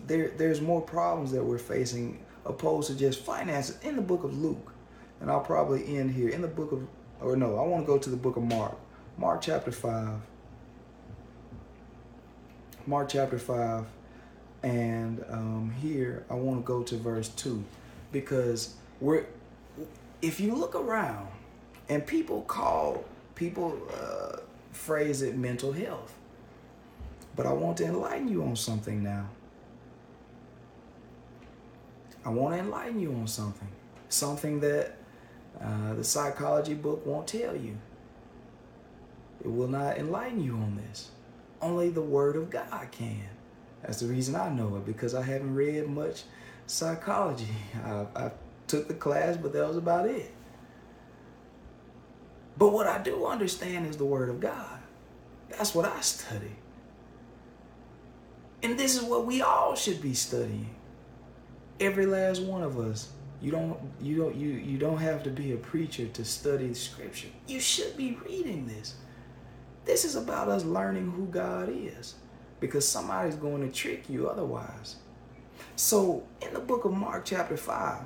there 0.07 0.29
there's 0.37 0.61
more 0.61 0.81
problems 0.81 1.33
that 1.33 1.45
we're 1.45 1.59
facing 1.59 2.25
opposed 2.45 2.89
to 2.89 2.97
just 2.97 3.21
finances 3.21 3.79
in 3.83 3.97
the 3.97 4.03
book 4.03 4.25
of 4.25 4.37
Luke. 4.37 4.73
And 5.21 5.31
I'll 5.31 5.41
probably 5.41 5.97
end 5.97 6.13
here 6.13 6.29
in 6.29 6.43
the 6.43 6.49
book 6.49 6.73
of 6.73 6.87
or 7.21 7.37
no, 7.37 7.59
I 7.59 7.67
want 7.67 7.85
to 7.85 7.87
go 7.87 7.99
to 7.99 8.11
the 8.11 8.17
book 8.17 8.37
of 8.37 8.45
Mark. 8.45 8.77
Mark 9.17 9.41
chapter 9.43 9.73
5. 9.73 10.21
Mark 12.87 13.09
chapter 13.11 13.39
5 13.39 13.85
And 14.63 15.25
um, 15.29 15.75
here 15.83 16.25
I 16.31 16.35
want 16.35 16.61
to 16.61 16.67
go 16.67 16.83
to 16.85 16.97
verse 16.97 17.29
2 17.31 17.63
because 18.13 18.75
we're, 19.01 19.27
if 20.23 20.41
you 20.41 20.55
look 20.55 20.75
around 20.75 21.29
and 21.89 22.07
people 22.07 22.43
call, 22.43 23.05
people 23.35 23.79
uh, 23.95 24.39
phrase 24.73 25.23
it 25.23 25.37
mental 25.37 25.73
health. 25.73 26.15
But 27.37 27.47
I 27.47 27.53
want 27.53 27.77
to 27.79 27.85
enlighten 27.85 28.29
you 28.29 28.43
on 28.43 28.57
something 28.57 29.03
now. 29.03 29.29
I 32.25 32.31
want 32.31 32.55
to 32.55 32.61
enlighten 32.61 32.99
you 32.99 33.13
on 33.15 33.27
something. 33.27 33.69
Something 34.09 34.61
that 34.61 34.97
uh, 35.61 35.95
the 35.95 36.05
psychology 36.05 36.75
book 36.75 37.07
won't 37.07 37.27
tell 37.27 37.57
you. 37.57 37.77
It 39.41 39.49
will 39.49 39.69
not 39.69 39.99
enlighten 39.99 40.43
you 40.43 40.55
on 40.55 40.77
this. 40.89 41.11
Only 41.61 41.91
the 41.91 42.03
Word 42.03 42.37
of 42.37 42.51
God 42.51 42.89
can. 42.91 43.29
That's 43.83 44.01
the 44.01 44.07
reason 44.07 44.35
I 44.35 44.49
know 44.49 44.77
it 44.77 44.87
because 44.87 45.15
I 45.15 45.23
haven't 45.23 45.55
read 45.55 45.89
much 45.89 46.25
psychology. 46.69 47.49
I, 47.85 48.07
I 48.15 48.31
took 48.67 48.89
the 48.89 48.95
class, 48.95 49.37
but 49.37 49.53
that 49.53 49.67
was 49.67 49.77
about 49.77 50.07
it. 50.07 50.33
But 52.57 52.73
what 52.73 52.87
I 52.87 52.99
do 52.99 53.27
understand 53.27 53.87
is 53.87 53.97
the 53.97 54.05
Word 54.05 54.29
of 54.29 54.41
God. 54.41 54.81
That's 55.51 55.75
what 55.75 55.85
I 55.85 56.01
study. 56.01 56.57
And 58.63 58.79
this 58.79 58.97
is 58.97 59.03
what 59.03 59.25
we 59.25 59.43
all 59.43 59.77
should 59.77 60.03
be 60.03 60.15
studying. 60.15 60.75
Every 61.79 62.07
last 62.07 62.43
one 62.43 62.63
of 62.63 62.79
us. 62.79 63.11
You 63.41 63.53
don't 63.53 63.79
you 64.01 64.17
don't 64.17 64.35
you 64.35 64.49
you 64.49 64.79
don't 64.79 64.99
have 64.99 65.23
to 65.23 65.31
be 65.31 65.53
a 65.53 65.57
preacher 65.57 66.09
to 66.09 66.25
study 66.25 66.75
scripture. 66.75 67.29
You 67.47 67.61
should 67.61 67.97
be 67.97 68.19
reading 68.27 68.67
this. 68.67 68.97
This 69.85 70.05
is 70.05 70.17
about 70.17 70.49
us 70.49 70.65
learning 70.65 71.13
who 71.13 71.27
God 71.27 71.71
is 71.73 72.17
because 72.59 72.87
somebody's 72.87 73.37
going 73.37 73.63
to 73.63 73.73
trick 73.73 74.11
you 74.11 74.29
otherwise. 74.29 74.97
So, 75.77 76.25
in 76.41 76.53
the 76.55 76.61
book 76.61 76.85
of 76.85 76.93
Mark 76.93 77.25
chapter 77.25 77.57
5 77.57 78.03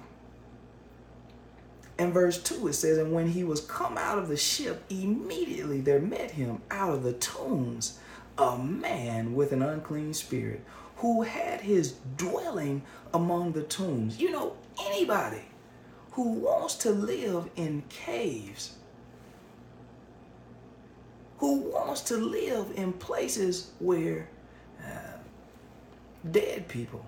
and 1.98 2.12
verse 2.12 2.42
2 2.42 2.68
it 2.68 2.72
says 2.72 2.96
and 2.96 3.12
when 3.12 3.28
he 3.28 3.44
was 3.44 3.60
come 3.60 3.98
out 3.98 4.18
of 4.18 4.28
the 4.28 4.36
ship 4.36 4.82
immediately 4.88 5.80
there 5.80 6.00
met 6.00 6.30
him 6.30 6.62
out 6.70 6.94
of 6.94 7.02
the 7.02 7.12
tombs 7.12 7.98
a 8.38 8.56
man 8.56 9.34
with 9.34 9.52
an 9.52 9.62
unclean 9.62 10.14
spirit 10.14 10.64
who 11.02 11.22
had 11.22 11.60
his 11.60 11.94
dwelling 12.16 12.82
among 13.12 13.52
the 13.52 13.62
tombs. 13.62 14.20
You 14.20 14.30
know, 14.30 14.56
anybody 14.86 15.42
who 16.12 16.30
wants 16.30 16.76
to 16.76 16.90
live 16.90 17.50
in 17.56 17.82
caves, 17.88 18.76
who 21.38 21.56
wants 21.56 22.02
to 22.02 22.16
live 22.16 22.70
in 22.76 22.92
places 22.92 23.72
where 23.80 24.28
uh, 24.80 25.18
dead 26.30 26.68
people, 26.68 27.04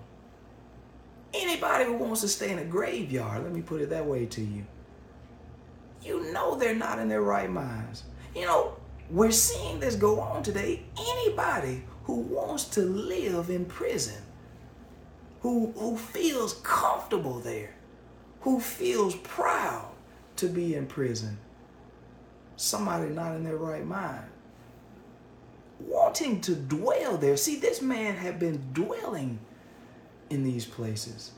anybody 1.35 1.85
who 1.85 1.93
wants 1.93 2.21
to 2.21 2.27
stay 2.27 2.51
in 2.51 2.59
a 2.59 2.65
graveyard, 2.65 3.43
let 3.43 3.53
me 3.53 3.61
put 3.61 3.81
it 3.81 3.89
that 3.89 4.05
way 4.05 4.25
to 4.25 4.41
you, 4.41 4.65
you 6.01 6.31
know 6.31 6.55
they're 6.55 6.75
not 6.75 6.99
in 6.99 7.09
their 7.09 7.21
right 7.21 7.49
minds. 7.49 8.03
You 8.35 8.45
know, 8.45 8.77
we're 9.09 9.31
seeing 9.31 9.79
this 9.79 9.95
go 9.95 10.19
on 10.19 10.43
today. 10.43 10.83
Anybody 10.99 11.83
who 12.03 12.15
wants 12.15 12.65
to 12.65 12.81
live 12.81 13.49
in 13.49 13.65
prison, 13.65 14.21
who, 15.41 15.71
who 15.77 15.97
feels 15.97 16.55
comfortable 16.63 17.39
there, 17.39 17.75
who 18.41 18.59
feels 18.59 19.15
proud 19.15 19.89
to 20.37 20.47
be 20.47 20.75
in 20.75 20.85
prison, 20.85 21.37
somebody 22.55 23.09
not 23.09 23.35
in 23.35 23.43
their 23.43 23.57
right 23.57 23.85
mind, 23.85 24.25
wanting 25.79 26.41
to 26.41 26.55
dwell 26.55 27.17
there. 27.17 27.37
See, 27.37 27.55
this 27.55 27.81
man 27.81 28.15
had 28.15 28.39
been 28.39 28.73
dwelling 28.73 29.39
in 30.35 30.43
these 30.43 30.65
places. 30.65 31.31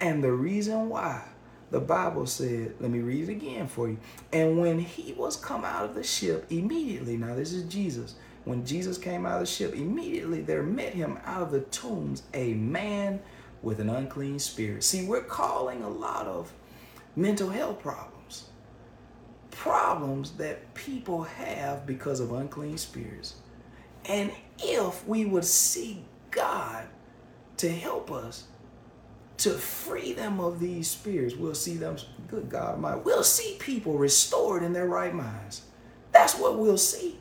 And 0.00 0.22
the 0.22 0.32
reason 0.32 0.90
why 0.90 1.22
the 1.70 1.80
Bible 1.80 2.26
said, 2.26 2.74
let 2.80 2.90
me 2.90 2.98
read 2.98 3.28
it 3.28 3.32
again 3.32 3.66
for 3.66 3.88
you. 3.88 3.98
And 4.32 4.58
when 4.58 4.78
he 4.78 5.14
was 5.14 5.36
come 5.36 5.64
out 5.64 5.84
of 5.84 5.94
the 5.94 6.04
ship, 6.04 6.46
immediately, 6.50 7.16
now 7.16 7.34
this 7.34 7.52
is 7.52 7.64
Jesus, 7.64 8.16
when 8.44 8.66
Jesus 8.66 8.98
came 8.98 9.24
out 9.24 9.34
of 9.34 9.40
the 9.40 9.46
ship, 9.46 9.74
immediately 9.74 10.42
there 10.42 10.62
met 10.62 10.92
him 10.92 11.18
out 11.24 11.42
of 11.42 11.50
the 11.50 11.60
tombs 11.60 12.24
a 12.34 12.54
man 12.54 13.20
with 13.62 13.80
an 13.80 13.88
unclean 13.88 14.38
spirit. 14.38 14.84
See, 14.84 15.06
we're 15.06 15.24
calling 15.24 15.82
a 15.82 15.88
lot 15.88 16.26
of 16.26 16.52
mental 17.16 17.48
health 17.48 17.80
problems, 17.80 18.44
problems 19.50 20.32
that 20.32 20.74
people 20.74 21.22
have 21.22 21.86
because 21.86 22.20
of 22.20 22.32
unclean 22.32 22.78
spirits. 22.78 23.36
And 24.04 24.30
if 24.58 25.06
we 25.08 25.24
would 25.24 25.44
see 25.44 26.04
God 26.30 26.86
to 27.58 27.70
help 27.70 28.10
us, 28.10 28.44
to 29.38 29.50
free 29.50 30.12
them 30.12 30.40
of 30.40 30.60
these 30.60 30.90
spirits, 30.90 31.34
we'll 31.34 31.54
see 31.54 31.74
them, 31.74 31.96
good 32.28 32.48
God 32.48 32.74
Almighty, 32.74 33.00
we'll 33.04 33.22
see 33.22 33.56
people 33.58 33.98
restored 33.98 34.62
in 34.62 34.72
their 34.72 34.86
right 34.86 35.14
minds. 35.14 35.62
That's 36.12 36.34
what 36.34 36.58
we'll 36.58 36.78
see. 36.78 37.18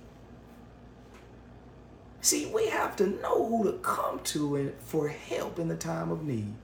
See, 2.22 2.48
we 2.48 2.70
have 2.70 2.96
to 2.96 3.08
know 3.08 3.46
who 3.46 3.72
to 3.72 3.78
come 3.80 4.20
to 4.24 4.74
for 4.80 5.10
help 5.10 5.60
in 5.60 5.68
the 5.68 5.76
time 5.76 6.12
of 6.12 6.24
need. 6.24 6.56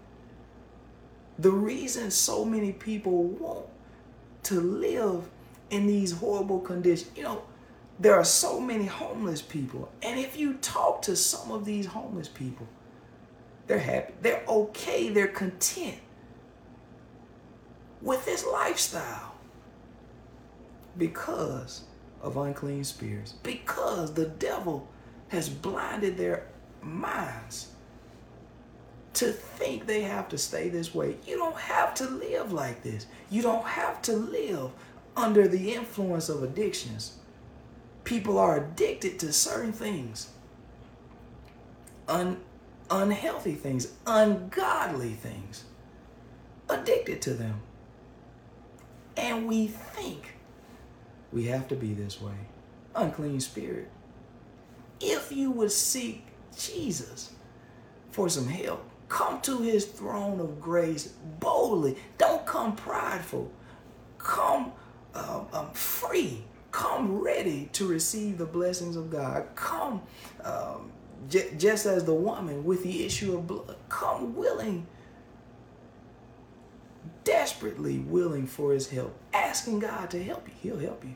The 1.38 1.52
reason 1.52 2.10
so 2.12 2.44
many 2.46 2.72
people 2.72 3.24
want 3.26 3.68
to 4.44 4.60
live 4.60 5.30
in 5.70 5.88
these 5.88 6.14
horrible 6.14 6.60
conditions, 6.60 7.12
you 7.16 7.24
know, 7.24 7.44
there 8.00 8.16
are 8.16 8.24
so 8.24 8.60
many 8.60 8.86
homeless 8.86 9.42
people. 9.42 9.92
And 10.02 10.20
if 10.20 10.38
you 10.38 10.56
talk 10.56 11.04
to 11.04 11.16
some 11.16 11.52
of 11.52 11.66
these 11.66 11.86
homeless 11.86 12.28
people, 12.28 12.68
they're 13.72 13.80
happy. 13.80 14.14
They're 14.22 14.44
okay. 14.50 15.08
They're 15.08 15.30
content 15.30 16.00
with 18.02 18.26
this 18.26 18.46
lifestyle 18.46 19.34
because 20.98 21.84
of 22.22 22.36
unclean 22.36 22.84
spirits, 22.84 23.32
because 23.44 24.14
the 24.14 24.26
devil 24.26 24.90
has 25.30 25.48
blinded 25.48 26.18
their 26.18 26.48
minds 26.82 27.70
to 29.14 29.32
think 29.32 29.86
they 29.86 30.02
have 30.02 30.28
to 30.28 30.38
stay 30.38 30.68
this 30.68 30.94
way. 30.94 31.16
You 31.26 31.38
don't 31.38 31.56
have 31.56 31.94
to 31.96 32.10
live 32.10 32.52
like 32.52 32.84
this. 32.84 33.06
You 33.30 33.42
don't 33.42 33.66
have 33.66 34.02
to 34.02 34.12
live 34.12 34.72
under 35.16 35.48
the 35.48 35.74
influence 35.74 36.28
of 36.28 36.44
addictions. 36.44 37.20
People 38.04 38.38
are 38.38 38.58
addicted 38.58 39.18
to 39.20 39.32
certain 39.32 39.72
things. 39.72 40.28
Un- 42.10 42.42
unhealthy 42.92 43.56
things, 43.56 43.94
ungodly 44.06 45.14
things, 45.14 45.64
addicted 46.70 47.22
to 47.24 47.34
them. 47.34 47.62
And 49.18 49.48
we 49.48 49.68
think 49.68 50.36
we 51.32 51.46
have 51.46 51.68
to 51.70 51.76
be 51.76 51.94
this 51.94 52.22
way. 52.22 52.34
Unclean 52.96 53.40
spirit. 53.40 53.90
If 55.00 55.32
you 55.32 55.50
would 55.52 55.72
seek 55.72 56.26
Jesus 56.58 57.32
for 58.12 58.30
some 58.30 58.48
help, 58.48 58.88
come 59.08 59.42
to 59.42 59.60
his 59.60 59.86
throne 59.86 60.40
of 60.40 60.62
grace 60.62 61.08
boldly. 61.40 61.98
Don't 62.18 62.46
come 62.46 62.76
prideful. 62.76 63.52
Come 64.18 64.74
um, 65.16 65.48
um, 65.54 65.72
free. 65.74 66.44
Come 66.72 67.20
ready 67.20 67.70
to 67.74 67.88
receive 67.88 68.38
the 68.38 68.46
blessings 68.46 68.96
of 68.96 69.10
God. 69.10 69.48
Come 69.56 70.02
um, 70.44 70.92
J- 71.30 71.54
just 71.58 71.86
as 71.86 72.06
the 72.06 72.14
woman 72.14 72.64
with 72.64 72.84
the 72.84 73.06
issue 73.06 73.36
of 73.36 73.48
blood, 73.48 73.76
come 73.90 74.36
willing, 74.36 74.88
desperately 77.24 78.00
willing 78.00 78.48
for 78.48 78.74
his 78.74 78.90
help, 78.90 79.16
asking 79.34 79.80
God 79.80 80.10
to 80.12 80.24
help 80.24 80.48
you. 80.48 80.54
He'll 80.62 80.80
help 80.80 81.04
you. 81.04 81.16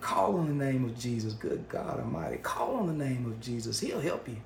Call 0.00 0.36
on 0.36 0.48
the 0.48 0.64
name 0.64 0.84
of 0.84 0.98
Jesus. 0.98 1.34
Good 1.34 1.68
God 1.68 2.00
Almighty. 2.00 2.38
Call 2.38 2.76
on 2.76 2.86
the 2.86 3.04
name 3.04 3.26
of 3.26 3.40
Jesus. 3.40 3.80
He'll 3.80 4.00
help 4.00 4.28
you. 4.28 4.38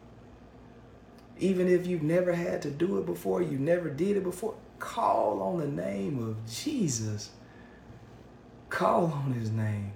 Even 1.39 1.69
if 1.69 1.87
you've 1.87 2.03
never 2.03 2.33
had 2.33 2.63
to 2.63 2.71
do 2.71 2.99
it 2.99 3.07
before, 3.07 3.43
you 3.43 3.59
never 3.59 3.91
did 3.91 4.17
it 4.17 4.25
before, 4.25 4.55
call 4.79 5.41
on 5.43 5.59
the 5.59 5.67
name 5.67 6.23
of 6.23 6.37
Jesus. 6.53 7.31
Call 8.69 9.07
on 9.07 9.33
his 9.33 9.51
name. 9.51 9.94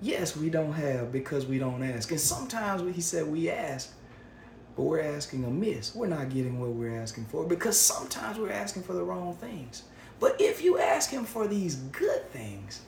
Yes, 0.00 0.36
we 0.36 0.48
don't 0.48 0.72
have 0.74 1.10
because 1.10 1.46
we 1.46 1.58
don't 1.58 1.82
ask. 1.82 2.10
And 2.10 2.20
sometimes 2.20 2.94
he 2.94 3.00
said 3.00 3.26
we 3.26 3.50
ask, 3.50 3.92
but 4.76 4.84
we're 4.84 5.02
asking 5.02 5.44
amiss. 5.44 5.94
We're 5.94 6.06
not 6.06 6.30
getting 6.30 6.60
what 6.60 6.70
we're 6.70 7.00
asking 7.00 7.26
for 7.26 7.44
because 7.44 7.78
sometimes 7.78 8.38
we're 8.38 8.52
asking 8.52 8.84
for 8.84 8.92
the 8.92 9.02
wrong 9.02 9.34
things. 9.34 9.82
But 10.20 10.40
if 10.40 10.62
you 10.62 10.78
ask 10.78 11.10
him 11.10 11.24
for 11.24 11.48
these 11.48 11.76
good 11.76 12.30
things, 12.30 12.82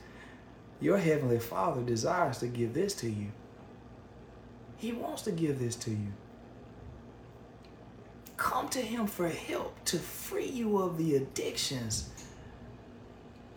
your 0.80 0.98
heavenly 0.98 1.38
Father 1.38 1.82
desires 1.82 2.38
to 2.38 2.46
give 2.46 2.74
this 2.74 2.94
to 2.94 3.10
you. 3.10 3.32
He 4.76 4.92
wants 4.92 5.22
to 5.22 5.32
give 5.32 5.58
this 5.58 5.76
to 5.76 5.90
you. 5.90 6.12
Come 8.36 8.68
to 8.70 8.80
him 8.80 9.06
for 9.06 9.28
help 9.28 9.84
to 9.86 9.98
free 9.98 10.48
you 10.48 10.78
of 10.78 10.96
the 10.96 11.16
addictions, 11.16 12.08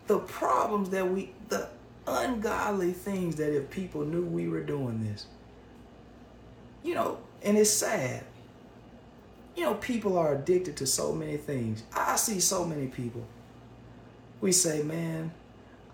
the 0.06 0.18
problems 0.18 0.90
that 0.90 1.10
we, 1.10 1.32
the 1.48 1.68
ungodly 2.06 2.92
things 2.92 3.36
that 3.36 3.54
if 3.54 3.70
people 3.70 4.04
knew 4.04 4.24
we 4.24 4.48
were 4.48 4.62
doing 4.62 5.04
this, 5.04 5.26
you 6.82 6.94
know, 6.94 7.18
and 7.42 7.56
it's 7.56 7.70
sad. 7.70 8.24
You 9.56 9.64
know, 9.64 9.74
people 9.74 10.18
are 10.18 10.34
addicted 10.34 10.76
to 10.78 10.86
so 10.86 11.12
many 11.12 11.36
things. 11.36 11.84
I 11.94 12.16
see 12.16 12.40
so 12.40 12.64
many 12.64 12.88
people. 12.88 13.24
We 14.40 14.52
say, 14.52 14.82
man, 14.82 15.32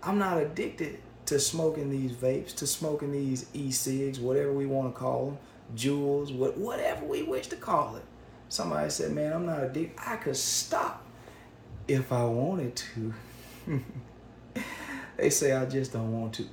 I'm 0.01 0.17
not 0.17 0.37
addicted 0.41 0.99
to 1.27 1.39
smoking 1.39 1.89
these 1.89 2.11
vapes, 2.11 2.55
to 2.55 2.67
smoking 2.67 3.11
these 3.11 3.45
e-cigs, 3.53 4.19
whatever 4.19 4.51
we 4.51 4.65
want 4.65 4.93
to 4.93 4.99
call 4.99 5.27
them, 5.27 5.37
JUULs, 5.75 6.33
what, 6.33 6.57
whatever 6.57 7.05
we 7.05 7.23
wish 7.23 7.47
to 7.47 7.55
call 7.55 7.95
it. 7.95 8.03
Somebody 8.49 8.89
said, 8.89 9.13
man, 9.13 9.31
I'm 9.31 9.45
not 9.45 9.63
addicted. 9.63 9.97
I 10.05 10.17
could 10.17 10.35
stop 10.35 11.05
if 11.87 12.11
I 12.11 12.25
wanted 12.25 12.75
to. 12.75 13.13
they 15.17 15.29
say 15.29 15.53
I 15.53 15.65
just 15.65 15.93
don't 15.93 16.11
want 16.19 16.33
to. 16.35 16.45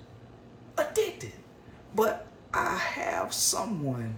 Addicted. 0.77 1.33
But 1.95 2.27
I 2.53 2.77
have 2.77 3.33
someone. 3.33 4.17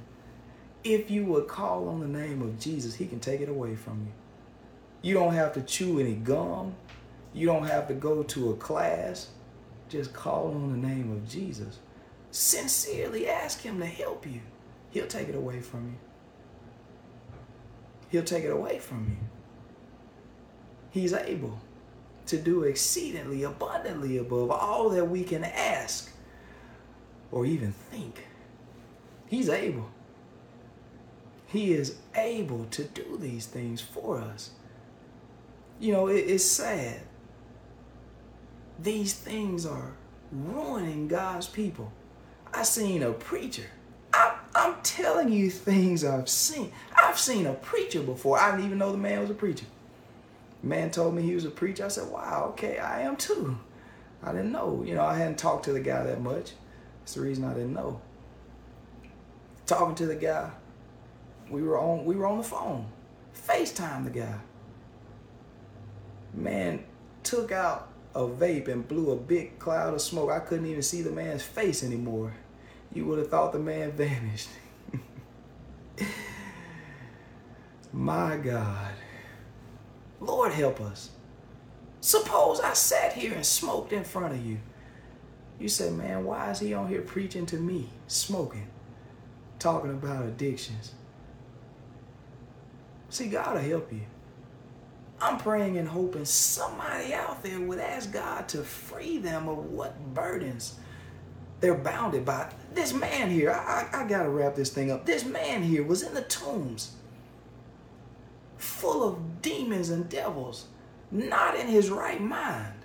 If 0.82 1.10
you 1.10 1.24
would 1.26 1.46
call 1.46 1.88
on 1.88 2.00
the 2.00 2.06
name 2.06 2.40
of 2.42 2.58
Jesus, 2.58 2.94
he 2.94 3.06
can 3.06 3.20
take 3.20 3.40
it 3.40 3.48
away 3.48 3.76
from 3.76 4.06
you. 4.06 4.12
You 5.02 5.14
don't 5.14 5.34
have 5.34 5.52
to 5.54 5.62
chew 5.62 6.00
any 6.00 6.14
gum. 6.14 6.74
You 7.32 7.46
don't 7.46 7.66
have 7.66 7.88
to 7.88 7.94
go 7.94 8.22
to 8.22 8.50
a 8.50 8.56
class. 8.56 9.28
Just 9.88 10.12
call 10.12 10.48
on 10.54 10.70
the 10.70 10.88
name 10.88 11.12
of 11.12 11.28
Jesus. 11.28 11.78
Sincerely 12.30 13.28
ask 13.28 13.60
him 13.60 13.78
to 13.80 13.86
help 13.86 14.26
you. 14.26 14.40
He'll 14.90 15.06
take 15.06 15.28
it 15.28 15.34
away 15.34 15.60
from 15.60 15.86
you. 15.86 15.94
He'll 18.08 18.24
take 18.24 18.44
it 18.44 18.52
away 18.52 18.78
from 18.78 19.06
you. 19.10 19.16
He's 20.90 21.12
able 21.12 21.60
to 22.30 22.38
do 22.38 22.62
exceedingly 22.62 23.42
abundantly 23.42 24.16
above 24.16 24.50
all 24.50 24.88
that 24.90 25.04
we 25.04 25.24
can 25.24 25.42
ask 25.42 26.12
or 27.32 27.44
even 27.44 27.72
think. 27.72 28.26
He's 29.26 29.48
able. 29.48 29.90
He 31.46 31.72
is 31.72 31.96
able 32.14 32.66
to 32.66 32.84
do 32.84 33.18
these 33.18 33.46
things 33.46 33.80
for 33.80 34.18
us. 34.18 34.50
You 35.80 35.92
know, 35.92 36.06
it, 36.06 36.18
it's 36.18 36.44
sad. 36.44 37.00
These 38.78 39.14
things 39.14 39.66
are 39.66 39.94
ruining 40.30 41.08
God's 41.08 41.48
people. 41.48 41.92
I 42.54 42.62
seen 42.62 43.02
a 43.02 43.10
preacher. 43.10 43.66
I, 44.12 44.36
I'm 44.54 44.76
telling 44.82 45.32
you 45.32 45.50
things 45.50 46.04
I've 46.04 46.28
seen. 46.28 46.70
I've 46.96 47.18
seen 47.18 47.46
a 47.46 47.54
preacher 47.54 48.02
before. 48.02 48.38
I 48.38 48.52
didn't 48.52 48.66
even 48.66 48.78
know 48.78 48.92
the 48.92 48.98
man 48.98 49.20
was 49.20 49.30
a 49.30 49.34
preacher. 49.34 49.66
Man 50.62 50.90
told 50.90 51.14
me 51.14 51.22
he 51.22 51.34
was 51.34 51.44
a 51.44 51.50
preacher. 51.50 51.84
I 51.84 51.88
said, 51.88 52.10
wow, 52.10 52.48
okay, 52.50 52.78
I 52.78 53.02
am 53.02 53.16
too. 53.16 53.58
I 54.22 54.32
didn't 54.32 54.52
know. 54.52 54.82
You 54.86 54.94
know, 54.94 55.04
I 55.04 55.16
hadn't 55.16 55.38
talked 55.38 55.64
to 55.66 55.72
the 55.72 55.80
guy 55.80 56.02
that 56.04 56.20
much. 56.20 56.52
That's 57.00 57.14
the 57.14 57.22
reason 57.22 57.44
I 57.44 57.54
didn't 57.54 57.72
know. 57.72 58.00
Talking 59.66 59.94
to 59.96 60.06
the 60.06 60.16
guy, 60.16 60.50
we 61.48 61.62
were 61.62 61.78
on 61.78 62.04
we 62.04 62.16
were 62.16 62.26
on 62.26 62.38
the 62.38 62.44
phone. 62.44 62.86
FaceTime 63.34 64.04
the 64.04 64.10
guy. 64.10 64.38
Man 66.34 66.84
took 67.22 67.52
out 67.52 67.88
a 68.14 68.22
vape 68.22 68.68
and 68.68 68.86
blew 68.86 69.12
a 69.12 69.16
big 69.16 69.58
cloud 69.58 69.94
of 69.94 70.00
smoke. 70.00 70.30
I 70.30 70.40
couldn't 70.40 70.66
even 70.66 70.82
see 70.82 71.02
the 71.02 71.10
man's 71.10 71.42
face 71.42 71.82
anymore. 71.82 72.34
You 72.92 73.06
would 73.06 73.18
have 73.18 73.30
thought 73.30 73.52
the 73.52 73.58
man 73.58 73.92
vanished. 73.96 74.48
My 77.92 78.36
God. 78.36 78.92
Lord 80.20 80.52
help 80.52 80.80
us. 80.80 81.10
Suppose 82.00 82.60
I 82.60 82.72
sat 82.74 83.14
here 83.14 83.34
and 83.34 83.44
smoked 83.44 83.92
in 83.92 84.04
front 84.04 84.34
of 84.34 84.44
you. 84.44 84.58
You 85.58 85.68
say, 85.68 85.90
man, 85.90 86.24
why 86.24 86.50
is 86.50 86.60
he 86.60 86.72
on 86.72 86.88
here 86.88 87.02
preaching 87.02 87.44
to 87.46 87.56
me, 87.56 87.90
smoking, 88.06 88.68
talking 89.58 89.90
about 89.90 90.24
addictions? 90.24 90.94
See, 93.10 93.28
God 93.28 93.54
will 93.54 93.60
help 93.60 93.92
you. 93.92 94.02
I'm 95.20 95.36
praying 95.36 95.76
and 95.76 95.86
hoping 95.86 96.24
somebody 96.24 97.12
out 97.12 97.42
there 97.42 97.60
would 97.60 97.78
ask 97.78 98.10
God 98.10 98.48
to 98.48 98.62
free 98.62 99.18
them 99.18 99.48
of 99.48 99.58
what 99.66 100.14
burdens 100.14 100.78
they're 101.60 101.74
bounded 101.74 102.24
by. 102.24 102.50
This 102.72 102.94
man 102.94 103.28
here, 103.28 103.50
I, 103.50 103.88
I, 103.92 104.00
I 104.00 104.08
got 104.08 104.22
to 104.22 104.30
wrap 104.30 104.54
this 104.54 104.70
thing 104.70 104.90
up. 104.90 105.04
This 105.04 105.26
man 105.26 105.62
here 105.62 105.84
was 105.84 106.02
in 106.02 106.14
the 106.14 106.22
tombs, 106.22 106.92
full 108.60 109.02
of 109.02 109.42
demons 109.42 109.90
and 109.90 110.08
devils, 110.08 110.66
not 111.10 111.58
in 111.58 111.66
his 111.66 111.90
right 111.90 112.20
mind 112.20 112.80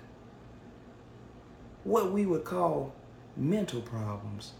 what 1.86 2.10
we 2.10 2.26
would 2.26 2.44
call 2.44 2.92
mental 3.36 3.80
problems. 3.80 4.52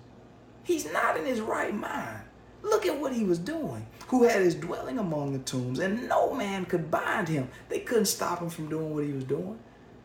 He's 0.62 0.90
not 0.92 1.16
in 1.16 1.26
his 1.26 1.40
right 1.40 1.74
mind. 1.74 2.22
Look 2.62 2.86
at 2.86 3.00
what 3.00 3.12
he 3.12 3.24
was 3.24 3.38
doing. 3.38 3.86
Who 4.08 4.22
had 4.24 4.42
his 4.42 4.54
dwelling 4.54 4.98
among 4.98 5.32
the 5.32 5.40
tombs, 5.40 5.80
and 5.80 6.08
no 6.08 6.32
man 6.32 6.64
could 6.64 6.90
bind 6.90 7.28
him. 7.28 7.48
They 7.68 7.80
couldn't 7.80 8.06
stop 8.06 8.40
him 8.40 8.48
from 8.48 8.68
doing 8.68 8.94
what 8.94 9.04
he 9.04 9.12
was 9.12 9.24
doing. 9.24 9.58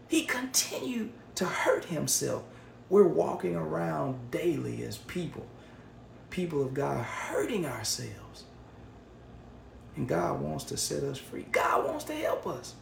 He 0.07 0.23
continued 0.23 1.11
to 1.35 1.45
hurt 1.45 1.85
himself. 1.85 2.43
We're 2.89 3.07
walking 3.07 3.55
around 3.55 4.31
daily 4.31 4.83
as 4.83 4.97
people, 4.97 5.45
people 6.29 6.61
of 6.61 6.73
God, 6.73 7.05
hurting 7.05 7.65
ourselves. 7.65 8.45
And 10.01 10.09
God 10.09 10.41
wants 10.41 10.63
to 10.63 10.77
set 10.77 11.03
us 11.03 11.19
free. 11.19 11.45
God 11.51 11.85
wants 11.85 12.05
to 12.05 12.13
help 12.13 12.47
us. 12.47 12.73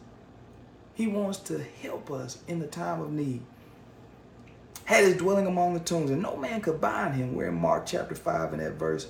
He 0.94 1.06
wants 1.06 1.36
to 1.40 1.62
help 1.82 2.10
us 2.10 2.38
in 2.48 2.60
the 2.60 2.66
time 2.66 3.02
of 3.02 3.12
need 3.12 3.42
had 4.86 5.04
his 5.04 5.18
dwelling 5.18 5.46
among 5.46 5.74
the 5.74 5.80
tombs, 5.80 6.10
and 6.10 6.22
no 6.22 6.34
man 6.34 6.62
could 6.62 6.80
bind 6.80 7.14
him. 7.14 7.34
We're 7.34 7.48
in 7.48 7.60
Mark 7.60 7.84
chapter 7.84 8.14
5 8.14 8.54
and 8.54 8.62
at 8.62 8.72
verse 8.72 9.06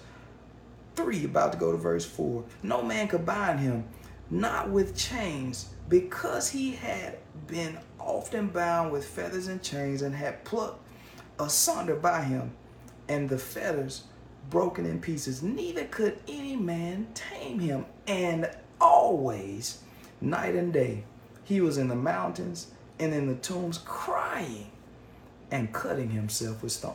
3, 0.96 1.24
about 1.24 1.52
to 1.52 1.58
go 1.58 1.70
to 1.70 1.78
verse 1.78 2.04
4. 2.04 2.42
No 2.64 2.82
man 2.82 3.06
could 3.06 3.24
bind 3.24 3.60
him, 3.60 3.84
not 4.28 4.70
with 4.70 4.96
chains, 4.96 5.72
because 5.88 6.50
he 6.50 6.72
had 6.72 7.16
been 7.46 7.78
often 8.00 8.48
bound 8.48 8.90
with 8.90 9.06
feathers 9.06 9.46
and 9.46 9.62
chains, 9.62 10.02
and 10.02 10.16
had 10.16 10.44
plucked 10.44 10.84
asunder 11.38 11.94
by 11.94 12.22
him, 12.22 12.50
and 13.08 13.28
the 13.28 13.38
fetters 13.38 14.02
broken 14.50 14.84
in 14.84 15.00
pieces. 15.00 15.42
Neither 15.42 15.84
could 15.84 16.18
any 16.28 16.56
man 16.56 17.08
tame 17.14 17.60
him. 17.60 17.86
And 18.06 18.50
always, 18.80 19.82
night 20.20 20.54
and 20.54 20.72
day, 20.72 21.04
he 21.44 21.60
was 21.60 21.78
in 21.78 21.88
the 21.88 21.96
mountains 21.96 22.68
and 22.98 23.14
in 23.14 23.26
the 23.26 23.36
tombs 23.36 23.78
crying 23.78 24.70
and 25.50 25.72
cutting 25.72 26.10
himself 26.10 26.62
with 26.62 26.72
stone, 26.72 26.94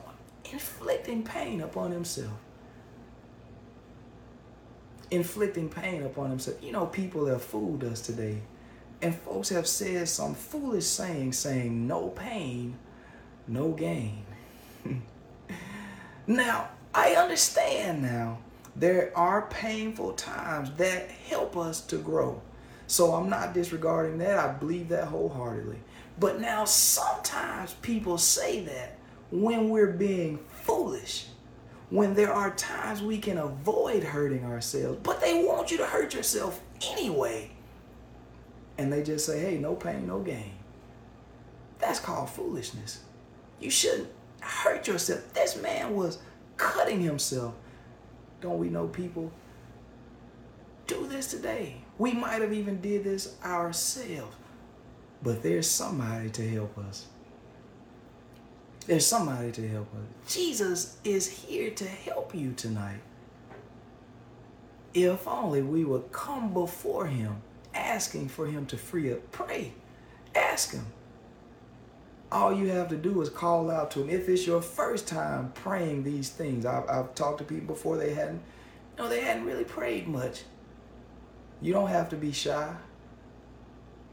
inflicting 0.51 1.23
pain 1.23 1.61
upon 1.61 1.91
himself. 1.91 2.33
Inflicting 5.11 5.69
pain 5.69 6.03
upon 6.03 6.29
himself. 6.29 6.61
You 6.63 6.71
know, 6.71 6.87
people 6.87 7.25
have 7.27 7.41
fooled 7.41 7.83
us 7.83 8.01
today. 8.01 8.41
And 9.01 9.13
folks 9.13 9.49
have 9.49 9.67
said 9.67 10.07
some 10.07 10.33
foolish 10.33 10.85
saying, 10.85 11.33
saying, 11.33 11.85
no 11.85 12.09
pain, 12.09 12.77
no 13.47 13.71
gain. 13.71 14.23
now, 16.27 16.69
I 16.95 17.15
understand 17.15 18.01
now. 18.01 18.39
There 18.77 19.11
are 19.15 19.43
painful 19.43 20.13
times 20.13 20.71
that 20.77 21.09
help 21.09 21.57
us 21.57 21.81
to 21.87 21.97
grow. 21.97 22.41
So 22.87 23.13
I'm 23.13 23.29
not 23.29 23.53
disregarding 23.53 24.17
that. 24.19 24.37
I 24.37 24.53
believe 24.53 24.89
that 24.89 25.09
wholeheartedly. 25.09 25.79
But 26.19 26.39
now 26.39 26.63
sometimes 26.65 27.73
people 27.75 28.17
say 28.17 28.63
that 28.63 28.97
when 29.31 29.69
we're 29.69 29.91
being 29.91 30.39
foolish, 30.63 31.27
when 31.89 32.13
there 32.13 32.31
are 32.31 32.51
times 32.55 33.01
we 33.01 33.17
can 33.17 33.37
avoid 33.37 34.03
hurting 34.03 34.45
ourselves, 34.45 34.99
but 35.03 35.19
they 35.19 35.43
want 35.43 35.71
you 35.71 35.77
to 35.77 35.85
hurt 35.85 36.13
yourself 36.13 36.61
anyway. 36.91 37.51
And 38.77 38.91
they 38.91 39.03
just 39.03 39.25
say, 39.25 39.39
hey, 39.39 39.57
no 39.57 39.75
pain, 39.75 40.07
no 40.07 40.19
gain. 40.19 40.53
That's 41.79 41.99
called 41.99 42.29
foolishness. 42.29 43.01
You 43.59 43.69
shouldn't 43.69 44.09
hurt 44.39 44.87
yourself. 44.87 45.33
This 45.33 45.61
man 45.61 45.95
was 45.95 46.19
cutting 46.57 47.01
himself. 47.01 47.53
Don't 48.41 48.59
we 48.59 48.69
know 48.69 48.87
people 48.87 49.31
do 50.87 51.07
this 51.07 51.27
today? 51.27 51.77
We 51.97 52.13
might 52.13 52.41
have 52.41 52.53
even 52.53 52.81
did 52.81 53.03
this 53.03 53.35
ourselves. 53.43 54.35
But 55.23 55.41
there's 55.41 55.69
somebody 55.69 56.29
to 56.31 56.49
help 56.49 56.77
us. 56.77 57.07
There's 58.85 59.05
somebody 59.05 59.51
to 59.53 59.67
help 59.67 59.87
us. 59.95 60.33
Jesus 60.33 60.97
is 61.03 61.27
here 61.27 61.71
to 61.71 61.85
help 61.85 62.35
you 62.35 62.53
tonight. 62.53 62.99
If 64.93 65.27
only 65.27 65.61
we 65.61 65.83
would 65.83 66.11
come 66.11 66.53
before 66.53 67.07
him 67.07 67.41
asking 67.73 68.29
for 68.29 68.45
him 68.45 68.65
to 68.67 68.77
free 68.77 69.11
up. 69.11 69.31
Pray. 69.31 69.73
Ask 70.33 70.73
him. 70.73 70.85
All 72.35 72.53
you 72.53 72.67
have 72.67 72.89
to 72.89 72.97
do 72.97 73.21
is 73.21 73.29
call 73.29 73.71
out 73.71 73.91
to 73.91 74.01
him. 74.01 74.09
If 74.09 74.27
it's 74.27 74.45
your 74.45 74.61
first 74.61 75.07
time 75.07 75.51
praying 75.53 76.03
these 76.03 76.29
things, 76.29 76.65
I've, 76.65 76.87
I've 76.89 77.15
talked 77.15 77.37
to 77.37 77.43
people 77.43 77.67
before 77.67 77.97
they 77.97 78.13
hadn't, 78.13 78.41
you 78.97 79.03
know, 79.03 79.09
they 79.09 79.21
hadn't 79.21 79.45
really 79.45 79.63
prayed 79.63 80.07
much. 80.07 80.43
You 81.61 81.71
don't 81.71 81.87
have 81.87 82.09
to 82.09 82.17
be 82.17 82.31
shy 82.33 82.75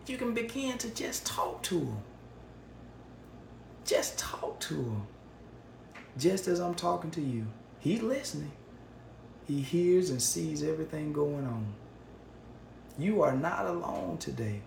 you 0.07 0.17
can 0.17 0.35
begin 0.35 0.79
to 0.79 0.91
just 0.91 1.25
talk 1.25 1.63
to 1.65 1.79
him. 1.79 1.99
Just 3.85 4.19
talk 4.19 4.59
to 4.61 4.75
him. 4.75 5.07
Just 6.19 6.49
as 6.49 6.61
I'm 6.61 6.75
talking 6.75 7.11
to 7.13 7.21
you. 7.21 7.47
He's 7.79 8.03
listening. 8.03 8.53
He 9.47 9.61
hears 9.61 10.11
and 10.11 10.21
sees 10.21 10.63
everything 10.63 11.13
going 11.13 11.47
on. 11.47 11.75
You 12.99 13.23
are 13.23 13.35
not 13.35 13.67
alone 13.67 14.19
today 14.19 14.63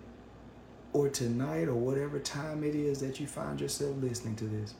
or 0.92 1.08
tonight 1.08 1.68
or 1.68 1.74
whatever 1.74 2.18
time 2.18 2.64
it 2.64 2.74
is 2.74 3.00
that 3.00 3.20
you 3.20 3.26
find 3.26 3.60
yourself 3.60 3.96
listening 4.00 4.36
to 4.36 4.44
this. 4.44 4.74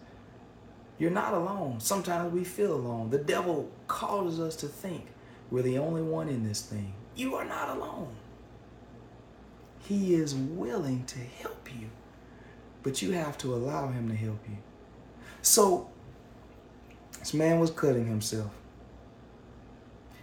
You're 0.98 1.10
not 1.10 1.34
alone. 1.34 1.80
Sometimes 1.80 2.32
we 2.32 2.44
feel 2.44 2.74
alone. 2.74 3.10
The 3.10 3.18
devil 3.18 3.70
causes 3.86 4.40
us 4.40 4.56
to 4.56 4.66
think 4.66 5.08
we're 5.50 5.62
the 5.62 5.78
only 5.78 6.02
one 6.02 6.28
in 6.28 6.46
this 6.46 6.62
thing. 6.62 6.94
You 7.14 7.34
are 7.36 7.44
not 7.44 7.76
alone. 7.76 8.14
He 9.80 10.14
is 10.14 10.34
willing 10.34 11.04
to 11.04 11.18
help 11.18 11.68
you, 11.78 11.88
but 12.82 13.02
you 13.02 13.12
have 13.12 13.38
to 13.38 13.54
allow 13.54 13.88
him 13.88 14.08
to 14.08 14.16
help 14.16 14.40
you. 14.48 14.56
So, 15.42 15.88
this 17.20 17.34
man 17.34 17.60
was 17.60 17.70
cutting 17.70 18.06
himself. 18.06 18.50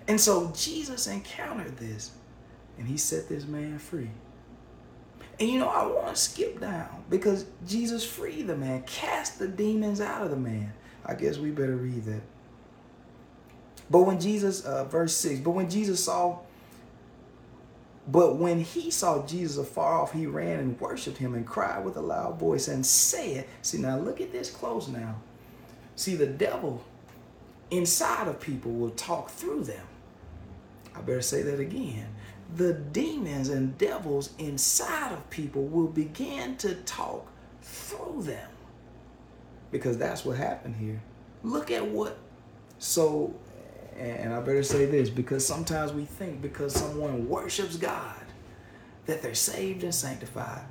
And 0.07 0.19
so 0.19 0.51
Jesus 0.55 1.07
encountered 1.07 1.77
this 1.77 2.11
and 2.77 2.87
he 2.87 2.97
set 2.97 3.29
this 3.29 3.45
man 3.45 3.79
free. 3.79 4.09
And 5.39 5.49
you 5.49 5.59
know, 5.59 5.69
I 5.69 5.85
want 5.85 6.09
to 6.09 6.15
skip 6.15 6.59
down 6.59 7.03
because 7.09 7.45
Jesus 7.67 8.05
freed 8.05 8.47
the 8.47 8.55
man, 8.55 8.83
cast 8.83 9.39
the 9.39 9.47
demons 9.47 9.99
out 9.99 10.23
of 10.23 10.29
the 10.29 10.37
man. 10.37 10.73
I 11.05 11.15
guess 11.15 11.37
we 11.37 11.49
better 11.49 11.75
read 11.75 12.05
that. 12.05 12.21
But 13.89 14.01
when 14.01 14.19
Jesus, 14.19 14.63
uh, 14.63 14.85
verse 14.85 15.15
6, 15.17 15.41
but 15.41 15.51
when 15.51 15.69
Jesus 15.69 16.03
saw, 16.03 16.39
but 18.07 18.37
when 18.37 18.59
he 18.59 18.91
saw 18.91 19.25
Jesus 19.25 19.57
afar 19.57 20.01
off, 20.01 20.13
he 20.13 20.25
ran 20.25 20.59
and 20.59 20.79
worshiped 20.79 21.17
him 21.17 21.33
and 21.33 21.45
cried 21.45 21.83
with 21.83 21.97
a 21.97 22.01
loud 22.01 22.39
voice 22.39 22.67
and 22.67 22.85
said, 22.85 23.45
See, 23.61 23.77
now 23.79 23.97
look 23.97 24.21
at 24.21 24.31
this 24.31 24.49
close 24.49 24.87
now. 24.87 25.15
See, 25.95 26.15
the 26.15 26.27
devil 26.27 26.83
inside 27.71 28.27
of 28.27 28.39
people 28.39 28.71
will 28.71 28.91
talk 28.91 29.29
through 29.29 29.63
them. 29.63 29.85
I 30.95 31.01
better 31.01 31.21
say 31.21 31.41
that 31.43 31.59
again 31.59 32.07
the 32.55 32.73
demons 32.73 33.49
and 33.49 33.77
devils 33.77 34.31
inside 34.37 35.11
of 35.11 35.29
people 35.29 35.63
will 35.63 35.87
begin 35.87 36.55
to 36.57 36.75
talk 36.75 37.27
through 37.61 38.23
them. 38.23 38.49
Because 39.71 39.97
that's 39.97 40.23
what 40.23 40.37
happened 40.37 40.75
here. 40.75 41.01
Look 41.41 41.71
at 41.71 41.85
what. 41.85 42.17
So, 42.77 43.33
and 43.97 44.33
I 44.33 44.39
better 44.39 44.63
say 44.63 44.85
this 44.85 45.09
because 45.09 45.45
sometimes 45.45 45.93
we 45.93 46.05
think 46.05 46.41
because 46.41 46.73
someone 46.73 47.27
worships 47.27 47.77
God 47.77 48.15
that 49.05 49.21
they're 49.21 49.35
saved 49.35 49.83
and 49.83 49.93
sanctified. 49.93 50.63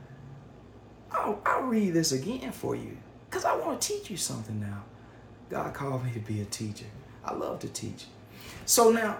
I'll, 1.10 1.40
I'll 1.44 1.62
read 1.62 1.94
this 1.94 2.12
again 2.12 2.52
for 2.52 2.74
you 2.74 2.96
because 3.28 3.44
I 3.44 3.56
want 3.56 3.80
to 3.80 3.88
teach 3.88 4.10
you 4.10 4.16
something 4.16 4.60
now. 4.60 4.84
God 5.50 5.74
called 5.74 6.04
me 6.04 6.12
to 6.12 6.20
be 6.20 6.40
a 6.40 6.46
teacher. 6.46 6.86
I 7.24 7.34
love 7.34 7.58
to 7.60 7.68
teach. 7.68 8.06
So 8.64 8.90
now, 8.90 9.18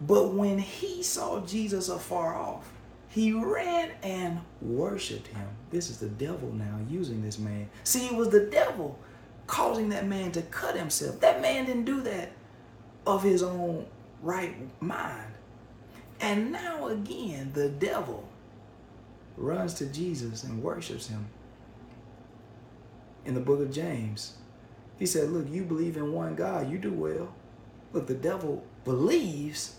but 0.00 0.32
when 0.32 0.58
he 0.58 1.02
saw 1.02 1.40
Jesus 1.40 1.88
afar 1.88 2.34
off, 2.34 2.70
he 3.08 3.32
ran 3.32 3.92
and 4.02 4.40
worshiped 4.60 5.28
him. 5.28 5.46
This 5.70 5.88
is 5.88 5.98
the 5.98 6.08
devil 6.08 6.52
now 6.52 6.80
using 6.88 7.22
this 7.22 7.38
man. 7.38 7.68
See, 7.84 8.06
it 8.06 8.14
was 8.14 8.30
the 8.30 8.46
devil 8.46 8.98
causing 9.46 9.90
that 9.90 10.06
man 10.06 10.32
to 10.32 10.42
cut 10.42 10.76
himself. 10.76 11.20
That 11.20 11.40
man 11.40 11.66
didn't 11.66 11.84
do 11.84 12.00
that 12.02 12.32
of 13.06 13.22
his 13.22 13.42
own 13.42 13.86
right 14.20 14.56
mind. 14.82 15.32
And 16.20 16.50
now 16.50 16.88
again, 16.88 17.52
the 17.54 17.68
devil 17.68 18.28
runs 19.36 19.74
to 19.74 19.86
Jesus 19.86 20.44
and 20.44 20.62
worships 20.62 21.08
him. 21.08 21.26
In 23.24 23.34
the 23.34 23.40
book 23.40 23.60
of 23.60 23.72
James, 23.72 24.34
he 24.98 25.06
said, 25.06 25.30
Look, 25.30 25.50
you 25.50 25.64
believe 25.64 25.96
in 25.96 26.12
one 26.12 26.34
God, 26.34 26.70
you 26.70 26.78
do 26.78 26.92
well. 26.92 27.34
Look, 27.92 28.06
the 28.06 28.14
devil 28.14 28.64
believes 28.84 29.76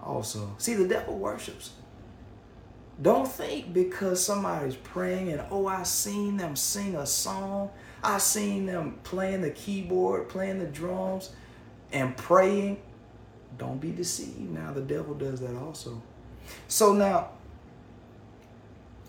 also. 0.00 0.54
See, 0.58 0.74
the 0.74 0.86
devil 0.86 1.18
worships. 1.18 1.72
Don't 3.00 3.28
think 3.28 3.72
because 3.72 4.24
somebody's 4.24 4.74
praying 4.74 5.30
and 5.30 5.42
oh, 5.50 5.66
I 5.66 5.84
seen 5.84 6.36
them 6.36 6.56
sing 6.56 6.96
a 6.96 7.06
song, 7.06 7.70
I 8.02 8.18
seen 8.18 8.66
them 8.66 8.98
playing 9.04 9.42
the 9.42 9.50
keyboard, 9.50 10.28
playing 10.28 10.58
the 10.58 10.66
drums, 10.66 11.30
and 11.92 12.16
praying. 12.16 12.80
Don't 13.56 13.80
be 13.80 13.92
deceived. 13.92 14.50
Now 14.50 14.72
the 14.72 14.80
devil 14.80 15.14
does 15.14 15.40
that 15.40 15.56
also. 15.56 16.02
So 16.66 16.92
now, 16.92 17.30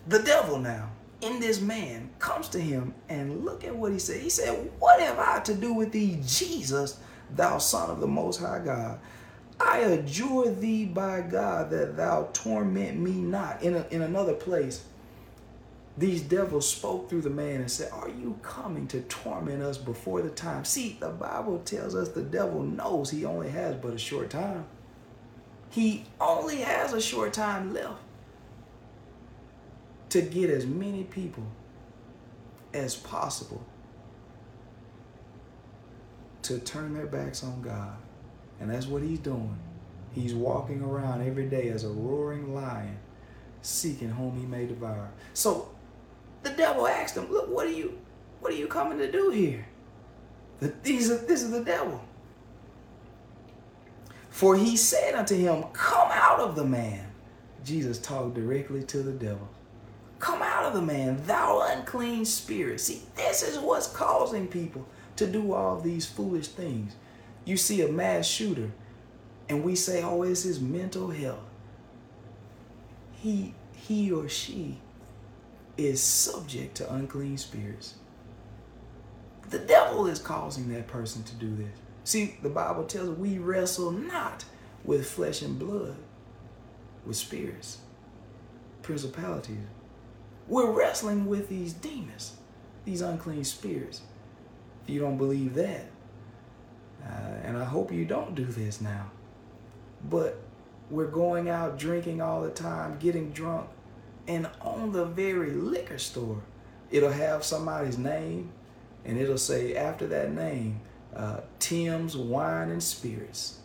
the 0.08 0.20
devil 0.20 0.60
now 0.60 0.92
in 1.22 1.40
this 1.40 1.60
man 1.60 2.10
comes 2.20 2.48
to 2.50 2.60
him 2.60 2.94
and 3.10 3.44
look 3.44 3.64
at 3.64 3.76
what 3.76 3.92
he 3.92 4.00
said. 4.00 4.22
He 4.22 4.30
said, 4.30 4.70
What 4.80 5.00
have 5.02 5.20
I 5.20 5.40
to 5.42 5.54
do 5.54 5.74
with 5.74 5.92
thee, 5.92 6.20
Jesus, 6.26 7.00
thou 7.36 7.58
son 7.58 7.90
of 7.90 8.00
the 8.00 8.08
most 8.08 8.40
high 8.40 8.60
God? 8.60 9.00
I 9.60 9.80
adjure 9.80 10.52
thee 10.52 10.86
by 10.86 11.22
God 11.22 11.70
that 11.72 11.98
thou 11.98 12.30
torment 12.32 12.98
me 12.98 13.12
not. 13.12 13.62
In, 13.62 13.76
a, 13.76 13.86
in 13.92 14.02
another 14.02 14.34
place, 14.34 14.86
these 15.98 16.22
devils 16.22 16.70
spoke 16.70 17.10
through 17.10 17.22
the 17.22 17.30
man 17.30 17.62
and 17.62 17.70
said, 17.70 17.92
Are 17.92 18.08
you 18.08 18.40
coming 18.42 18.88
to 18.88 19.02
torment 19.02 19.62
us 19.62 19.78
before 19.78 20.22
the 20.22 20.30
time? 20.30 20.64
See, 20.64 20.98
the 21.00 21.10
Bible 21.10 21.60
tells 21.60 21.94
us 21.94 22.10
the 22.10 22.22
devil 22.22 22.64
knows 22.64 23.12
he 23.12 23.26
only 23.26 23.50
has 23.50 23.76
but 23.76 23.94
a 23.94 23.98
short 23.98 24.30
time. 24.30 24.66
He 25.70 26.06
only 26.22 26.58
has 26.58 26.94
a 26.94 27.02
short 27.02 27.34
time 27.34 27.74
left 27.74 28.02
to 30.10 30.22
get 30.22 30.50
as 30.50 30.66
many 30.66 31.04
people 31.04 31.44
as 32.74 32.96
possible 32.96 33.64
to 36.44 36.60
turn 36.60 36.94
their 36.94 37.06
backs 37.06 37.44
on 37.44 37.62
God 37.62 37.98
and 38.60 38.70
that's 38.70 38.88
what 38.88 39.02
he's 39.02 39.20
doing. 39.20 39.58
He's 40.14 40.34
walking 40.34 40.82
around 40.82 41.26
every 41.26 41.48
day 41.48 41.70
as 41.70 41.84
a 41.84 41.90
roaring 41.90 42.54
lion, 42.54 42.98
seeking 43.62 44.10
whom 44.10 44.38
he 44.40 44.46
may 44.46 44.66
devour. 44.66 45.10
So 45.34 45.70
the 46.44 46.52
devil 46.52 46.88
asked 46.88 47.16
him, 47.16 47.32
Look, 47.32 47.50
what 47.50 47.68
are 47.68 47.72
you 47.72 47.98
what 48.40 48.54
are 48.54 48.58
you 48.58 48.68
coming 48.68 48.98
to 49.00 49.12
do 49.12 49.30
here? 49.30 49.66
These 50.84 51.12
are, 51.12 51.18
this 51.18 51.42
is 51.42 51.52
the 51.52 51.64
devil. 51.64 52.02
For 54.30 54.56
he 54.56 54.78
said 54.78 55.16
unto 55.16 55.36
him, 55.36 55.64
Come 55.74 56.10
out 56.12 56.40
of 56.40 56.56
the 56.56 56.66
man. 56.66 57.06
Jesus 57.64 58.00
talked 58.00 58.36
directly 58.36 58.84
to 58.84 59.04
the 59.04 59.12
devil. 59.12 59.48
Come 60.20 60.42
out 60.42 60.66
of 60.66 60.74
the 60.74 60.82
man, 60.82 61.22
thou 61.26 61.66
unclean 61.72 62.26
spirit. 62.26 62.82
See, 62.82 63.02
this 63.16 63.42
is 63.42 63.58
what's 63.58 63.88
causing 63.88 64.48
people 64.48 64.86
to 65.16 65.28
do 65.28 65.54
all 65.54 65.80
these 65.80 66.06
foolish 66.06 66.50
things. 66.50 66.96
You 67.50 67.58
see 67.58 67.82
a 67.82 67.88
mass 67.88 68.28
shooter, 68.28 68.70
and 69.50 69.64
we 69.64 69.74
say, 69.74 70.04
oh, 70.04 70.22
it's 70.22 70.44
his 70.44 70.60
mental 70.60 71.10
health. 71.10 71.40
He, 73.12 73.56
he 73.74 74.12
or 74.12 74.30
she 74.30 74.78
is 75.76 76.00
subject 76.00 76.76
to 76.76 76.94
unclean 76.94 77.40
spirits. 77.40 77.96
The 79.50 79.58
devil 79.58 80.06
is 80.06 80.20
causing 80.20 80.70
that 80.70 80.86
person 80.86 81.24
to 81.24 81.34
do 81.38 81.56
this. 81.56 81.76
See, 82.04 82.38
the 82.44 82.50
Bible 82.50 82.84
tells 82.84 83.10
us 83.10 83.18
we 83.18 83.40
wrestle 83.40 83.90
not 83.90 84.46
with 84.86 85.10
flesh 85.10 85.42
and 85.42 85.58
blood, 85.58 85.96
with 87.04 87.16
spirits, 87.16 87.80
principalities. 88.84 89.58
We're 90.48 90.70
wrestling 90.70 91.26
with 91.26 91.50
these 91.50 91.74
demons, 91.74 92.34
these 92.86 93.02
unclean 93.02 93.44
spirits. 93.44 94.02
If 94.84 94.94
you 94.94 95.00
don't 95.00 95.18
believe 95.18 95.56
that, 95.56 95.88
uh, 97.06 97.44
and 97.44 97.58
I 97.58 97.66
hope 97.66 97.92
you 97.92 98.06
don't 98.06 98.36
do 98.36 98.46
this 98.46 98.82
now. 98.82 99.12
But 100.10 100.40
we're 100.90 101.08
going 101.08 101.50
out 101.50 101.78
drinking 101.78 102.22
all 102.22 102.42
the 102.42 102.50
time, 102.50 102.98
getting 103.00 103.32
drunk, 103.32 103.70
and 104.28 104.50
on 104.62 104.92
the 104.92 105.06
very 105.06 105.52
liquor 105.52 105.98
store, 105.98 106.42
it'll 106.92 107.12
have 107.12 107.44
somebody's 107.44 107.98
name, 107.98 108.52
and 109.06 109.18
it'll 109.18 109.38
say 109.38 109.76
after 109.76 110.08
that 110.08 110.32
name, 110.32 110.82
uh, 111.16 111.42
Tim's 111.60 112.16
Wine 112.16 112.70
and 112.70 112.82
Spirits. 112.82 113.60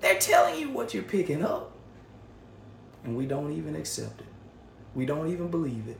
They're 0.00 0.18
telling 0.18 0.58
you 0.58 0.70
what 0.70 0.92
you're 0.92 1.02
picking 1.02 1.42
up, 1.42 1.72
and 3.04 3.16
we 3.16 3.26
don't 3.26 3.52
even 3.52 3.74
accept 3.76 4.20
it. 4.20 4.26
We 4.94 5.06
don't 5.06 5.28
even 5.32 5.48
believe 5.48 5.88
it. 5.88 5.98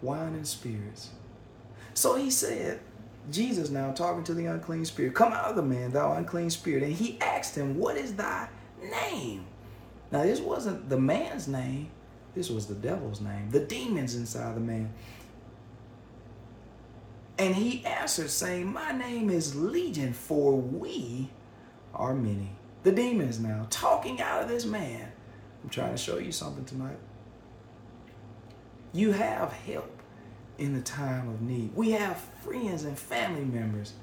Wine 0.00 0.34
and 0.34 0.46
spirits. 0.46 1.10
So 1.94 2.16
he 2.16 2.30
said, 2.30 2.80
Jesus 3.30 3.70
now 3.70 3.92
talking 3.92 4.24
to 4.24 4.34
the 4.34 4.46
unclean 4.46 4.84
spirit, 4.84 5.14
Come 5.14 5.32
out 5.32 5.50
of 5.50 5.56
the 5.56 5.62
man, 5.62 5.92
thou 5.92 6.12
unclean 6.14 6.50
spirit. 6.50 6.82
And 6.82 6.92
he 6.92 7.20
asked 7.20 7.56
him, 7.56 7.78
What 7.78 7.96
is 7.96 8.14
thy 8.14 8.48
name? 8.82 9.44
Now, 10.10 10.24
this 10.24 10.40
wasn't 10.40 10.88
the 10.88 10.98
man's 10.98 11.48
name, 11.48 11.90
this 12.34 12.50
was 12.50 12.66
the 12.66 12.74
devil's 12.74 13.20
name, 13.20 13.50
the 13.50 13.60
demons 13.60 14.14
inside 14.14 14.56
the 14.56 14.60
man. 14.60 14.92
And 17.38 17.54
he 17.54 17.84
answered, 17.86 18.30
saying, 18.30 18.72
My 18.72 18.92
name 18.92 19.30
is 19.30 19.56
Legion, 19.56 20.12
for 20.12 20.54
we 20.56 21.30
are 21.94 22.14
many. 22.14 22.50
The 22.82 22.92
demons 22.92 23.38
now 23.38 23.66
talking 23.70 24.20
out 24.20 24.42
of 24.42 24.48
this 24.48 24.66
man. 24.66 25.10
I'm 25.62 25.70
trying 25.70 25.92
to 25.92 25.96
show 25.96 26.18
you 26.18 26.32
something 26.32 26.64
tonight. 26.64 26.98
You 28.92 29.12
have 29.12 29.52
help 29.52 30.01
in 30.58 30.74
the 30.74 30.80
time 30.82 31.28
of 31.28 31.40
need. 31.40 31.74
We 31.74 31.92
have 31.92 32.18
friends 32.44 32.84
and 32.84 32.98
family 32.98 33.44
members 33.44 33.94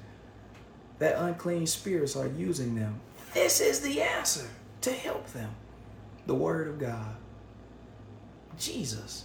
that 0.98 1.16
unclean 1.18 1.66
spirits 1.66 2.14
are 2.16 2.26
using 2.28 2.74
them 2.74 3.00
This 3.32 3.60
is 3.60 3.80
the 3.80 4.02
answer 4.02 4.48
to 4.82 4.92
help 4.92 5.26
them. 5.28 5.50
The 6.26 6.34
Word 6.34 6.68
of 6.68 6.78
God. 6.78 7.16
Jesus. 8.58 9.24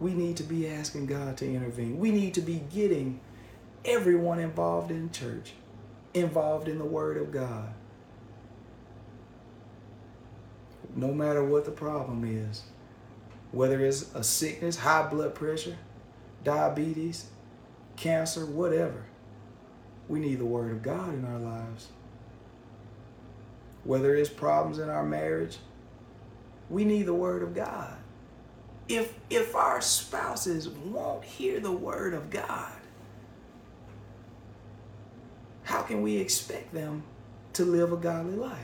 We 0.00 0.14
need 0.14 0.36
to 0.38 0.42
be 0.42 0.68
asking 0.68 1.06
God 1.06 1.36
to 1.38 1.46
intervene. 1.52 1.98
We 1.98 2.10
need 2.10 2.34
to 2.34 2.40
be 2.40 2.62
getting 2.72 3.20
everyone 3.84 4.38
involved 4.40 4.90
in 4.90 5.10
church, 5.10 5.52
involved 6.14 6.68
in 6.68 6.78
the 6.78 6.84
Word 6.84 7.16
of 7.18 7.30
God. 7.30 7.74
No 10.94 11.12
matter 11.12 11.44
what 11.44 11.64
the 11.64 11.70
problem 11.70 12.24
is, 12.24 12.62
whether 13.52 13.84
it's 13.84 14.12
a 14.14 14.24
sickness, 14.24 14.78
high 14.78 15.06
blood 15.08 15.34
pressure, 15.34 15.76
diabetes, 16.42 17.26
cancer, 17.96 18.46
whatever, 18.46 19.04
we 20.08 20.18
need 20.18 20.38
the 20.38 20.46
Word 20.46 20.72
of 20.72 20.82
God 20.82 21.14
in 21.14 21.24
our 21.24 21.38
lives. 21.38 21.88
Whether 23.84 24.16
it's 24.16 24.30
problems 24.30 24.78
in 24.78 24.88
our 24.88 25.04
marriage, 25.04 25.58
we 26.70 26.84
need 26.84 27.04
the 27.04 27.14
Word 27.14 27.42
of 27.42 27.54
God. 27.54 27.96
If, 28.88 29.14
if 29.30 29.54
our 29.54 29.80
spouses 29.80 30.68
won't 30.68 31.24
hear 31.24 31.60
the 31.60 31.72
Word 31.72 32.14
of 32.14 32.30
God, 32.30 32.72
how 35.64 35.82
can 35.82 36.02
we 36.02 36.16
expect 36.16 36.72
them 36.72 37.04
to 37.52 37.64
live 37.64 37.92
a 37.92 37.96
godly 37.96 38.34
life? 38.34 38.58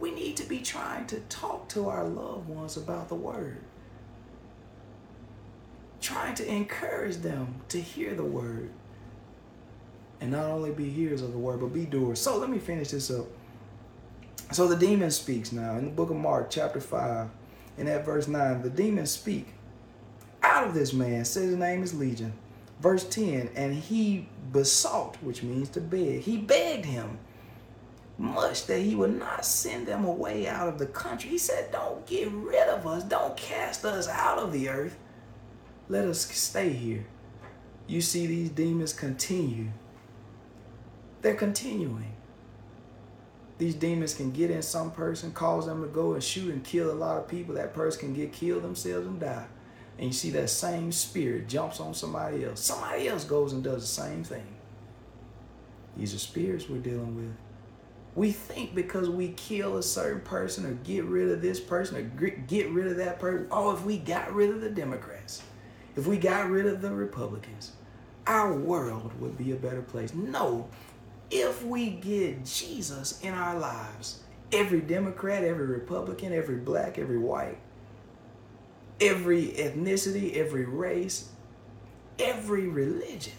We 0.00 0.10
need 0.10 0.36
to 0.38 0.44
be 0.44 0.60
trying 0.60 1.06
to 1.06 1.20
talk 1.20 1.68
to 1.70 1.88
our 1.88 2.04
loved 2.04 2.48
ones 2.48 2.76
about 2.76 3.08
the 3.08 3.14
Word 3.14 3.62
trying 6.00 6.34
to 6.34 6.46
encourage 6.46 7.16
them 7.16 7.56
to 7.68 7.80
hear 7.80 8.14
the 8.14 8.24
word. 8.24 8.70
And 10.20 10.32
not 10.32 10.44
only 10.44 10.70
be 10.70 10.88
hearers 10.88 11.22
of 11.22 11.32
the 11.32 11.38
word 11.38 11.60
but 11.60 11.72
be 11.72 11.84
doers. 11.84 12.20
So 12.20 12.38
let 12.38 12.50
me 12.50 12.58
finish 12.58 12.90
this 12.90 13.10
up. 13.10 13.26
So 14.52 14.68
the 14.68 14.76
demon 14.76 15.10
speaks. 15.10 15.52
Now 15.52 15.76
in 15.76 15.86
the 15.86 15.90
book 15.90 16.10
of 16.10 16.16
mark 16.16 16.50
chapter 16.50 16.80
5 16.80 17.28
in 17.78 17.86
that 17.86 18.04
verse 18.04 18.28
9 18.28 18.62
the 18.62 18.70
demons 18.70 19.10
speak. 19.10 19.48
Out 20.42 20.66
of 20.66 20.74
this 20.74 20.92
man 20.92 21.24
says 21.24 21.50
his 21.50 21.56
name 21.56 21.82
is 21.82 21.94
legion. 21.94 22.32
Verse 22.80 23.04
10 23.08 23.50
and 23.54 23.74
he 23.74 24.28
besought 24.52 25.22
which 25.22 25.42
means 25.42 25.68
to 25.70 25.80
beg. 25.80 26.20
He 26.20 26.36
begged 26.36 26.84
him 26.84 27.18
much 28.18 28.66
that 28.66 28.78
he 28.78 28.94
would 28.94 29.18
not 29.18 29.44
send 29.44 29.86
them 29.86 30.06
away 30.06 30.48
out 30.48 30.68
of 30.68 30.78
the 30.78 30.86
country. 30.86 31.28
He 31.28 31.38
said 31.38 31.72
don't 31.72 32.06
get 32.06 32.30
rid 32.30 32.68
of 32.68 32.86
us. 32.86 33.02
Don't 33.02 33.36
cast 33.36 33.84
us 33.84 34.08
out 34.08 34.38
of 34.38 34.52
the 34.52 34.68
earth 34.68 34.96
let 35.88 36.04
us 36.04 36.20
stay 36.20 36.70
here. 36.70 37.06
You 37.86 38.00
see 38.00 38.26
these 38.26 38.50
demons 38.50 38.92
continue. 38.92 39.68
They're 41.22 41.34
continuing. 41.34 42.12
These 43.58 43.76
demons 43.76 44.12
can 44.12 44.32
get 44.32 44.50
in 44.50 44.62
some 44.62 44.90
person, 44.90 45.32
cause 45.32 45.66
them 45.66 45.82
to 45.82 45.88
go 45.88 46.12
and 46.12 46.22
shoot 46.22 46.52
and 46.52 46.62
kill 46.62 46.90
a 46.90 46.92
lot 46.92 47.16
of 47.16 47.28
people. 47.28 47.54
That 47.54 47.72
person 47.72 48.00
can 48.00 48.14
get 48.14 48.32
killed 48.32 48.62
themselves 48.62 49.06
and 49.06 49.20
die. 49.20 49.46
And 49.98 50.08
you 50.08 50.12
see 50.12 50.30
that 50.30 50.50
same 50.50 50.92
spirit 50.92 51.48
jumps 51.48 51.80
on 51.80 51.94
somebody 51.94 52.44
else. 52.44 52.60
Somebody 52.60 53.08
else 53.08 53.24
goes 53.24 53.54
and 53.54 53.64
does 53.64 53.82
the 53.82 54.02
same 54.02 54.24
thing. 54.24 54.46
These 55.96 56.14
are 56.14 56.18
spirits 56.18 56.68
we're 56.68 56.78
dealing 56.78 57.16
with. 57.16 57.34
We 58.14 58.32
think 58.32 58.74
because 58.74 59.08
we 59.08 59.28
kill 59.28 59.78
a 59.78 59.82
certain 59.82 60.20
person 60.20 60.66
or 60.66 60.72
get 60.72 61.04
rid 61.04 61.30
of 61.30 61.40
this 61.40 61.60
person 61.60 61.96
or 61.96 62.02
get 62.02 62.68
rid 62.70 62.88
of 62.88 62.96
that 62.98 63.18
person, 63.18 63.46
oh, 63.50 63.74
if 63.74 63.84
we 63.84 63.98
got 63.98 64.34
rid 64.34 64.50
of 64.50 64.60
the 64.60 64.70
Democrats, 64.70 65.42
if 65.96 66.06
we 66.06 66.18
got 66.18 66.50
rid 66.50 66.66
of 66.66 66.82
the 66.82 66.90
Republicans, 66.90 67.72
our 68.26 68.52
world 68.52 69.12
would 69.20 69.38
be 69.38 69.52
a 69.52 69.56
better 69.56 69.82
place. 69.82 70.12
No, 70.12 70.68
if 71.30 71.64
we 71.64 71.90
get 71.90 72.44
Jesus 72.44 73.20
in 73.22 73.32
our 73.32 73.58
lives, 73.58 74.20
every 74.52 74.80
Democrat, 74.80 75.42
every 75.42 75.66
Republican, 75.66 76.32
every 76.32 76.56
black, 76.56 76.98
every 76.98 77.18
white, 77.18 77.58
every 79.00 79.48
ethnicity, 79.48 80.36
every 80.36 80.64
race, 80.64 81.30
every 82.18 82.68
religion, 82.68 83.32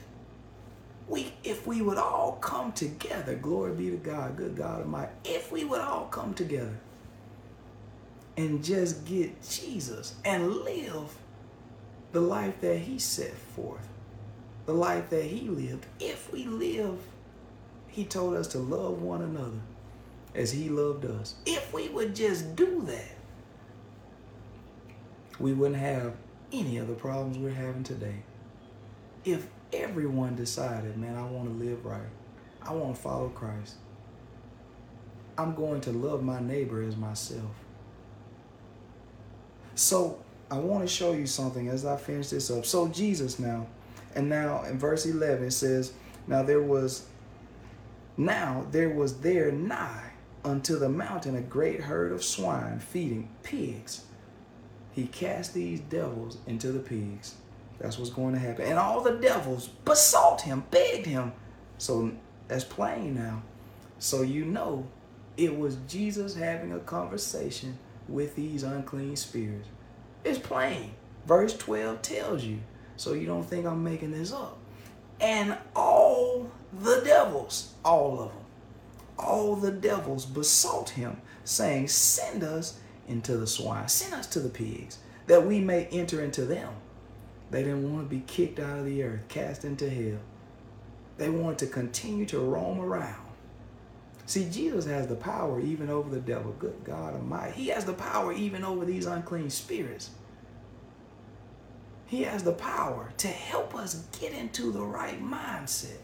we 1.08 1.32
if 1.43 1.66
we 1.66 1.82
would 1.82 1.97
all 1.97 2.34
come 2.41 2.74
together, 2.74 3.36
glory 3.36 3.74
be 3.74 3.89
to 3.91 3.97
God, 3.97 4.36
good 4.36 4.55
God 4.55 4.82
Almighty, 4.82 5.12
if 5.24 5.51
we 5.51 5.64
would 5.64 5.82
all 5.82 6.05
come 6.08 6.34
together 6.34 6.78
and 8.36 8.64
just 8.64 9.05
get 9.05 9.41
Jesus 9.41 10.16
and 10.26 10.49
live 10.49 11.16
the 12.12 12.22
life 12.22 12.62
that 12.62 12.78
he 12.80 12.99
set 12.99 13.34
forth, 13.34 13.88
the 14.66 14.74
life 14.74 15.10
that 15.10 15.26
he 15.26 15.47
lived. 15.47 15.86
If 15.99 16.32
we 16.32 16.45
live, 16.45 16.99
he 17.88 18.05
told 18.05 18.36
us 18.36 18.47
to 18.49 18.60
love 18.60 19.01
one 19.01 19.22
another 19.22 19.60
as 20.36 20.51
he 20.51 20.70
loved 20.70 21.05
us. 21.05 21.36
If 21.45 21.74
we 21.74 21.89
would 21.89 22.16
just 22.16 22.55
do 22.55 22.82
that, 22.84 23.16
we 25.39 25.53
wouldn't 25.53 25.80
have 25.80 26.14
any 26.51 26.78
of 26.78 26.88
the 26.88 26.93
problems 26.93 27.38
we're 27.38 27.51
having 27.51 27.84
today. 27.84 28.24
If 29.26 29.47
everyone 29.74 30.36
decided, 30.36 30.97
man, 30.97 31.16
I 31.16 31.26
want 31.26 31.49
to 31.49 31.66
live 31.66 31.86
right, 31.86 32.10
I 32.62 32.74
want 32.74 32.95
to 32.95 33.01
follow 33.01 33.30
Christ, 33.30 33.76
I'm 35.38 35.53
going 35.53 35.82
to 35.82 35.91
love 35.91 36.24
my 36.24 36.39
neighbor 36.39 36.82
as 36.82 36.95
myself. 36.95 37.64
So 39.76 40.20
I 40.49 40.57
want 40.57 40.83
to 40.83 40.87
show 40.87 41.13
you 41.13 41.27
something 41.27 41.67
as 41.67 41.85
I 41.85 41.97
finish 41.97 42.29
this 42.29 42.49
up. 42.49 42.65
So 42.65 42.87
Jesus 42.87 43.39
now, 43.39 43.67
and 44.15 44.29
now 44.29 44.63
in 44.63 44.79
verse 44.79 45.05
11 45.05 45.47
it 45.47 45.51
says, 45.51 45.93
Now 46.25 46.43
there 46.43 46.61
was, 46.61 47.07
now 48.15 48.65
there 48.71 48.89
was 48.89 49.19
there 49.19 49.51
nigh 49.51 50.11
unto 50.45 50.79
the 50.79 50.89
mountain 50.89 51.35
a 51.35 51.41
great 51.41 51.81
herd 51.81 52.11
of 52.13 52.23
swine 52.23 52.79
feeding 52.79 53.29
pigs. 53.43 54.05
He 54.93 55.07
cast 55.07 55.53
these 55.53 55.81
devils 55.81 56.37
into 56.47 56.71
the 56.71 56.79
pigs. 56.79 57.35
That's 57.79 57.99
what's 57.99 58.09
going 58.09 58.33
to 58.33 58.39
happen. 58.39 58.65
And 58.65 58.79
all 58.79 59.01
the 59.01 59.17
devils 59.17 59.67
besought 59.67 60.41
him, 60.41 60.63
begged 60.71 61.05
him. 61.05 61.33
So 61.77 62.11
that's 62.47 62.63
plain 62.63 63.15
now. 63.15 63.43
So 63.99 64.21
you 64.21 64.45
know 64.45 64.87
it 65.35 65.55
was 65.55 65.77
Jesus 65.87 66.35
having 66.35 66.71
a 66.73 66.79
conversation 66.79 67.77
with 68.07 68.35
these 68.35 68.63
unclean 68.63 69.15
spirits. 69.15 69.67
It's 70.28 70.39
plain. 70.39 70.91
Verse 71.25 71.57
12 71.57 72.01
tells 72.01 72.43
you. 72.43 72.59
So 72.97 73.13
you 73.13 73.28
don't 73.28 73.45
think 73.45 73.65
I'm 73.65 73.82
making 73.82 74.11
this 74.11 74.34
up. 74.34 74.57
And 75.21 75.57
all 75.73 76.51
the 76.82 77.01
devils, 77.05 77.73
all 77.86 78.19
of 78.19 78.30
them, 78.30 78.43
all 79.17 79.55
the 79.55 79.71
devils 79.71 80.25
besought 80.25 80.89
him, 80.89 81.21
saying, 81.45 81.88
Send 81.88 82.43
us 82.43 82.78
into 83.07 83.38
the 83.38 83.47
swine, 83.47 83.88
send 83.88 84.13
us 84.15 84.28
to 84.28 84.41
the 84.41 84.49
pigs, 84.49 84.97
that 85.28 85.45
we 85.45 85.61
may 85.61 85.86
enter 85.86 86.21
into 86.21 86.43
them. 86.43 86.73
They 87.49 87.63
didn't 87.63 87.93
want 87.93 88.09
to 88.09 88.15
be 88.15 88.23
kicked 88.28 88.59
out 88.59 88.80
of 88.80 88.86
the 88.86 89.03
earth, 89.03 89.30
cast 89.30 89.63
into 89.63 89.89
hell. 89.89 90.19
They 91.17 91.30
wanted 91.30 91.59
to 91.59 91.67
continue 91.67 92.25
to 92.28 92.39
roam 92.39 92.82
around. 92.82 93.26
See, 94.28 94.49
Jesus 94.49 94.86
has 94.86 95.07
the 95.07 95.15
power 95.15 95.61
even 95.61 95.89
over 95.89 96.09
the 96.09 96.19
devil. 96.19 96.53
Good 96.59 96.84
God 96.84 97.13
Almighty. 97.13 97.53
He 97.53 97.67
has 97.69 97.86
the 97.86 97.93
power 97.93 98.34
even 98.34 98.61
over 98.61 98.84
these 98.84 99.05
unclean 99.05 99.49
spirits. 99.49 100.09
He 102.07 102.23
has 102.23 102.43
the 102.43 102.51
power 102.51 103.13
to 103.17 103.28
help 103.30 103.73
us 103.73 104.03
get 104.19 104.34
into 104.34 104.73
the 104.73 104.84
right 104.84 105.23
mindset, 105.23 105.99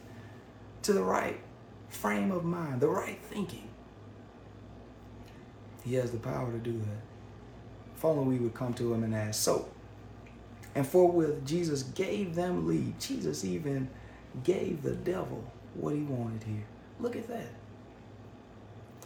to 0.84 0.93
the 0.93 1.03
right 1.03 1.38
frame 1.89 2.32
of 2.32 2.45
mind, 2.45 2.80
the 2.80 2.88
right 2.88 3.19
thinking. 3.24 3.67
He 5.84 5.95
has 5.95 6.11
the 6.11 6.17
power 6.17 6.49
to 6.49 6.57
do 6.59 6.80
that. 6.80 7.01
If 7.97 8.05
only 8.05 8.38
we 8.38 8.41
would 8.41 8.53
come 8.53 8.74
to 8.76 8.93
him 8.93 9.03
and 9.03 9.13
ask. 9.13 9.41
So, 9.41 9.67
and 10.76 10.88
forthwith 10.88 11.45
Jesus 11.45 11.84
gave 11.84 12.36
them 12.36 12.67
leave. 12.67 12.97
Jesus 12.99 13.43
even 13.43 13.89
gave 14.45 14.82
the 14.82 14.95
devil 14.95 15.43
what 15.74 15.93
he 15.93 16.03
wanted 16.03 16.43
here. 16.43 16.63
Look 17.01 17.17
at 17.17 17.28
that. 17.28 17.49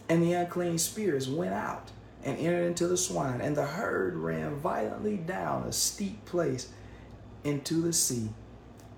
And 0.08 0.22
the 0.22 0.32
unclean 0.32 0.78
spirits 0.78 1.28
went 1.28 1.52
out 1.52 1.90
and 2.24 2.38
entered 2.38 2.66
into 2.66 2.86
the 2.86 2.96
swine, 2.96 3.40
and 3.40 3.56
the 3.56 3.64
herd 3.64 4.16
ran 4.16 4.56
violently 4.56 5.16
down 5.16 5.64
a 5.64 5.72
steep 5.72 6.24
place 6.24 6.68
into 7.44 7.82
the 7.82 7.92
sea. 7.92 8.30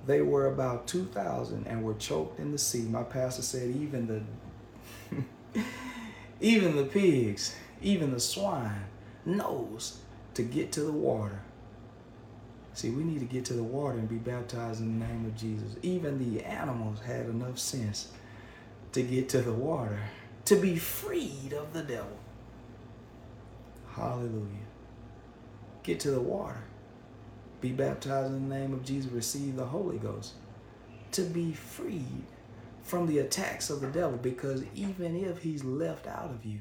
They 0.07 0.23
were 0.23 0.47
about 0.47 0.87
2,000 0.87 1.67
and 1.67 1.85
were 1.85 1.95
choked 1.95 2.39
in 2.41 2.53
the 2.53 2.59
sea. 2.59 2.83
My 2.83 3.03
pastor 3.03 3.43
said 3.43 3.75
even 3.77 4.07
the 4.07 5.63
even 6.41 6.77
the 6.77 6.85
pigs, 6.85 7.55
even 7.83 8.13
the 8.13 8.21
swine 8.21 8.85
knows 9.27 9.99
to 10.35 10.43
get 10.43 10.73
to 10.73 10.83
the 10.83 10.93
water. 10.93 11.43
See, 12.73 12.91
we 12.91 13.03
need 13.05 13.19
to 13.19 13.27
get 13.27 13.45
to 13.47 13.55
the 13.55 13.63
water 13.63 13.99
and 13.99 14.09
be 14.09 14.17
baptized 14.17 14.81
in 14.81 14.99
the 14.99 15.07
name 15.07 15.27
of 15.27 15.37
Jesus. 15.37 15.77
Even 15.83 16.19
the 16.19 16.43
animals 16.45 17.01
had 17.01 17.27
enough 17.27 17.59
sense 17.59 18.13
to 18.93 19.03
get 19.03 19.29
to 19.31 19.43
the 19.43 19.53
water 19.53 20.01
to 20.47 20.57
be 20.57 20.77
freed 20.77 21.53
of 21.53 21.73
the 21.73 21.83
devil. 21.83 22.19
Hallelujah. 23.89 24.67
Get 25.83 26.01
to 26.01 26.11
the 26.11 26.21
water. 26.21 26.63
Be 27.61 27.73
baptized 27.73 28.33
in 28.33 28.49
the 28.49 28.55
name 28.55 28.73
of 28.73 28.85
Jesus. 28.85 29.11
Receive 29.11 29.57
the 29.57 29.67
Holy 29.67 29.99
Ghost. 29.99 30.35
To 31.13 31.23
be 31.23 31.53
freed 31.53 32.25
from 32.83 33.07
the 33.07 33.19
attacks 33.19 33.71
of 33.71 33.81
the 33.81 33.89
devil 33.89 34.19
because 34.19 34.65
even 34.75 35.17
if 35.17 35.43
he's 35.43 35.65
left 35.65 36.07
out 36.07 36.31
of 36.31 36.45
you, 36.45 36.61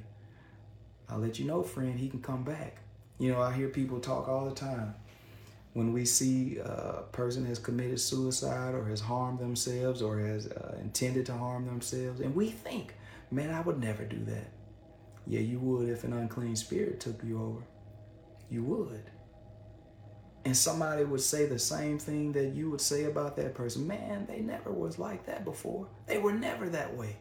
I'll 1.10 1.20
let 1.20 1.40
you 1.40 1.46
know, 1.46 1.64
friend, 1.64 2.00
he 2.00 2.10
can 2.10 2.22
come 2.22 2.44
back. 2.44 2.78
You 3.18 3.32
know, 3.32 3.42
I 3.42 3.52
hear 3.54 3.70
people 3.70 4.00
talk 4.00 4.28
all 4.28 4.46
the 4.46 4.56
time. 4.56 4.96
When 5.74 5.94
we 5.94 6.06
see 6.06 6.58
a 6.58 7.04
person 7.12 7.46
has 7.46 7.60
committed 7.60 8.00
suicide 8.00 8.74
or 8.74 8.86
has 8.86 9.00
harmed 9.00 9.40
themselves 9.40 10.02
or 10.02 10.20
has 10.20 10.48
uh, 10.48 10.78
intended 10.82 11.26
to 11.28 11.34
harm 11.34 11.66
themselves, 11.66 12.22
and 12.22 12.36
we 12.36 12.50
think, 12.50 12.96
man, 13.32 13.52
I 13.52 13.62
would 13.62 13.80
never 13.80 14.06
do 14.06 14.24
that. 14.26 14.52
Yeah, 15.28 15.42
you 15.42 15.60
would 15.60 15.90
if 15.90 16.04
an 16.04 16.14
unclean 16.14 16.56
spirit 16.56 17.00
took 17.00 17.24
you 17.24 17.42
over. 17.42 17.64
You 18.50 18.64
would. 18.64 19.04
And 20.46 20.56
somebody 20.56 21.04
would 21.04 21.22
say 21.22 21.46
the 21.46 21.60
same 21.60 22.00
thing 22.00 22.32
that 22.32 22.56
you 22.56 22.72
would 22.72 22.82
say 22.82 23.04
about 23.04 23.36
that 23.36 23.54
person. 23.54 23.86
Man, 23.86 24.26
they 24.28 24.40
never 24.40 24.72
was 24.72 24.98
like 24.98 25.26
that 25.26 25.46
before. 25.46 25.88
They 26.08 26.18
were 26.18 26.34
never 26.34 26.70
that 26.70 26.96
way. 26.96 27.18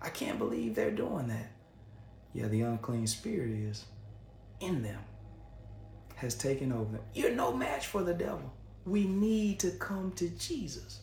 I 0.00 0.08
can't 0.08 0.38
believe 0.38 0.74
they're 0.74 0.90
doing 0.90 1.28
that. 1.28 1.52
Yeah, 2.32 2.48
the 2.48 2.62
unclean 2.62 3.06
spirit 3.06 3.50
is 3.50 3.84
in 4.60 4.82
them, 4.82 5.00
has 6.16 6.34
taken 6.34 6.72
over 6.72 6.90
them. 6.92 7.02
You're 7.14 7.34
no 7.34 7.52
match 7.52 7.86
for 7.86 8.02
the 8.02 8.14
devil. 8.14 8.52
We 8.84 9.04
need 9.04 9.60
to 9.60 9.70
come 9.72 10.12
to 10.12 10.28
Jesus 10.30 11.00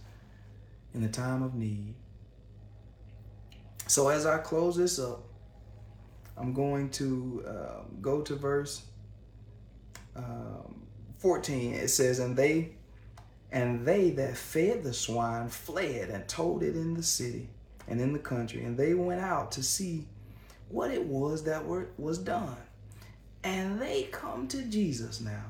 in 0.93 1.01
the 1.01 1.07
time 1.07 1.43
of 1.43 1.53
need. 1.53 1.95
So 3.89 4.09
as 4.09 4.27
I 4.27 4.37
close 4.37 4.77
this 4.77 4.99
up, 4.99 5.23
I'm 6.37 6.53
going 6.53 6.91
to 6.91 7.43
uh, 7.47 7.81
go 8.01 8.21
to 8.21 8.35
verse 8.35 8.83
um, 10.15 10.83
14. 11.17 11.73
It 11.73 11.87
says, 11.87 12.19
"And 12.19 12.37
they, 12.37 12.73
and 13.51 13.83
they 13.83 14.11
that 14.11 14.37
fed 14.37 14.83
the 14.83 14.93
swine 14.93 15.49
fled 15.49 16.11
and 16.11 16.27
told 16.27 16.61
it 16.61 16.75
in 16.75 16.93
the 16.93 17.01
city 17.01 17.49
and 17.87 17.99
in 17.99 18.13
the 18.13 18.19
country, 18.19 18.63
and 18.63 18.77
they 18.77 18.93
went 18.93 19.21
out 19.21 19.51
to 19.53 19.63
see 19.63 20.07
what 20.69 20.91
it 20.91 21.03
was 21.03 21.43
that 21.45 21.65
were, 21.65 21.87
was 21.97 22.19
done. 22.19 22.57
And 23.43 23.81
they 23.81 24.03
come 24.11 24.47
to 24.49 24.61
Jesus 24.61 25.19
now 25.19 25.45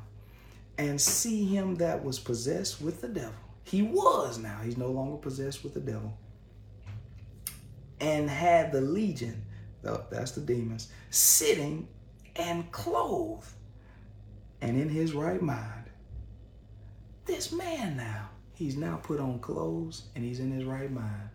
and 0.77 0.99
see 0.99 1.43
him 1.43 1.75
that 1.75 2.01
was 2.01 2.19
possessed 2.19 2.81
with 2.81 3.01
the 3.01 3.09
devil. 3.09 3.33
He 3.65 3.81
was 3.81 4.37
now; 4.37 4.61
he's 4.63 4.77
no 4.77 4.91
longer 4.91 5.17
possessed 5.17 5.61
with 5.61 5.73
the 5.73 5.81
devil." 5.81 6.13
And 7.99 8.29
had 8.29 8.71
the 8.71 8.81
legion 8.81 9.43
that's 9.81 10.31
the 10.31 10.41
demons, 10.41 10.89
sitting 11.09 11.87
and 12.35 12.71
clothed 12.71 13.49
and 14.61 14.79
in 14.79 14.89
his 14.89 15.13
right 15.13 15.41
mind. 15.41 15.85
This 17.25 17.51
man 17.51 17.97
now, 17.97 18.29
he's 18.53 18.75
now 18.75 18.97
put 18.97 19.19
on 19.19 19.39
clothes 19.39 20.07
and 20.15 20.23
he's 20.23 20.39
in 20.39 20.51
his 20.51 20.65
right 20.65 20.91
mind. 20.91 21.29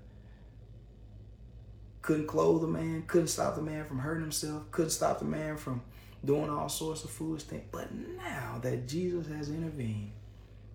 Couldn't 2.03 2.27
clothe 2.27 2.61
the 2.61 2.69
man, 2.69 3.05
couldn't 3.07 3.29
stop 3.29 3.55
the 3.55 3.63
man 3.63 3.87
from 3.87 3.99
hurting 3.99 4.23
himself, 4.23 4.71
couldn't 4.71 4.91
stop 4.91 5.21
the 5.21 5.25
man 5.25 5.57
from 5.57 5.81
doing 6.25 6.51
all 6.51 6.69
sorts 6.69 7.05
of 7.05 7.11
foolish 7.11 7.45
things. 7.45 7.65
But 7.71 7.95
now 7.95 8.59
that 8.63 8.87
Jesus 8.87 9.27
has 9.29 9.49
intervened, 9.49 10.13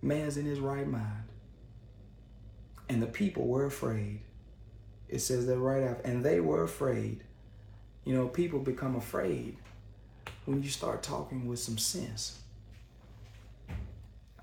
man's 0.01 0.37
in 0.37 0.45
his 0.45 0.59
right 0.59 0.87
mind. 0.87 1.25
And 2.87 3.01
the 3.01 3.07
people 3.07 3.45
were 3.45 3.65
afraid. 3.65 4.21
It 5.09 5.19
says 5.19 5.47
that 5.47 5.57
right 5.57 5.83
after, 5.83 6.07
and 6.07 6.23
they 6.23 6.39
were 6.39 6.63
afraid 6.63 7.23
you 8.09 8.15
know, 8.15 8.27
people 8.27 8.57
become 8.57 8.95
afraid 8.95 9.57
when 10.45 10.63
you 10.63 10.69
start 10.69 11.03
talking 11.03 11.47
with 11.47 11.59
some 11.59 11.77
sense. 11.77 12.39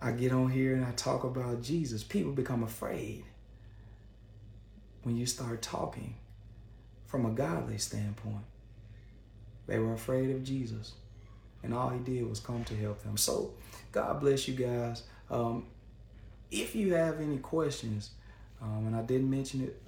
I 0.01 0.12
get 0.12 0.31
on 0.31 0.51
here 0.51 0.75
and 0.75 0.85
I 0.85 0.93
talk 0.93 1.25
about 1.25 1.62
Jesus. 1.62 2.05
People 2.05 2.31
become 2.31 2.62
afraid 2.62 3.25
when 5.03 5.17
you 5.17 5.27
start 5.27 5.62
talking 5.62 6.14
from 7.07 7.27
a 7.27 7.31
godly 7.31 7.79
standpoint. 7.79 8.45
They 9.67 9.81
were 9.81 9.95
afraid 9.95 10.31
of 10.31 10.45
Jesus, 10.45 10.93
and 11.64 11.75
all 11.75 11.89
he 11.89 11.99
did 11.99 12.29
was 12.29 12.39
come 12.39 12.62
to 12.64 12.77
help 12.77 13.03
them. 13.03 13.17
So, 13.17 13.55
God 13.91 14.21
bless 14.21 14.47
you 14.47 14.55
guys. 14.55 15.03
Um, 15.29 15.67
if 16.53 16.77
you 16.77 16.95
have 16.95 17.21
any 17.21 17.39
questions, 17.39 18.11
um, 18.62 18.87
and 18.87 18.95
I 18.95 19.03
didn't 19.03 19.29
mention 19.29 19.62
it 19.64 19.83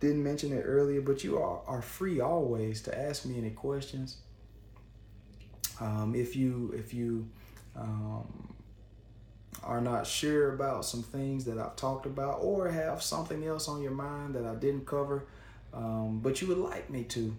didn't 0.00 0.22
mention 0.22 0.52
it 0.52 0.62
earlier, 0.62 1.02
but 1.02 1.22
you 1.22 1.38
are, 1.38 1.60
are 1.66 1.82
free 1.82 2.20
always 2.20 2.80
to 2.82 2.98
ask 2.98 3.26
me 3.26 3.38
any 3.38 3.50
questions. 3.50 4.16
Um, 5.80 6.14
if 6.14 6.34
you 6.34 6.74
if 6.76 6.92
you 6.92 7.28
um, 7.76 8.54
are 9.62 9.80
not 9.80 10.06
sure 10.06 10.54
about 10.54 10.84
some 10.84 11.02
things 11.02 11.44
that 11.44 11.58
I've 11.58 11.76
talked 11.76 12.06
about, 12.06 12.38
or 12.40 12.68
have 12.68 13.02
something 13.02 13.44
else 13.44 13.68
on 13.68 13.82
your 13.82 13.92
mind 13.92 14.34
that 14.34 14.44
I 14.44 14.54
didn't 14.54 14.86
cover, 14.86 15.26
um, 15.74 16.20
but 16.22 16.40
you 16.40 16.48
would 16.48 16.58
like 16.58 16.90
me 16.90 17.04
to, 17.04 17.36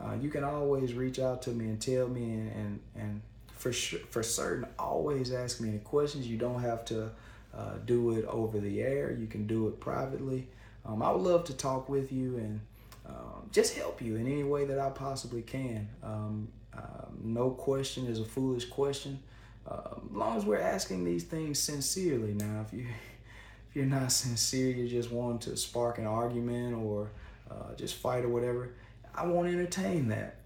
uh, 0.00 0.14
you 0.20 0.28
can 0.28 0.44
always 0.44 0.94
reach 0.94 1.18
out 1.18 1.42
to 1.42 1.50
me 1.50 1.66
and 1.66 1.80
tell 1.80 2.08
me, 2.08 2.24
and 2.32 2.52
and, 2.52 2.80
and 2.96 3.22
for 3.56 3.72
sure, 3.72 4.00
for 4.10 4.22
certain, 4.22 4.66
always 4.78 5.32
ask 5.32 5.60
me 5.60 5.68
any 5.68 5.78
questions. 5.78 6.26
You 6.26 6.36
don't 6.36 6.60
have 6.62 6.84
to 6.86 7.10
uh, 7.56 7.74
do 7.84 8.12
it 8.12 8.24
over 8.24 8.58
the 8.58 8.80
air. 8.80 9.12
You 9.12 9.26
can 9.26 9.46
do 9.46 9.68
it 9.68 9.78
privately. 9.78 10.48
Um, 10.84 11.02
I 11.02 11.10
would 11.12 11.22
love 11.22 11.44
to 11.44 11.54
talk 11.54 11.88
with 11.88 12.12
you 12.12 12.36
and 12.36 12.60
um, 13.06 13.48
just 13.52 13.76
help 13.76 14.02
you 14.02 14.16
in 14.16 14.26
any 14.26 14.44
way 14.44 14.64
that 14.64 14.78
I 14.78 14.90
possibly 14.90 15.42
can. 15.42 15.88
Um, 16.02 16.48
uh, 16.76 17.06
no 17.22 17.50
question 17.50 18.06
is 18.06 18.18
a 18.18 18.24
foolish 18.24 18.66
question. 18.66 19.20
Uh, 19.66 19.94
as 20.10 20.16
long 20.16 20.36
as 20.36 20.44
we're 20.44 20.58
asking 20.58 21.04
these 21.04 21.24
things 21.24 21.58
sincerely. 21.58 22.34
Now, 22.34 22.64
if 22.66 22.72
you 22.72 22.86
if 23.70 23.76
you're 23.76 23.86
not 23.86 24.12
sincere, 24.12 24.70
you 24.70 24.88
just 24.88 25.10
want 25.10 25.42
to 25.42 25.56
spark 25.56 25.98
an 25.98 26.06
argument 26.06 26.74
or 26.74 27.10
uh, 27.50 27.74
just 27.76 27.94
fight 27.94 28.24
or 28.24 28.28
whatever, 28.28 28.70
I 29.14 29.26
won't 29.26 29.48
entertain 29.48 30.08
that. 30.08 30.36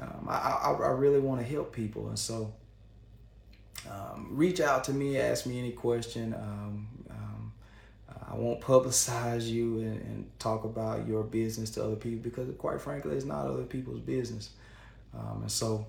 Um, 0.00 0.26
I, 0.28 0.36
I, 0.36 0.72
I, 0.72 0.90
really 0.92 1.20
want 1.20 1.40
to 1.42 1.46
help 1.46 1.72
people, 1.72 2.08
and 2.08 2.18
so 2.18 2.52
um, 3.90 4.28
reach 4.30 4.58
out 4.58 4.84
to 4.84 4.92
me, 4.92 5.18
ask 5.18 5.44
me 5.44 5.58
any 5.58 5.72
question. 5.72 6.34
I 8.32 8.36
won't 8.36 8.62
publicize 8.62 9.46
you 9.46 9.80
and, 9.80 10.00
and, 10.00 10.30
talk 10.38 10.64
about 10.64 11.06
your 11.06 11.22
business 11.22 11.70
to 11.72 11.84
other 11.84 11.96
people 11.96 12.18
because, 12.22 12.48
quite 12.56 12.80
frankly, 12.80 13.14
it's 13.14 13.26
not 13.26 13.46
other 13.46 13.64
people's 13.64 14.00
business. 14.00 14.50
Um, 15.14 15.42
and 15.42 15.50
so, 15.50 15.86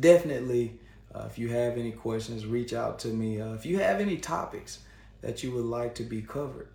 definitely, 0.00 0.80
uh, 1.14 1.26
if 1.30 1.38
you 1.38 1.48
have 1.50 1.78
any 1.78 1.92
questions, 1.92 2.44
reach 2.44 2.72
out 2.72 2.98
to 3.00 3.08
me. 3.08 3.40
Uh, 3.40 3.54
if 3.54 3.64
you 3.64 3.78
have 3.78 4.00
any 4.00 4.16
topics 4.16 4.80
that 5.20 5.44
you 5.44 5.52
would 5.52 5.64
like 5.64 5.94
to 5.94 6.02
be 6.02 6.22
covered, 6.22 6.68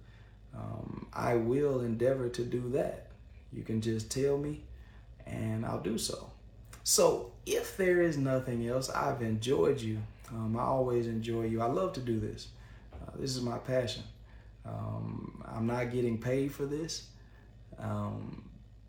um, 0.56 1.08
I 1.14 1.36
will 1.36 1.82
endeavor 1.82 2.30
to 2.30 2.44
do 2.44 2.70
that. 2.70 3.08
You 3.52 3.64
can 3.64 3.82
just 3.82 4.10
tell 4.10 4.38
me, 4.38 4.64
and 5.28 5.66
I'll 5.66 5.82
do 5.82 5.98
so. 5.98 6.32
So, 6.86 7.34
if 7.46 7.76
there 7.76 8.02
is 8.02 8.18
nothing 8.18 8.66
else, 8.68 8.90
I've 8.90 9.22
enjoyed 9.22 9.82
you. 9.82 10.00
Um, 10.30 10.56
I 10.58 10.64
always 10.64 11.06
enjoy 11.06 11.44
you. 11.44 11.62
I 11.62 11.68
love 11.68 11.92
to 11.94 12.00
do 12.00 12.20
this. 12.20 12.48
This 13.20 13.36
is 13.36 13.42
my 13.42 13.58
passion. 13.58 14.04
Um, 14.66 15.44
I'm 15.46 15.68
not 15.68 15.92
getting 15.92 16.18
paid 16.18 16.54
for 16.54 16.66
this. 16.66 17.08
Um, 17.78 18.44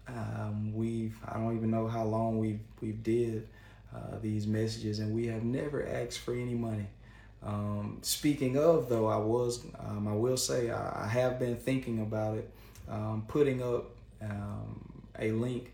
um, 0.08 0.72
we've 0.74 1.18
I 1.26 1.34
don't 1.34 1.56
even 1.56 1.70
know 1.70 1.88
how 1.88 2.04
long 2.04 2.38
we've 2.38 2.60
we've 2.80 3.02
did 3.02 3.48
uh, 3.94 4.18
these 4.22 4.46
messages, 4.46 5.00
and 5.00 5.14
we 5.14 5.26
have 5.26 5.44
never 5.44 5.86
asked 5.86 6.20
for 6.20 6.34
any 6.34 6.54
money. 6.54 6.86
Um, 7.42 7.98
speaking 8.02 8.56
of, 8.56 8.88
though, 8.88 9.06
I 9.06 9.16
was 9.16 9.64
um, 9.78 10.08
I 10.08 10.14
will 10.14 10.36
say 10.36 10.70
I, 10.70 11.04
I, 11.04 11.08
have 11.08 11.38
been 11.38 11.56
thinking 11.56 12.00
about 12.00 12.38
it, 12.38 12.50
um, 12.88 13.24
putting 13.28 13.62
up 13.62 13.90
a 15.18 15.30
link 15.32 15.72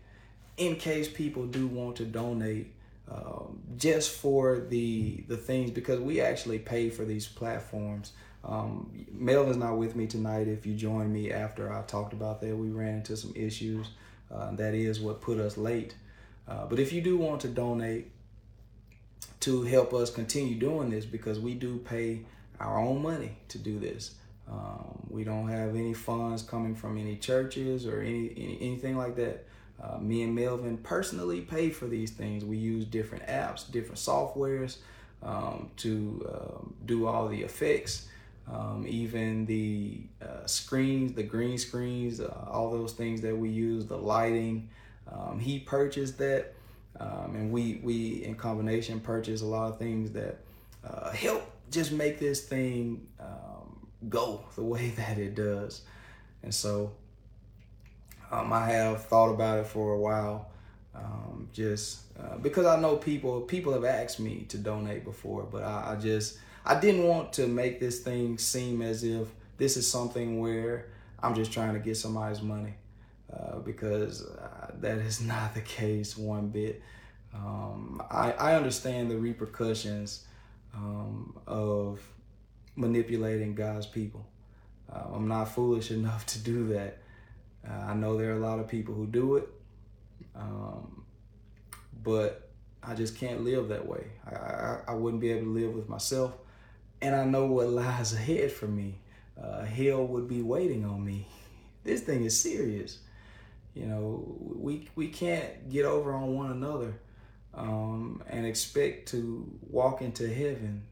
in 0.57 0.75
case 0.75 1.07
people 1.07 1.45
do 1.45 1.67
want 1.67 1.95
to 1.97 2.05
donate 2.05 2.73
um, 3.11 3.59
just 3.77 4.11
for 4.11 4.59
the 4.59 5.23
the 5.27 5.37
things 5.37 5.71
because 5.71 5.99
we 5.99 6.21
actually 6.21 6.59
pay 6.59 6.89
for 6.89 7.05
these 7.05 7.27
platforms. 7.27 8.13
Um, 8.43 9.05
Melvin's 9.11 9.57
not 9.57 9.77
with 9.77 9.95
me 9.95 10.07
tonight. 10.07 10.47
If 10.47 10.65
you 10.65 10.73
join 10.75 11.11
me 11.11 11.31
after 11.31 11.71
I 11.71 11.81
talked 11.83 12.13
about 12.13 12.41
that, 12.41 12.55
we 12.55 12.69
ran 12.69 12.95
into 12.95 13.15
some 13.15 13.33
issues. 13.35 13.87
Uh, 14.33 14.51
that 14.55 14.73
is 14.73 14.99
what 14.99 15.21
put 15.21 15.39
us 15.39 15.57
late. 15.57 15.95
Uh, 16.47 16.65
but 16.65 16.79
if 16.79 16.91
you 16.91 17.01
do 17.01 17.17
want 17.17 17.41
to 17.41 17.47
donate 17.47 18.11
to 19.41 19.63
help 19.63 19.93
us 19.93 20.09
continue 20.09 20.55
doing 20.55 20.89
this, 20.89 21.05
because 21.05 21.39
we 21.39 21.53
do 21.53 21.77
pay 21.77 22.21
our 22.59 22.79
own 22.79 23.01
money 23.01 23.37
to 23.49 23.57
do 23.57 23.79
this. 23.79 24.15
Um, 24.49 24.99
we 25.09 25.23
don't 25.23 25.47
have 25.47 25.75
any 25.75 25.93
funds 25.93 26.41
coming 26.41 26.75
from 26.75 26.97
any 26.97 27.15
churches 27.15 27.85
or 27.85 28.01
any, 28.01 28.31
any 28.35 28.57
anything 28.61 28.97
like 28.97 29.15
that. 29.15 29.45
Uh, 29.81 29.97
me 29.97 30.21
and 30.23 30.35
Melvin 30.35 30.77
personally 30.77 31.41
pay 31.41 31.69
for 31.69 31.87
these 31.87 32.11
things. 32.11 32.45
We 32.45 32.57
use 32.57 32.85
different 32.85 33.25
apps, 33.27 33.69
different 33.69 33.97
softwares 33.97 34.77
um, 35.21 35.71
to 35.77 36.29
uh, 36.29 36.65
do 36.85 37.07
all 37.07 37.27
the 37.27 37.41
effects 37.41 38.07
um, 38.51 38.85
even 38.87 39.45
the 39.45 40.01
uh, 40.21 40.45
screens, 40.45 41.13
the 41.13 41.23
green 41.23 41.57
screens, 41.57 42.19
uh, 42.19 42.47
all 42.49 42.71
those 42.71 42.93
things 42.93 43.21
that 43.21 43.35
we 43.35 43.49
use, 43.49 43.85
the 43.85 43.97
lighting. 43.97 44.69
Um, 45.11 45.39
he 45.39 45.59
purchased 45.59 46.17
that, 46.17 46.53
um, 46.99 47.35
and 47.35 47.51
we 47.51 47.79
we 47.83 48.23
in 48.23 48.35
combination 48.35 48.99
purchased 48.99 49.43
a 49.43 49.47
lot 49.47 49.71
of 49.71 49.79
things 49.79 50.11
that 50.11 50.39
uh, 50.87 51.11
help 51.11 51.49
just 51.71 51.91
make 51.91 52.19
this 52.19 52.45
thing 52.45 53.07
um, 53.19 53.87
go 54.09 54.43
the 54.55 54.63
way 54.63 54.89
that 54.89 55.17
it 55.17 55.35
does. 55.35 55.81
And 56.41 56.53
so 56.53 56.91
um, 58.31 58.51
I 58.51 58.65
have 58.65 59.05
thought 59.05 59.29
about 59.29 59.59
it 59.59 59.67
for 59.67 59.93
a 59.93 59.99
while. 59.99 60.49
Um, 60.95 61.49
just 61.53 62.01
uh, 62.19 62.37
because 62.37 62.67
I 62.67 62.79
know 62.79 62.97
people 62.97 63.41
people 63.41 63.73
have 63.73 63.83
asked 63.83 64.19
me 64.19 64.45
to 64.49 64.57
donate 64.57 65.03
before, 65.03 65.43
but 65.43 65.63
I, 65.63 65.93
I, 65.93 65.95
just 65.95 66.37
I 66.65 66.79
didn't 66.79 67.03
want 67.03 67.33
to 67.33 67.47
make 67.47 67.79
this 67.79 67.99
thing 67.99 68.37
seem 68.37 68.81
as 68.81 69.03
if 69.03 69.27
this 69.57 69.77
is 69.77 69.89
something 69.89 70.39
where 70.39 70.89
I'm 71.21 71.35
just 71.35 71.51
trying 71.51 71.73
to 71.73 71.79
get 71.79 71.97
somebody's 71.97 72.41
money 72.41 72.73
uh, 73.31 73.59
because 73.59 74.25
uh, 74.25 74.71
that 74.79 74.97
is 74.99 75.21
not 75.33 75.53
the 75.53 75.61
case 75.61 76.17
one 76.17 76.49
bit. 76.49 76.81
Um, 77.33 78.01
I, 78.11 78.31
I 78.33 78.55
understand 78.55 79.09
the 79.09 79.17
repercussions 79.17 80.25
um, 80.73 81.37
of 81.47 81.99
manipulating 82.75 83.55
God's 83.55 83.85
people. 83.85 84.25
Uh, 84.91 85.03
I'm 85.13 85.27
not 85.27 85.45
foolish 85.45 85.91
enough 85.99 86.25
to 86.27 86.39
do 86.39 86.67
that. 86.69 86.99
Uh, 87.67 87.73
I 87.73 87.93
know 87.93 88.17
there 88.17 88.31
are 88.31 88.37
a 88.37 88.45
lot 88.45 88.59
of 88.59 88.67
people 88.67 88.93
who 88.93 89.07
do 89.07 89.37
it, 89.37 89.47
um, 90.35 91.05
but 92.03 92.49
I 92.81 92.93
just 92.93 93.17
can't 93.17 93.43
live 93.43 93.69
that 93.69 93.87
way. 93.87 94.03
I, 94.29 94.35
I, 94.35 94.79
I, 94.89 94.93
wouldn't 94.93 95.21
be 95.21 95.31
able 95.31 95.45
to 95.45 95.49
live 95.49 95.73
with 95.73 95.87
myself, 95.87 96.33
and 97.03 97.13
I 97.13 97.25
know 97.25 97.45
what 97.45 97.67
lies 97.67 98.13
ahead 98.13 98.51
for 98.51 98.65
me. 98.65 98.95
Uh, 99.41 99.65
hell 99.65 100.07
would 100.07 100.27
be 100.27 100.41
waiting 100.41 100.85
on 100.85 101.03
me. 101.03 101.27
This 101.83 102.01
thing 102.01 102.23
is 102.23 102.39
serious. 102.39 102.99
You 103.75 103.87
know, 103.87 104.23
we 104.39 104.87
we 104.95 105.09
can't 105.09 105.69
get 105.69 105.83
over 105.83 106.13
on 106.13 106.33
one 106.33 106.51
another 106.51 106.93
um, 107.53 108.23
and 108.29 108.45
expect 108.45 109.09
to 109.09 109.45
walk 109.69 110.01
into 110.01 110.33
heaven 110.33 110.83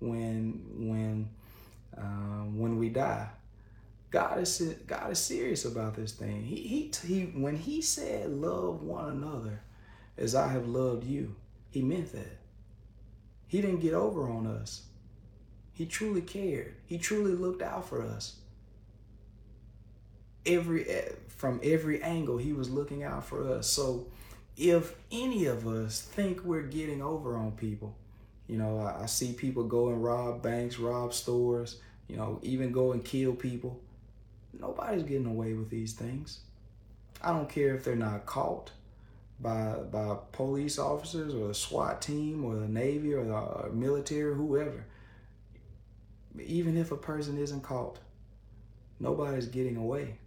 when 0.00 0.60
when 0.76 1.30
um, 1.96 2.58
when 2.58 2.76
we 2.76 2.90
die. 2.90 3.28
God 4.10 4.40
is 4.40 4.60
God 4.86 5.12
is 5.12 5.18
serious 5.18 5.64
about 5.64 5.94
this 5.94 6.12
thing. 6.12 6.44
He 6.44 6.56
he 6.56 6.92
he 7.06 7.22
when 7.24 7.56
he 7.56 7.80
said 7.80 8.30
love 8.30 8.82
one 8.82 9.08
another 9.08 9.62
as 10.18 10.34
I 10.34 10.48
have 10.48 10.68
loved 10.68 11.04
you, 11.04 11.36
he 11.70 11.80
meant 11.80 12.12
that. 12.12 12.36
He 13.46 13.62
didn't 13.62 13.80
get 13.80 13.94
over 13.94 14.28
on 14.28 14.46
us. 14.46 14.87
He 15.78 15.86
truly 15.86 16.22
cared. 16.22 16.74
He 16.86 16.98
truly 16.98 17.36
looked 17.36 17.62
out 17.62 17.88
for 17.88 18.02
us. 18.02 18.34
Every 20.44 20.84
eh, 20.88 21.12
from 21.28 21.60
every 21.62 22.02
angle 22.02 22.36
he 22.36 22.52
was 22.52 22.68
looking 22.68 23.04
out 23.04 23.24
for 23.24 23.48
us. 23.48 23.68
So 23.68 24.08
if 24.56 24.96
any 25.12 25.44
of 25.44 25.68
us 25.68 26.00
think 26.00 26.42
we're 26.42 26.62
getting 26.62 27.00
over 27.00 27.36
on 27.36 27.52
people, 27.52 27.94
you 28.48 28.58
know, 28.58 28.80
I, 28.80 29.04
I 29.04 29.06
see 29.06 29.32
people 29.32 29.62
go 29.62 29.90
and 29.90 30.02
rob 30.02 30.42
banks, 30.42 30.80
rob 30.80 31.14
stores, 31.14 31.80
you 32.08 32.16
know, 32.16 32.40
even 32.42 32.72
go 32.72 32.90
and 32.90 33.04
kill 33.04 33.36
people. 33.36 33.78
Nobody's 34.58 35.04
getting 35.04 35.26
away 35.26 35.52
with 35.52 35.70
these 35.70 35.92
things. 35.92 36.40
I 37.22 37.30
don't 37.30 37.48
care 37.48 37.76
if 37.76 37.84
they're 37.84 37.94
not 37.94 38.26
caught 38.26 38.72
by 39.38 39.74
by 39.92 40.16
police 40.32 40.76
officers 40.76 41.36
or 41.36 41.46
the 41.46 41.54
SWAT 41.54 42.02
team 42.02 42.44
or 42.44 42.56
the 42.56 42.66
Navy 42.66 43.14
or 43.14 43.22
the 43.24 43.32
or 43.32 43.70
military, 43.72 44.34
Even 46.40 46.76
if 46.76 46.92
a 46.92 46.96
person 46.96 47.38
isn't 47.38 47.62
caught, 47.62 47.98
nobody's 49.00 49.46
getting 49.46 49.76
away. 49.76 50.18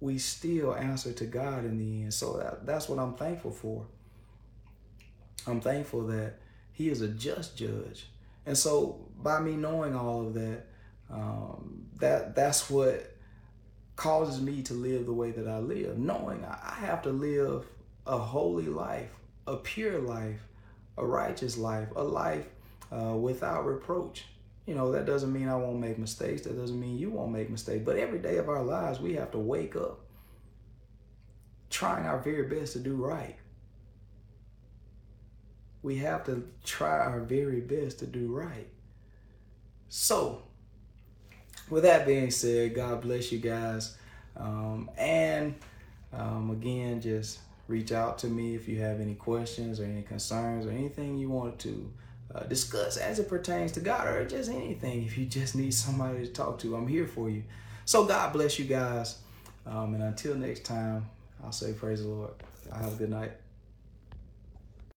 We 0.00 0.18
still 0.18 0.74
answer 0.74 1.12
to 1.12 1.24
God 1.24 1.64
in 1.64 1.78
the 1.78 2.02
end. 2.02 2.14
So 2.14 2.36
that, 2.38 2.66
that's 2.66 2.88
what 2.88 2.98
I'm 2.98 3.14
thankful 3.14 3.50
for. 3.50 3.86
I'm 5.46 5.60
thankful 5.60 6.06
that 6.08 6.34
He 6.72 6.88
is 6.88 7.00
a 7.00 7.08
just 7.08 7.56
judge. 7.56 8.06
And 8.46 8.56
so 8.56 9.08
by 9.16 9.40
me 9.40 9.56
knowing 9.56 9.94
all 9.94 10.26
of 10.26 10.34
that, 10.34 10.66
um, 11.10 11.86
that 11.98 12.34
that's 12.34 12.70
what 12.70 13.14
causes 13.96 14.40
me 14.40 14.62
to 14.62 14.74
live 14.74 15.06
the 15.06 15.12
way 15.12 15.32
that 15.32 15.48
I 15.48 15.58
live, 15.58 15.98
knowing 15.98 16.44
I 16.44 16.76
have 16.80 17.02
to 17.02 17.10
live 17.10 17.66
a 18.06 18.16
holy 18.16 18.66
life, 18.66 19.10
a 19.46 19.56
pure 19.56 19.98
life, 19.98 20.40
a 20.96 21.04
righteous 21.04 21.58
life, 21.58 21.88
a 21.96 22.02
life 22.02 22.46
uh, 22.92 23.14
without 23.16 23.66
reproach. 23.66 24.24
You 24.68 24.74
know, 24.74 24.92
that 24.92 25.06
doesn't 25.06 25.32
mean 25.32 25.48
I 25.48 25.56
won't 25.56 25.78
make 25.78 25.96
mistakes. 25.96 26.42
That 26.42 26.58
doesn't 26.58 26.78
mean 26.78 26.98
you 26.98 27.08
won't 27.08 27.32
make 27.32 27.48
mistakes. 27.48 27.82
But 27.86 27.96
every 27.96 28.18
day 28.18 28.36
of 28.36 28.50
our 28.50 28.62
lives, 28.62 29.00
we 29.00 29.14
have 29.14 29.30
to 29.30 29.38
wake 29.38 29.74
up 29.76 30.00
trying 31.70 32.04
our 32.04 32.18
very 32.18 32.42
best 32.42 32.74
to 32.74 32.78
do 32.78 32.94
right. 32.94 33.36
We 35.82 35.96
have 35.96 36.22
to 36.26 36.46
try 36.64 36.98
our 36.98 37.20
very 37.20 37.62
best 37.62 38.00
to 38.00 38.06
do 38.06 38.30
right. 38.30 38.68
So, 39.88 40.42
with 41.70 41.84
that 41.84 42.06
being 42.06 42.30
said, 42.30 42.74
God 42.74 43.00
bless 43.00 43.32
you 43.32 43.38
guys. 43.38 43.96
Um, 44.36 44.90
and 44.98 45.54
um, 46.12 46.50
again, 46.50 47.00
just 47.00 47.38
reach 47.68 47.90
out 47.90 48.18
to 48.18 48.26
me 48.26 48.54
if 48.54 48.68
you 48.68 48.82
have 48.82 49.00
any 49.00 49.14
questions 49.14 49.80
or 49.80 49.84
any 49.84 50.02
concerns 50.02 50.66
or 50.66 50.72
anything 50.72 51.16
you 51.16 51.30
want 51.30 51.58
to 51.60 51.90
uh, 52.34 52.44
discuss 52.44 52.96
as 52.96 53.18
it 53.18 53.28
pertains 53.28 53.72
to 53.72 53.80
God 53.80 54.06
or 54.06 54.24
just 54.26 54.50
anything. 54.50 55.04
If 55.04 55.16
you 55.16 55.26
just 55.26 55.54
need 55.54 55.72
somebody 55.72 56.26
to 56.26 56.32
talk 56.32 56.58
to, 56.60 56.76
I'm 56.76 56.86
here 56.86 57.06
for 57.06 57.30
you. 57.30 57.42
So, 57.84 58.04
God 58.04 58.32
bless 58.32 58.58
you 58.58 58.66
guys. 58.66 59.18
Um, 59.66 59.94
and 59.94 60.02
until 60.02 60.34
next 60.34 60.64
time, 60.64 61.08
I'll 61.42 61.52
say 61.52 61.72
praise 61.72 62.02
the 62.02 62.08
Lord. 62.08 62.30
I 62.72 62.78
have 62.78 62.94
a 62.94 62.96
good 62.96 63.10
night. 63.10 63.32